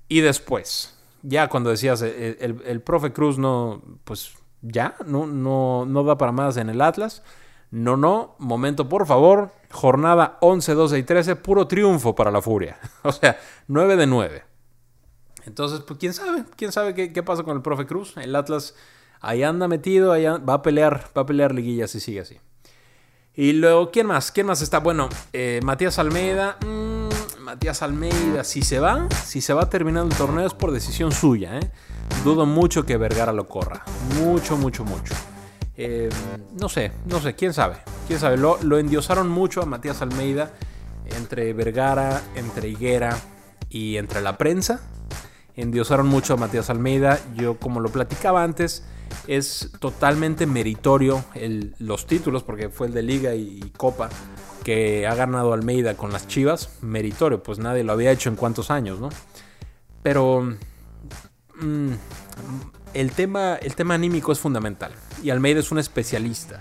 Y 0.08 0.22
después, 0.22 0.98
ya 1.22 1.48
cuando 1.48 1.70
decías, 1.70 2.02
eh, 2.02 2.38
el, 2.40 2.62
el, 2.66 2.82
profe 2.82 3.14
Cruz 3.14 3.38
no, 3.38 3.82
pues 4.04 4.34
ya, 4.62 4.96
no, 5.06 5.28
no, 5.28 5.86
no 5.86 6.04
da 6.04 6.18
para 6.18 6.32
más 6.32 6.58
en 6.58 6.70
el 6.70 6.82
Atlas. 6.82 7.24
No, 7.72 7.96
no, 7.96 8.36
momento 8.38 8.88
por 8.88 9.08
favor. 9.08 9.52
Jornada 9.72 10.38
11, 10.42 10.74
12 10.74 11.00
y 11.00 11.04
13, 11.04 11.36
puro 11.38 11.68
triunfo 11.68 12.14
para 12.14 12.30
la 12.30 12.42
Furia. 12.42 12.78
O 13.04 13.12
sea, 13.12 13.40
9 13.68 13.96
de 13.96 14.08
9. 14.08 14.44
Entonces, 15.46 15.80
pues 15.80 15.98
quién 15.98 16.14
sabe, 16.14 16.44
quién 16.56 16.72
sabe 16.72 16.94
qué, 16.94 17.24
pasa 17.24 17.44
con 17.44 17.56
el 17.56 17.64
profe 17.64 17.86
Cruz. 17.86 18.16
El 18.18 18.36
Atlas 18.36 18.76
ahí 19.22 19.42
anda 19.44 19.68
metido, 19.68 20.12
ahí 20.12 20.26
va 20.26 20.54
a 20.54 20.62
pelear, 20.62 21.08
va 21.18 21.24
a 21.24 21.26
pelear 21.26 21.56
liguilla 21.56 21.88
si 21.88 22.00
sigue 22.00 22.20
así. 22.20 22.38
Y 23.34 23.54
luego, 23.54 23.90
¿quién 23.92 24.08
más? 24.08 24.32
¿Quién 24.32 24.48
más 24.48 24.62
está? 24.62 24.80
Bueno, 24.80 25.08
eh, 25.32 25.62
Matías 25.64 25.98
Almeida. 25.98 26.58
Mmm, 26.66 27.08
Matías 27.40 27.82
Almeida, 27.82 28.44
si 28.44 28.62
se 28.62 28.80
va, 28.80 29.08
si 29.10 29.42
se 29.42 29.54
va 29.54 29.70
terminando 29.70 30.12
el 30.12 30.18
torneo 30.18 30.46
es 30.46 30.54
por 30.54 30.72
decisión 30.72 31.12
suya, 31.12 31.58
¿eh? 31.58 31.72
Dudo 32.24 32.46
mucho 32.46 32.86
que 32.86 32.98
Vergara 32.98 33.34
lo 33.34 33.48
corra. 33.48 33.84
Mucho, 34.20 34.58
mucho, 34.58 34.84
mucho. 34.84 35.16
Eh, 35.76 36.10
no 36.60 36.70
sé, 36.70 36.92
no 37.06 37.20
sé, 37.20 37.36
quién 37.36 37.54
sabe. 37.54 37.78
Quién 38.08 38.20
sabe. 38.20 38.38
Lo, 38.38 38.62
lo, 38.62 38.78
endiosaron 38.78 39.30
mucho 39.30 39.62
a 39.62 39.66
Matías 39.66 40.02
Almeida 40.02 40.52
entre 41.16 41.54
Vergara, 41.54 42.22
entre 42.36 42.70
Higuera 42.70 43.18
y 43.70 43.98
entre 43.98 44.22
la 44.22 44.38
prensa. 44.38 44.82
Endiosaron 45.56 46.08
mucho 46.08 46.34
a 46.34 46.38
Matías 46.38 46.70
Almeida. 46.70 47.20
Yo, 47.36 47.58
como 47.58 47.80
lo 47.80 47.90
platicaba 47.90 48.44
antes, 48.44 48.84
es 49.28 49.72
totalmente 49.80 50.46
meritorio 50.46 51.24
el, 51.34 51.76
los 51.80 52.06
títulos, 52.08 52.44
porque 52.44 52.70
fue 52.70 52.88
el 52.88 52.94
de 52.94 53.04
Liga 53.04 53.36
y, 53.36 53.60
Copa 53.78 54.10
que 54.64 55.08
ha 55.08 55.16
ganado 55.16 55.54
Almeida 55.54 55.96
con 55.96 56.12
las 56.12 56.28
Chivas. 56.28 56.78
Meritorio, 56.82 57.42
pues 57.42 57.60
nadie 57.60 57.84
lo 57.84 57.94
había 57.94 58.12
hecho 58.12 58.30
en 58.30 58.36
cuántos 58.36 58.70
años, 58.70 59.00
¿no? 59.00 59.10
Pero 60.04 60.56
mm, 61.60 61.92
el, 62.94 63.12
tema, 63.12 63.56
el 63.56 63.76
tema 63.76 63.94
anímico 63.94 64.32
es 64.32 64.40
fundamental. 64.40 64.92
Y 65.24 65.30
Almeida 65.30 65.60
es 65.60 65.72
un 65.72 65.80
especialista. 65.80 66.60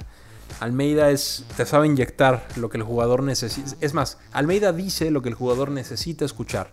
Almeida 0.60 1.10
es, 1.10 1.44
te 1.56 1.64
sabe 1.64 1.86
inyectar 1.86 2.46
lo 2.56 2.68
que 2.68 2.76
el 2.76 2.82
jugador 2.82 3.22
necesita. 3.22 3.70
Es 3.80 3.94
más, 3.94 4.18
Almeida 4.32 4.72
dice 4.72 5.10
lo 5.10 5.22
que 5.22 5.28
el 5.28 5.34
jugador 5.34 5.70
necesita 5.70 6.24
escuchar 6.24 6.72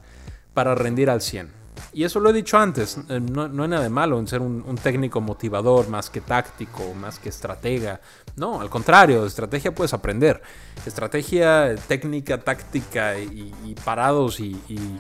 para 0.54 0.76
rendir 0.76 1.10
al 1.10 1.22
100. 1.22 1.57
Y 1.94 2.04
eso 2.04 2.20
lo 2.20 2.30
he 2.30 2.34
dicho 2.34 2.58
antes, 2.58 2.98
eh, 3.10 3.20
no, 3.20 3.48
no 3.48 3.64
hay 3.64 3.70
nada 3.70 3.84
de 3.84 3.90
malo 3.90 4.20
en 4.20 4.28
ser 4.28 4.42
un, 4.42 4.78
técnico 4.78 5.20
motivador 5.22 5.90
más 5.90 6.10
que 6.10 6.22
táctico, 6.22 6.94
más 6.94 7.20
que 7.20 7.30
estratega. 7.30 8.00
No, 8.36 8.62
al 8.62 8.70
contrario, 8.70 9.26
estrategia 9.26 9.74
puedes 9.74 9.94
aprender. 9.94 10.42
Estrategia, 10.86 11.76
técnica, 11.88 12.38
táctica 12.40 13.18
y, 13.18 13.76
parados 13.84 14.40
y, 14.40 14.56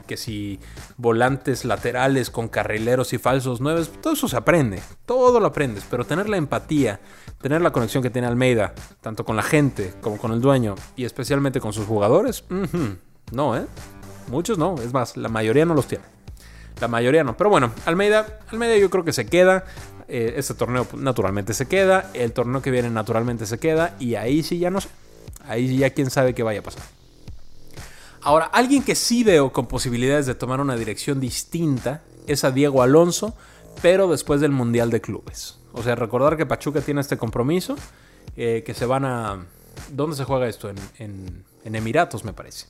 que 0.08 0.18
si 0.18 0.60
volantes 0.98 1.64
laterales 1.66 2.32
con 2.32 2.48
carrileros 2.48 3.14
y 3.14 3.18
falsos 3.18 3.62
nueve, 3.62 3.86
todo 4.02 4.14
eso 4.14 4.28
se 4.28 4.38
aprende, 4.38 4.82
todo 5.06 5.40
lo 5.40 5.48
aprendes, 5.48 5.86
pero 5.90 6.06
tener 6.06 6.30
la 6.30 6.38
empatía, 6.38 7.00
tener 7.42 7.62
la 7.62 7.72
conexión 7.72 8.02
que 8.02 8.10
tiene 8.10 8.28
Almeida, 8.28 8.74
tanto 9.02 9.24
con 9.24 9.36
la 9.36 9.44
gente 9.44 9.94
como 10.02 10.18
con 10.18 10.32
el 10.32 10.42
dueño 10.42 10.76
y 10.96 11.06
especialmente 11.06 11.60
con 11.60 11.74
sus 11.74 11.86
jugadores, 11.86 12.44
no, 13.32 13.58
¿eh? 13.58 13.68
Muchos 14.30 14.58
no, 14.58 14.76
es 14.82 14.94
más, 14.94 15.16
la 15.16 15.30
mayoría 15.30 15.66
no 15.66 15.74
los 15.74 15.88
tiene. 15.88 16.17
La 16.80 16.88
mayoría 16.88 17.24
no. 17.24 17.36
Pero 17.38 17.50
bueno, 17.50 17.72
Almeida, 17.86 18.40
Almeida 18.52 18.78
yo 18.78 18.90
creo 18.90 19.04
que 19.04 19.14
se 19.14 19.26
queda. 19.26 19.66
Eh, 20.08 20.36
este 20.38 20.54
torneo 20.54 20.88
naturalmente 20.96 21.54
se 21.54 21.68
queda. 21.68 22.12
El 22.14 22.34
torneo 22.34 22.62
que 22.62 22.72
viene 22.72 22.90
naturalmente 22.90 23.46
se 23.46 23.58
queda. 23.60 23.96
Y 24.00 24.16
ahí 24.16 24.44
sí 24.44 24.60
ya 24.60 24.70
no 24.70 24.82
sé. 24.82 24.90
Ahí 25.48 25.68
sí 25.68 25.78
ya 25.78 25.90
quién 25.92 26.10
sabe 26.10 26.34
qué 26.34 26.44
vaya 26.44 26.60
a 26.60 26.64
pasar. 26.64 26.84
Ahora, 28.22 28.46
alguien 28.46 28.84
que 28.84 28.96
sí 28.96 29.24
veo 29.24 29.52
con 29.52 29.68
posibilidades 29.68 30.26
de 30.26 30.36
tomar 30.36 30.60
una 30.60 30.76
dirección 30.76 31.20
distinta 31.20 32.02
es 32.28 32.44
a 32.44 32.52
Diego 32.52 32.82
Alonso, 32.82 33.34
pero 33.82 34.10
después 34.10 34.42
del 34.42 34.52
Mundial 34.52 34.90
de 34.90 35.02
Clubes. 35.02 35.60
O 35.74 35.84
sea, 35.84 35.96
recordar 35.96 36.38
que 36.38 36.46
Pachuca 36.46 36.82
tiene 36.82 37.02
este 37.02 37.18
compromiso, 37.18 37.78
eh, 38.36 38.64
que 38.66 38.74
se 38.74 38.86
van 38.86 39.06
a... 39.06 39.46
¿Dónde 39.92 40.16
se 40.16 40.24
juega 40.24 40.48
esto? 40.48 40.70
En, 40.98 41.46
Emiratos, 41.64 42.24
me 42.24 42.34
parece. 42.34 42.66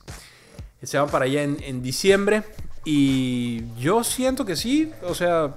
Se 0.82 0.98
van 0.98 1.08
para 1.08 1.24
allá 1.24 1.42
en, 1.42 1.56
en 1.62 1.82
diciembre 1.82 2.44
y 2.84 3.64
yo 3.78 4.02
siento 4.02 4.46
que 4.46 4.56
sí, 4.56 4.90
o 5.06 5.14
sea, 5.14 5.54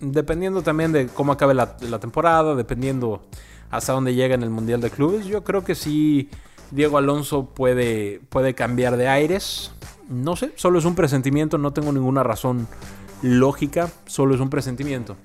dependiendo 0.00 0.62
también 0.62 0.92
de 0.92 1.08
cómo 1.08 1.32
acabe 1.32 1.54
la, 1.54 1.76
temporada, 1.98 2.54
dependiendo 2.54 3.22
hasta 3.70 3.92
dónde 3.92 4.14
llega 4.14 4.34
en 4.34 4.42
el 4.42 4.50
Mundial 4.50 4.80
de 4.80 4.90
Clubes, 4.90 5.26
yo 5.26 5.42
creo 5.44 5.64
que 5.64 5.74
sí 5.74 6.28
Diego 6.70 6.98
Alonso 6.98 7.46
puede, 7.46 8.20
puede 8.28 8.54
cambiar 8.54 8.96
de 8.96 9.08
aires. 9.08 9.72
No 10.08 10.36
sé, 10.36 10.52
solo 10.56 10.78
es 10.78 10.84
un 10.84 10.94
presentimiento, 10.94 11.58
no 11.58 11.72
tengo 11.72 11.92
ninguna 11.92 12.22
razón 12.22 12.68
lógica, 13.22 13.90
solo 14.06 14.34
es 14.34 14.40
un 14.40 14.50
presentimiento. 14.50 15.16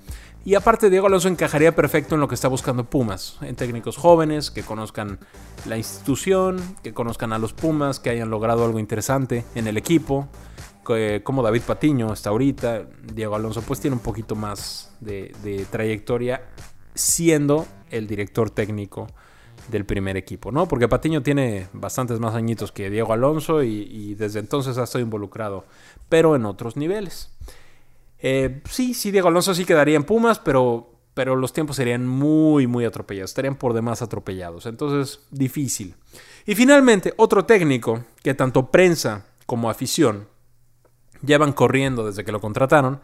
Y 0.48 0.54
aparte, 0.54 0.88
Diego 0.88 1.08
Alonso 1.08 1.28
encajaría 1.28 1.76
perfecto 1.76 2.14
en 2.14 2.22
lo 2.22 2.28
que 2.28 2.34
está 2.34 2.48
buscando 2.48 2.84
Pumas, 2.84 3.36
en 3.42 3.54
técnicos 3.54 3.98
jóvenes 3.98 4.50
que 4.50 4.62
conozcan 4.62 5.18
la 5.66 5.76
institución, 5.76 6.58
que 6.82 6.94
conozcan 6.94 7.34
a 7.34 7.38
los 7.38 7.52
Pumas, 7.52 8.00
que 8.00 8.08
hayan 8.08 8.30
logrado 8.30 8.64
algo 8.64 8.78
interesante 8.78 9.44
en 9.54 9.66
el 9.66 9.76
equipo, 9.76 10.26
como 11.22 11.42
David 11.42 11.60
Patiño 11.66 12.10
hasta 12.10 12.30
ahorita, 12.30 12.84
Diego 13.12 13.36
Alonso 13.36 13.60
pues 13.60 13.78
tiene 13.80 13.96
un 13.96 14.02
poquito 14.02 14.36
más 14.36 14.90
de, 15.00 15.66
trayectoria 15.70 16.40
siendo 16.94 17.66
el 17.90 18.06
director 18.06 18.48
técnico 18.48 19.06
del 19.70 19.84
primer 19.84 20.16
equipo, 20.16 20.50
¿no? 20.50 20.66
Porque 20.66 20.88
Patiño 20.88 21.22
tiene 21.22 21.68
bastantes 21.74 22.20
más 22.20 22.34
añitos 22.34 22.72
que 22.72 22.88
Diego 22.88 23.12
Alonso 23.12 23.62
y, 23.62 24.14
desde 24.14 24.38
entonces 24.38 24.78
ha 24.78 24.84
estado 24.84 25.04
involucrado, 25.04 25.66
pero 26.08 26.36
en 26.36 26.46
otros 26.46 26.78
niveles. 26.78 27.37
Eh, 28.20 28.62
sí, 28.68 28.94
sí, 28.94 29.10
Diego 29.10 29.28
Alonso 29.28 29.54
sí 29.54 29.64
quedaría 29.64 29.96
en 29.96 30.04
Pumas, 30.04 30.38
pero, 30.38 30.92
pero 31.14 31.36
los 31.36 31.52
tiempos 31.52 31.76
serían 31.76 32.06
muy, 32.06 32.66
muy 32.66 32.84
atropellados, 32.84 33.30
estarían 33.30 33.56
por 33.56 33.74
demás 33.74 34.02
atropellados, 34.02 34.66
entonces 34.66 35.20
difícil. 35.30 35.94
Y 36.46 36.54
finalmente, 36.54 37.14
otro 37.16 37.44
técnico 37.44 38.04
que 38.22 38.34
tanto 38.34 38.70
prensa 38.70 39.26
como 39.46 39.70
afición 39.70 40.28
llevan 41.22 41.52
corriendo 41.52 42.06
desde 42.06 42.24
que 42.24 42.32
lo 42.32 42.40
contrataron, 42.40 43.00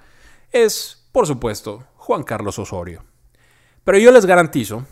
es, 0.50 1.06
por 1.12 1.26
supuesto, 1.26 1.84
Juan 1.96 2.22
Carlos 2.22 2.58
Osorio. 2.58 3.04
Pero 3.84 3.98
yo 3.98 4.10
les 4.12 4.26
garantizo 4.26 4.86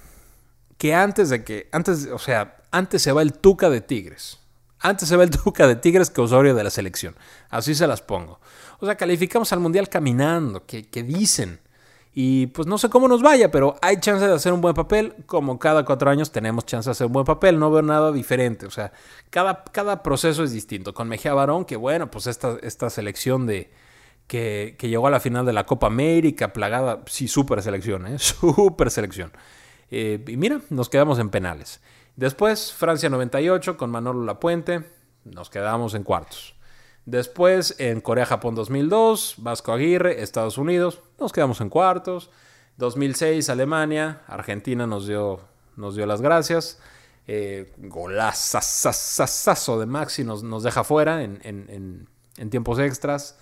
que 0.76 0.94
antes 0.94 1.30
de 1.30 1.44
que, 1.44 1.68
antes, 1.72 2.08
o 2.12 2.18
sea, 2.18 2.56
antes 2.70 3.02
se 3.02 3.12
va 3.12 3.22
el 3.22 3.34
Tuca 3.34 3.70
de 3.70 3.80
Tigres. 3.80 4.40
Antes 4.80 5.08
se 5.08 5.16
va 5.16 5.24
el 5.24 5.30
Tuca 5.44 5.66
de 5.66 5.76
Tigres 5.76 6.10
que 6.10 6.20
Osorio 6.20 6.54
de 6.54 6.64
la 6.64 6.70
selección. 6.70 7.16
Así 7.48 7.74
se 7.74 7.86
las 7.86 8.02
pongo. 8.02 8.40
O 8.82 8.86
sea, 8.86 8.96
calificamos 8.96 9.52
al 9.52 9.60
Mundial 9.60 9.88
caminando, 9.88 10.66
que, 10.66 10.82
que 10.82 11.04
dicen. 11.04 11.60
Y 12.12 12.48
pues 12.48 12.66
no 12.66 12.78
sé 12.78 12.90
cómo 12.90 13.06
nos 13.06 13.22
vaya, 13.22 13.52
pero 13.52 13.76
hay 13.80 14.00
chance 14.00 14.26
de 14.26 14.34
hacer 14.34 14.52
un 14.52 14.60
buen 14.60 14.74
papel. 14.74 15.14
Como 15.26 15.60
cada 15.60 15.84
cuatro 15.84 16.10
años 16.10 16.32
tenemos 16.32 16.66
chance 16.66 16.88
de 16.88 16.90
hacer 16.90 17.06
un 17.06 17.12
buen 17.12 17.24
papel. 17.24 17.60
No 17.60 17.70
veo 17.70 17.82
nada 17.82 18.10
diferente. 18.10 18.66
O 18.66 18.72
sea, 18.72 18.92
cada, 19.30 19.62
cada 19.62 20.02
proceso 20.02 20.42
es 20.42 20.50
distinto. 20.50 20.94
Con 20.94 21.08
Mejía 21.08 21.32
Barón, 21.32 21.64
que 21.64 21.76
bueno, 21.76 22.10
pues 22.10 22.26
esta, 22.26 22.56
esta 22.60 22.90
selección 22.90 23.46
de 23.46 23.70
que, 24.26 24.76
llegó 24.80 25.06
a 25.06 25.10
la 25.10 25.20
final 25.20 25.46
de 25.46 25.52
la 25.52 25.64
Copa 25.64 25.86
América, 25.86 26.52
plagada, 26.52 27.02
sí, 27.06 27.28
súper 27.28 27.62
selección, 27.62 28.08
¿eh? 28.08 28.18
Súper 28.18 28.90
selección. 28.90 29.30
Eh, 29.92 30.24
y 30.26 30.36
mira, 30.36 30.60
nos 30.70 30.88
quedamos 30.88 31.20
en 31.20 31.30
penales. 31.30 31.80
Después, 32.16 32.72
Francia 32.72 33.08
98 33.10 33.76
con 33.76 33.90
Manolo 33.90 34.24
Lapuente, 34.24 34.82
nos 35.24 35.50
quedamos 35.50 35.94
en 35.94 36.02
cuartos. 36.02 36.56
Después 37.04 37.74
en 37.78 38.00
Corea-Japón 38.00 38.54
2002, 38.54 39.34
Vasco 39.38 39.72
Aguirre, 39.72 40.22
Estados 40.22 40.56
Unidos, 40.56 41.00
nos 41.18 41.32
quedamos 41.32 41.60
en 41.60 41.68
cuartos. 41.68 42.30
2006 42.76 43.50
Alemania, 43.50 44.22
Argentina 44.26 44.86
nos 44.86 45.06
dio, 45.06 45.40
nos 45.76 45.96
dio 45.96 46.06
las 46.06 46.22
gracias. 46.22 46.78
Eh, 47.26 47.72
golazazazazo 47.78 49.78
de 49.78 49.86
Maxi 49.86 50.24
nos, 50.24 50.42
nos 50.42 50.62
deja 50.62 50.84
fuera 50.84 51.22
en, 51.22 52.08
tiempos 52.50 52.78
extras. 52.78 53.38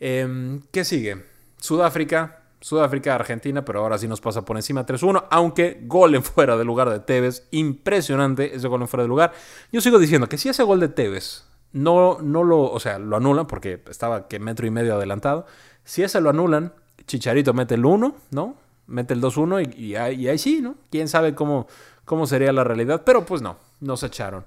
Em, 0.00 0.62
¿Qué 0.70 0.84
sigue? 0.84 1.24
Sudáfrica, 1.58 2.42
Sudáfrica, 2.60 3.14
Argentina, 3.14 3.64
pero 3.64 3.80
ahora 3.80 3.98
sí 3.98 4.06
nos 4.06 4.20
pasa 4.20 4.44
por 4.44 4.56
encima 4.56 4.86
3-1, 4.86 5.26
aunque 5.30 5.80
gol 5.84 6.14
en 6.14 6.22
fuera 6.22 6.56
de 6.56 6.64
lugar 6.64 6.90
de 6.90 7.00
Tevez, 7.00 7.48
impresionante 7.50 8.54
ese 8.54 8.68
gol 8.68 8.82
en 8.82 8.88
fuera 8.88 9.02
de 9.02 9.08
lugar. 9.08 9.32
Yo 9.72 9.80
sigo 9.80 9.98
diciendo 9.98 10.28
que 10.28 10.38
si 10.38 10.48
ese 10.48 10.62
gol 10.62 10.80
de 10.80 10.88
Tevez 10.88 11.47
no, 11.72 12.18
no 12.20 12.44
lo, 12.44 12.62
o 12.62 12.80
sea, 12.80 12.98
lo 12.98 13.16
anulan 13.16 13.46
porque 13.46 13.82
estaba 13.88 14.28
que 14.28 14.38
metro 14.38 14.66
y 14.66 14.70
medio 14.70 14.94
adelantado. 14.94 15.46
Si 15.84 16.02
ese 16.02 16.20
lo 16.20 16.30
anulan, 16.30 16.72
Chicharito 17.06 17.54
mete 17.54 17.74
el 17.74 17.84
1, 17.84 18.14
¿no? 18.30 18.56
Mete 18.86 19.14
el 19.14 19.20
2-1 19.20 19.74
y, 19.76 19.96
ahí, 19.96 20.38
sí, 20.38 20.60
¿no? 20.62 20.76
Quién 20.90 21.08
sabe 21.08 21.34
cómo, 21.34 21.66
cómo 22.04 22.26
sería 22.26 22.52
la 22.52 22.64
realidad, 22.64 23.02
pero 23.04 23.24
pues 23.26 23.42
no, 23.42 23.58
nos 23.80 24.02
echaron. 24.02 24.44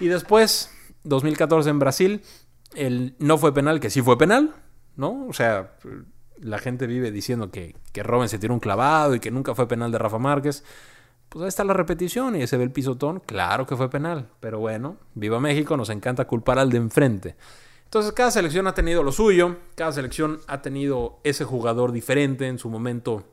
Y 0.00 0.06
después, 0.06 0.70
2014 1.04 1.70
en 1.70 1.78
Brasil, 1.78 2.22
el 2.74 3.14
no 3.18 3.38
fue 3.38 3.54
penal, 3.54 3.80
que 3.80 3.90
sí 3.90 4.02
fue 4.02 4.18
penal, 4.18 4.54
¿no? 4.96 5.26
O 5.28 5.32
sea, 5.32 5.76
la 6.38 6.58
gente 6.58 6.86
vive 6.86 7.10
diciendo 7.10 7.50
que, 7.50 7.76
que 7.92 8.02
Robin 8.02 8.28
se 8.28 8.38
tiró 8.38 8.54
un 8.54 8.60
clavado 8.60 9.14
y 9.14 9.20
que 9.20 9.30
nunca 9.30 9.54
fue 9.54 9.68
penal 9.68 9.92
de 9.92 9.98
Rafa 9.98 10.18
Márquez. 10.18 10.64
Pues 11.36 11.44
ahí 11.44 11.48
está 11.48 11.64
la 11.64 11.74
repetición 11.74 12.34
y 12.34 12.40
ese 12.40 12.56
ve 12.56 12.64
el 12.64 12.70
pisotón. 12.70 13.20
Claro 13.20 13.66
que 13.66 13.76
fue 13.76 13.90
penal, 13.90 14.30
pero 14.40 14.58
bueno, 14.58 14.96
viva 15.12 15.38
México, 15.38 15.76
nos 15.76 15.90
encanta 15.90 16.26
culpar 16.26 16.58
al 16.58 16.70
de 16.70 16.78
enfrente. 16.78 17.36
Entonces 17.84 18.12
cada 18.12 18.30
selección 18.30 18.66
ha 18.68 18.72
tenido 18.72 19.02
lo 19.02 19.12
suyo, 19.12 19.58
cada 19.74 19.92
selección 19.92 20.40
ha 20.46 20.62
tenido 20.62 21.20
ese 21.24 21.44
jugador 21.44 21.92
diferente 21.92 22.46
en 22.48 22.58
su 22.58 22.70
momento. 22.70 23.24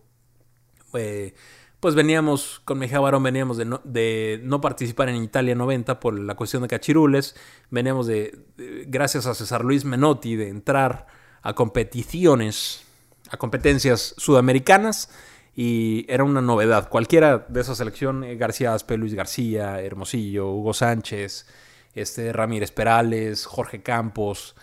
Eh, 0.95 1.33
pues 1.79 1.95
veníamos, 1.95 2.61
con 2.65 2.77
Mejía 2.77 2.99
Barón 2.99 3.23
veníamos 3.23 3.55
de 3.55 3.63
no, 3.63 3.79
de 3.85 4.41
no, 4.43 4.59
participar 4.59 5.07
en 5.07 5.23
Italia 5.23 5.55
90 5.55 6.01
por 6.01 6.19
la 6.19 6.35
cuestión 6.35 6.63
de 6.63 6.67
cachirules, 6.67 7.37
veníamos 7.69 8.05
de, 8.05 8.37
de, 8.57 8.83
gracias 8.85 9.27
a 9.27 9.33
César 9.33 9.63
Luis 9.63 9.85
Menotti, 9.85 10.35
de 10.35 10.49
entrar 10.49 11.07
a 11.41 11.53
competiciones, 11.55 12.83
a 13.29 13.37
competencias 13.37 14.13
sudamericanas 14.17 15.07
y 15.55 16.05
era 16.09 16.23
una 16.23 16.41
novedad. 16.41 16.89
Cualquiera 16.89 17.45
de 17.47 17.61
esa 17.61 17.75
selección, 17.75 18.23
eh, 18.23 18.35
García 18.35 18.73
Aspe, 18.73 18.97
Luis 18.97 19.13
García, 19.13 19.81
Hermosillo, 19.81 20.51
Hugo 20.51 20.73
Sánchez, 20.73 21.45
este, 21.93 22.33
Ramírez 22.33 22.71
Perales, 22.71 23.45
Jorge 23.45 23.83
Campos, 23.83 24.55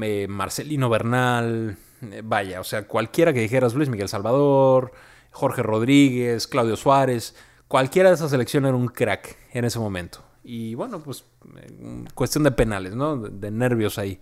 eh, 0.00 0.26
Marcelino 0.28 0.88
Bernal, 0.88 1.76
eh, 2.02 2.22
vaya, 2.24 2.60
o 2.60 2.64
sea, 2.64 2.86
cualquiera 2.86 3.32
que 3.32 3.40
dijeras 3.40 3.74
Luis 3.74 3.88
Miguel 3.88 4.08
Salvador, 4.08 4.92
Jorge 5.32 5.62
Rodríguez, 5.62 6.46
Claudio 6.46 6.76
Suárez, 6.76 7.34
cualquiera 7.66 8.10
de 8.10 8.14
esas 8.14 8.30
selecciones 8.30 8.68
era 8.68 8.76
un 8.76 8.88
crack 8.88 9.36
en 9.52 9.64
ese 9.64 9.78
momento. 9.78 10.24
Y 10.44 10.76
bueno, 10.76 11.02
pues 11.02 11.24
cuestión 12.14 12.44
de 12.44 12.52
penales, 12.52 12.94
¿no? 12.94 13.16
De 13.16 13.50
nervios 13.50 13.98
ahí. 13.98 14.20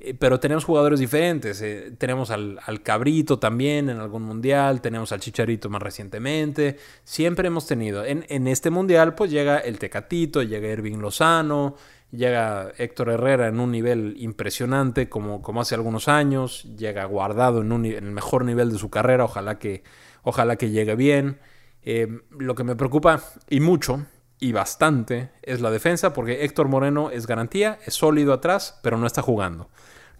Eh, 0.00 0.14
pero 0.18 0.38
tenemos 0.38 0.64
jugadores 0.64 1.00
diferentes. 1.00 1.60
Eh, 1.60 1.92
tenemos 1.98 2.30
al, 2.30 2.60
al, 2.64 2.82
Cabrito 2.82 3.38
también 3.38 3.90
en 3.90 3.98
algún 3.98 4.22
mundial, 4.22 4.80
tenemos 4.80 5.10
al 5.12 5.20
Chicharito 5.20 5.68
más 5.68 5.82
recientemente. 5.82 6.76
Siempre 7.04 7.48
hemos 7.48 7.66
tenido. 7.66 8.04
En, 8.04 8.24
en, 8.28 8.46
este 8.46 8.70
mundial, 8.70 9.14
pues 9.14 9.30
llega 9.30 9.58
el 9.58 9.78
Tecatito, 9.78 10.42
llega 10.42 10.68
Irving 10.68 10.98
Lozano, 10.98 11.74
llega 12.12 12.72
Héctor 12.78 13.10
Herrera 13.10 13.48
en 13.48 13.58
un 13.58 13.72
nivel 13.72 14.14
impresionante 14.18 15.08
como, 15.08 15.42
como 15.42 15.60
hace 15.60 15.74
algunos 15.74 16.06
años, 16.06 16.64
llega 16.76 17.04
guardado 17.04 17.62
en, 17.62 17.72
un, 17.72 17.84
el 17.84 18.10
mejor 18.12 18.44
nivel 18.44 18.70
de 18.70 18.78
su 18.78 18.90
carrera. 18.90 19.24
Ojalá 19.24 19.58
que, 19.58 19.82
ojalá 20.22 20.56
que 20.56 20.70
llegue 20.70 20.94
bien. 20.94 21.40
Eh, 21.82 22.20
lo 22.38 22.54
que 22.54 22.64
me 22.64 22.76
preocupa 22.76 23.22
y 23.48 23.60
mucho 23.60 24.04
y 24.40 24.52
bastante 24.52 25.30
es 25.42 25.60
la 25.60 25.70
defensa, 25.70 26.12
porque 26.12 26.44
Héctor 26.44 26.68
Moreno 26.68 27.10
es 27.10 27.26
garantía, 27.26 27.78
es 27.84 27.94
sólido 27.94 28.32
atrás, 28.32 28.78
pero 28.82 28.96
no 28.96 29.06
está 29.06 29.22
jugando. 29.22 29.68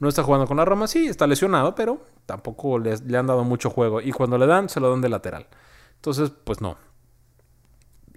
No 0.00 0.08
está 0.08 0.22
jugando 0.22 0.46
con 0.46 0.56
la 0.56 0.64
Roma, 0.64 0.86
sí, 0.86 1.06
está 1.06 1.26
lesionado, 1.26 1.74
pero 1.74 2.06
tampoco 2.26 2.78
le, 2.78 2.96
le, 2.98 3.18
han 3.18 3.26
dado 3.26 3.44
mucho 3.44 3.70
juego. 3.70 4.00
Y 4.00 4.12
cuando 4.12 4.38
le 4.38 4.46
dan, 4.46 4.68
se 4.68 4.80
lo 4.80 4.90
dan 4.90 5.00
de 5.00 5.08
lateral. 5.08 5.46
Entonces, 5.96 6.30
pues 6.44 6.60
no. 6.60 6.76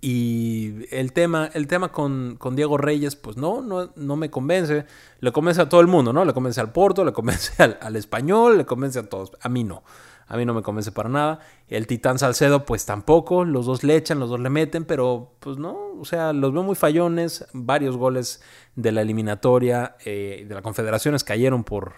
Y 0.04 0.88
el 0.90 1.14
tema, 1.14 1.50
el 1.54 1.68
tema 1.68 1.92
con, 1.92 2.36
con 2.38 2.56
Diego 2.56 2.78
Reyes, 2.78 3.16
pues 3.16 3.38
no, 3.38 3.62
no, 3.62 3.92
no, 3.96 4.16
me 4.16 4.32
convence. 4.32 4.86
Le 5.20 5.32
convence 5.32 5.62
a 5.62 5.70
todo 5.70 5.80
el 5.80 5.88
mundo, 5.88 6.12
¿no? 6.12 6.26
Le 6.26 6.34
convence 6.34 6.60
al 6.60 6.72
Porto, 6.72 7.06
le 7.06 7.14
convence 7.14 7.54
al, 7.64 7.78
al 7.80 7.96
español, 7.96 8.58
le 8.58 8.66
convence 8.66 8.98
a 8.98 9.08
todos. 9.08 9.32
A 9.42 9.50
mí 9.50 9.64
no. 9.64 9.84
A 10.32 10.38
mí 10.38 10.46
no 10.46 10.54
me 10.54 10.62
convence 10.62 10.94
para 10.94 11.10
nada. 11.10 11.40
El 11.68 11.88
Titán 11.88 12.18
Salcedo, 12.18 12.66
pues 12.66 12.86
tampoco. 12.86 13.44
Los 13.44 13.66
dos 13.66 13.84
le 13.84 13.98
echan, 13.98 14.18
los 14.18 14.30
dos 14.30 14.40
le 14.40 14.50
meten, 14.50 14.86
pero 14.86 15.34
pues 15.42 15.58
no. 15.58 15.78
O 16.00 16.06
sea, 16.06 16.32
los 16.32 16.54
veo 16.54 16.64
muy 16.64 16.76
fallones. 16.76 17.46
Varios 17.52 17.98
goles 17.98 18.42
de 18.78 18.94
la 18.94 19.02
eliminatoria 19.02 19.98
eh, 20.06 20.46
de 20.48 20.54
las 20.56 20.64
confederaciones 20.64 21.26
cayeron 21.26 21.66
por, 21.66 21.96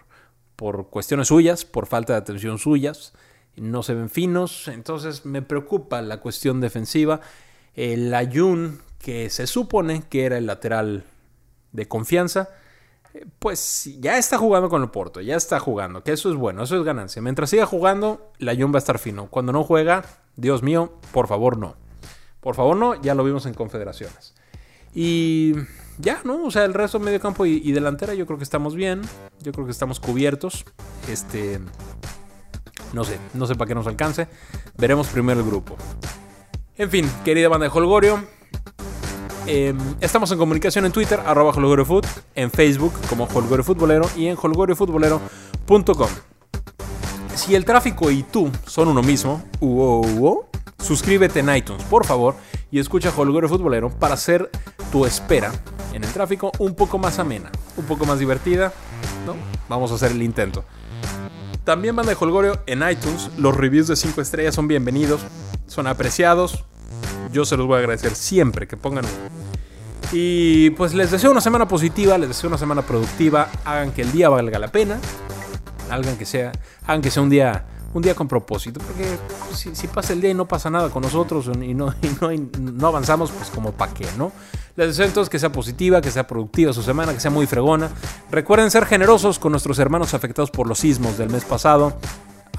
por 0.56 0.90
cuestiones 0.90 1.28
suyas, 1.28 1.64
por 1.64 1.86
falta 1.86 2.14
de 2.14 2.20
atención 2.20 2.58
suyas. 2.58 3.14
No 3.56 3.84
se 3.84 3.94
ven 3.94 4.10
finos. 4.10 4.68
Entonces 4.68 5.28
me 5.28 5.44
preocupa 5.44 6.02
la 6.02 6.20
cuestión 6.20 6.60
defensiva. 6.60 7.22
El 7.76 8.12
Ayun, 8.16 8.82
que 8.98 9.30
se 9.30 9.46
supone 9.46 10.06
que 10.10 10.26
era 10.26 10.40
el 10.40 10.48
lateral 10.48 11.04
de 11.72 11.88
confianza, 11.88 12.50
pues 13.40 13.90
ya 14.00 14.18
está 14.18 14.38
jugando 14.38 14.70
con 14.70 14.82
el 14.82 14.90
Porto, 14.90 15.22
ya 15.22 15.36
está 15.36 15.60
jugando, 15.60 16.04
que 16.04 16.12
eso 16.12 16.30
es 16.30 16.36
bueno, 16.36 16.64
eso 16.64 16.78
es 16.78 16.84
ganancia. 16.84 17.22
Mientras 17.22 17.50
siga 17.50 17.66
jugando, 17.66 18.32
la 18.40 18.56
Jun 18.56 18.72
va 18.72 18.76
a 18.76 18.80
estar 18.80 19.00
fino. 19.00 19.28
Cuando 19.28 19.52
no 19.52 19.64
juega, 19.64 20.04
Dios 20.36 20.64
mío, 20.64 20.94
por 21.12 21.28
favor 21.28 21.58
no. 21.58 21.76
Por 22.40 22.56
favor 22.56 22.76
no, 22.76 23.02
ya 23.02 23.16
lo 23.16 23.24
vimos 23.24 23.46
en 23.46 23.54
confederaciones. 23.54 24.34
Y 24.94 25.54
ya, 25.98 26.22
¿no? 26.24 26.44
O 26.44 26.52
sea, 26.52 26.66
el 26.66 26.74
resto 26.74 27.00
medio 27.00 27.20
campo 27.20 27.46
y, 27.46 27.72
delantera 27.72 28.14
yo 28.14 28.26
creo 28.26 28.38
que 28.38 28.44
estamos 28.44 28.76
bien, 28.76 29.02
yo 29.42 29.52
creo 29.52 29.66
que 29.66 29.72
estamos 29.72 30.00
cubiertos. 30.00 30.66
Este, 31.08 31.60
no 32.94 33.04
sé, 33.04 33.20
no 33.34 33.46
sé 33.46 33.56
para 33.56 33.68
qué 33.68 33.76
nos 33.76 33.88
alcance. 33.88 34.28
Veremos 34.78 35.08
primero 35.08 35.40
el 35.40 35.46
grupo. 35.46 35.78
En 36.76 36.90
fin, 36.90 37.10
querida 37.24 37.50
banda 37.50 37.68
de 37.68 37.72
Holgorio, 37.74 38.24
eh, 39.48 39.74
estamos 40.02 40.32
en 40.32 40.38
comunicación 40.38 40.86
en 40.86 40.92
Twitter, 40.92 41.20
arroba 41.26 41.52
holgoriofood, 41.52 42.06
en 42.36 42.52
Facebook 42.52 42.94
como 43.10 43.26
Holgorio 43.26 43.64
Futbolero 43.64 44.10
y 44.16 44.28
en 44.28 44.38
holgoriofutbolero.com. 44.42 46.10
Si 47.36 47.56
el 47.56 47.66
tráfico 47.66 48.12
y 48.12 48.24
tú 48.24 48.52
son 48.66 48.88
uno 48.88 49.02
mismo, 49.02 49.44
suscríbete 50.80 51.40
en 51.40 51.56
iTunes, 51.56 51.84
por 51.84 52.06
favor, 52.06 52.36
y 52.72 52.80
escucha 52.80 53.12
Holgorio 53.16 53.50
Futbolero 53.50 53.90
para 53.90 54.14
hacer 54.14 54.50
tu 54.92 55.06
espera 55.06 55.52
en 55.94 56.04
el 56.04 56.12
tráfico 56.12 56.52
un 56.60 56.76
poco 56.76 56.98
más 56.98 57.20
amena, 57.20 57.52
un 57.78 57.86
poco 57.86 58.06
más 58.06 58.20
divertida. 58.20 58.74
¿no? 59.26 59.36
Vamos 59.70 59.92
a 59.92 59.96
hacer 59.96 60.12
el 60.12 60.22
intento. 60.22 60.64
También 61.64 61.96
van 61.96 62.06
de 62.06 62.16
Holgorio 62.20 62.62
en 62.66 62.88
iTunes. 62.88 63.30
Los 63.38 63.56
reviews 63.56 63.88
de 63.88 63.96
5 63.96 64.22
estrellas 64.22 64.56
son 64.56 64.68
bienvenidos, 64.68 65.22
son 65.68 65.88
apreciados, 65.88 66.66
yo 67.34 67.44
se 67.44 67.58
los 67.58 67.68
voy 67.68 67.76
a 67.76 67.80
agradecer 67.80 68.16
siempre 68.16 68.68
que 68.68 68.78
pongan. 68.78 69.04
Y 70.14 70.70
pues 70.72 70.94
les 70.94 71.12
deseo 71.12 71.32
una 71.32 71.42
semana 71.42 71.68
positiva, 71.68 72.18
les 72.18 72.30
deseo 72.30 72.48
una 72.48 72.58
semana 72.58 72.84
productiva. 72.84 73.50
Hagan 73.66 73.92
que 73.92 74.04
el 74.04 74.12
día 74.12 74.30
valga 74.30 74.60
la 74.60 74.68
pena. 74.70 75.00
Hagan 75.90 76.16
que 76.16 76.26
sea, 76.26 76.52
hagan 76.86 77.02
que 77.02 77.12
sea 77.12 77.24
un 77.24 77.30
día, 77.30 77.66
un 77.94 78.04
día 78.04 78.14
con 78.14 78.28
propósito. 78.28 78.80
Porque 78.80 79.06
si, 79.54 79.88
pasa 79.88 80.14
el 80.14 80.22
día 80.22 80.30
y 80.30 80.34
no 80.36 80.48
pasa 80.48 80.70
nada 80.70 80.90
con 80.90 81.02
nosotros 81.02 81.50
y 81.62 81.74
no, 81.74 81.94
no 82.60 82.88
avanzamos, 82.88 83.32
pues 83.32 83.50
como 83.50 83.72
pa' 83.72 83.94
qué, 83.94 84.08
¿no? 84.18 84.32
Les 84.76 84.88
deseo 84.88 85.06
entonces 85.06 85.30
que 85.30 85.40
sea 85.40 85.52
positiva, 85.52 86.02
que 86.02 86.12
sea 86.12 86.26
productiva 86.26 86.74
su 86.74 86.82
semana, 86.82 87.14
que 87.14 87.20
sea 87.20 87.32
muy 87.32 87.46
fregona. 87.46 87.90
Recuerden 88.32 88.72
ser 88.72 88.86
generosos 88.86 89.40
con 89.40 89.52
nuestros 89.52 89.78
hermanos 89.80 90.14
afectados 90.14 90.50
por 90.52 90.68
los 90.68 90.80
sismos 90.80 91.18
del 91.18 91.30
mes 91.30 91.44
pasado. 91.44 91.98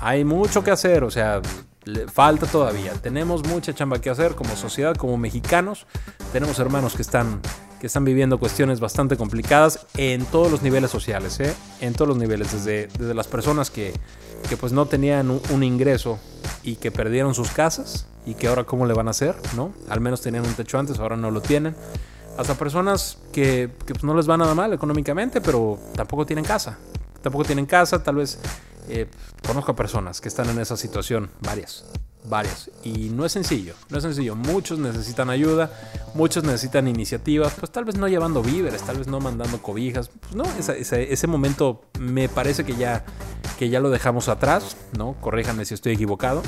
Hay 0.01 0.25
mucho 0.25 0.63
que 0.63 0.71
hacer, 0.71 1.03
o 1.03 1.11
sea, 1.11 1.41
le 1.85 2.09
falta 2.09 2.47
todavía. 2.47 2.93
Tenemos 2.95 3.45
mucha 3.47 3.75
chamba 3.75 4.01
que 4.01 4.11
hacer 4.11 4.35
como 4.35 4.57
sociedad, 4.57 4.97
como 4.97 5.17
mexicanos. 5.17 5.87
Tenemos 6.33 6.59
hermanos 6.59 6.95
que 6.95 7.03
están, 7.03 7.41
que 7.81 7.87
están 7.87 8.05
viviendo 8.05 8.39
cuestiones 8.39 8.81
bastante 8.81 9.17
complicadas 9.17 9.87
en 9.97 10.25
todos 10.27 10.51
los 10.51 10.63
niveles 10.63 10.91
sociales, 10.91 11.39
¿eh? 11.41 11.55
en 11.81 11.95
todos 11.95 12.09
los 12.09 12.19
niveles, 12.19 12.53
desde, 12.53 12.89
desde 12.99 13.15
las 13.15 13.27
personas 13.27 13.71
que, 13.71 13.93
que 14.49 14.57
pues 14.57 14.73
no 14.73 14.87
tenían 14.87 15.31
un, 15.31 15.63
ingreso 15.63 16.19
y 16.63 16.77
que 16.77 16.91
perdieron 16.91 17.35
sus 17.35 17.51
casas 17.51 18.07
y 18.27 18.35
que 18.35 18.49
ahora 18.49 18.65
cómo 18.65 18.87
le 18.87 18.95
van 18.95 19.09
a 19.09 19.11
hacer, 19.11 19.37
¿no? 19.55 19.73
Al 19.89 20.01
menos 20.01 20.21
tenían 20.23 20.47
un 20.47 20.55
techo 20.55 20.79
antes, 20.79 20.99
ahora 20.99 21.17
no 21.17 21.31
lo 21.31 21.41
tienen. 21.41 21.77
Hasta 22.39 22.55
personas 22.55 23.19
que, 23.33 23.71
que 23.87 23.95
pues 23.95 24.03
no 24.03 24.15
les 24.15 24.29
va 24.29 24.37
nada 24.37 24.55
mal 24.55 24.73
económicamente, 24.73 25.41
pero 25.41 25.79
tampoco 25.95 26.27
tienen 26.27 26.45
casa. 26.45 26.79
Tampoco 27.23 27.45
tienen 27.45 27.65
casa, 27.65 28.03
tal 28.03 28.17
vez 28.17 28.39
eh, 28.89 29.07
conozco 29.47 29.75
personas 29.75 30.21
que 30.21 30.29
están 30.29 30.49
en 30.51 30.59
esa 30.59 30.77
situación, 30.77 31.31
varias, 31.41 31.85
varias. 32.25 32.71
Y 32.83 33.11
no 33.11 33.25
es 33.25 33.33
sencillo, 33.33 33.75
no 33.91 33.99
es 33.99 34.05
sencillo. 34.05 34.35
Muchos 34.35 34.79
necesitan 34.79 35.31
ayuda, 35.31 35.71
muchos 36.15 36.45
necesitan 36.45 36.89
iniciativas, 36.89 37.55
pues 37.59 37.71
tal 37.71 37.85
vez 37.85 37.97
no 37.97 38.09
llevando 38.09 38.43
víveres, 38.43 38.83
tal 38.83 38.99
vez 38.99 39.07
no 39.07 39.21
mandando 39.21 39.61
cobijas. 39.63 40.11
Pues 40.21 40.35
no, 40.35 40.45
ese, 40.59 40.81
ese, 40.81 41.13
ese 41.13 41.27
momento 41.27 41.83
me 41.99 42.29
parece 42.29 42.65
que 42.65 42.75
ya, 42.75 43.05
que 43.59 43.69
ya 43.69 43.81
lo 43.81 43.91
dejamos 43.91 44.29
atrás, 44.29 44.77
¿no? 44.97 45.15
Corríjanme 45.21 45.65
si 45.65 45.75
estoy 45.75 45.93
equivocado. 45.93 46.43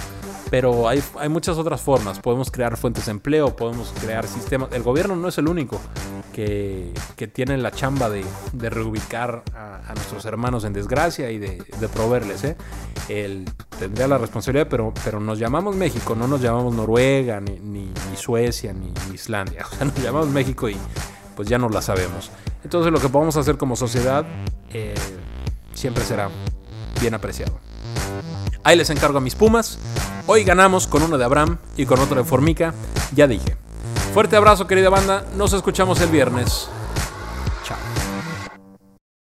Pero 0.51 0.89
hay, 0.89 1.03
hay 1.19 1.29
muchas 1.29 1.59
otras 1.59 1.81
formas. 1.81 2.21
Podemos 2.21 2.53
crear 2.53 2.77
fuentes 2.77 3.07
de 3.07 3.11
empleo, 3.11 3.57
podemos 3.57 3.93
crear 4.01 4.29
sistemas. 4.29 4.71
El 4.73 4.83
gobierno 4.85 5.17
no 5.17 5.29
es 5.29 5.39
el 5.39 5.49
único 5.49 5.81
que, 6.33 6.93
que 7.17 7.27
tiene 7.27 7.59
la 7.59 7.73
chamba 7.73 8.09
de, 8.09 8.25
de 8.53 8.71
reubicar 8.71 9.43
a, 9.55 9.81
a, 9.91 9.95
nuestros 9.95 10.25
hermanos 10.25 10.65
en 10.65 10.73
desgracia 10.73 11.33
y 11.33 11.39
de, 11.39 11.65
de 11.81 11.89
proveerles. 11.89 12.45
¿eh? 12.45 12.57
Él 13.09 13.49
tendría 13.79 14.07
la 14.07 14.19
responsabilidad, 14.19 14.69
pero, 14.69 14.93
pero 15.03 15.19
nos 15.19 15.39
llamamos 15.39 15.66
México, 15.75 16.15
no 16.15 16.29
nos 16.29 16.41
llamamos 16.41 16.75
Noruega, 16.75 17.41
ni, 17.41 17.93
Suecia, 18.15 18.73
ni, 18.73 18.93
Islandia. 19.13 19.67
O 19.73 19.75
sea, 19.77 19.87
nos 19.87 20.03
llamamos 20.03 20.29
México 20.29 20.69
y 20.69 20.77
pues 21.35 21.49
ya 21.49 21.59
no 21.59 21.69
la 21.69 21.83
sabemos. 21.83 22.31
Entonces 22.63 22.93
lo 22.93 23.01
que 23.01 23.09
podemos 23.09 23.37
hacer 23.37 23.57
como 23.57 23.77
sociedad 23.77 24.25
eh, 24.71 24.95
siempre 25.75 26.05
será 26.05 26.31
bien 27.01 27.15
apreciado. 27.15 27.59
Ahí 28.65 28.77
les 28.77 28.91
encargo 28.91 29.19
a 29.19 29.21
mis 29.21 29.35
Pumas. 29.35 29.79
Hoy 30.27 30.45
ganamos 30.45 30.87
con 30.87 31.03
uno 31.03 31.19
de 31.19 31.25
Abraham 31.25 31.59
y 31.77 31.87
con 31.87 32.01
otro 32.01 32.17
de 32.17 32.25
Formica. 32.25 32.75
Ya 33.15 33.27
dije. 33.27 33.57
Fuerte 34.13 34.37
abrazo 34.37 34.67
querida 34.67 34.91
banda. 34.91 35.25
Nos 35.37 35.53
escuchamos 35.53 36.01
el 36.01 36.09
viernes. 36.09 36.69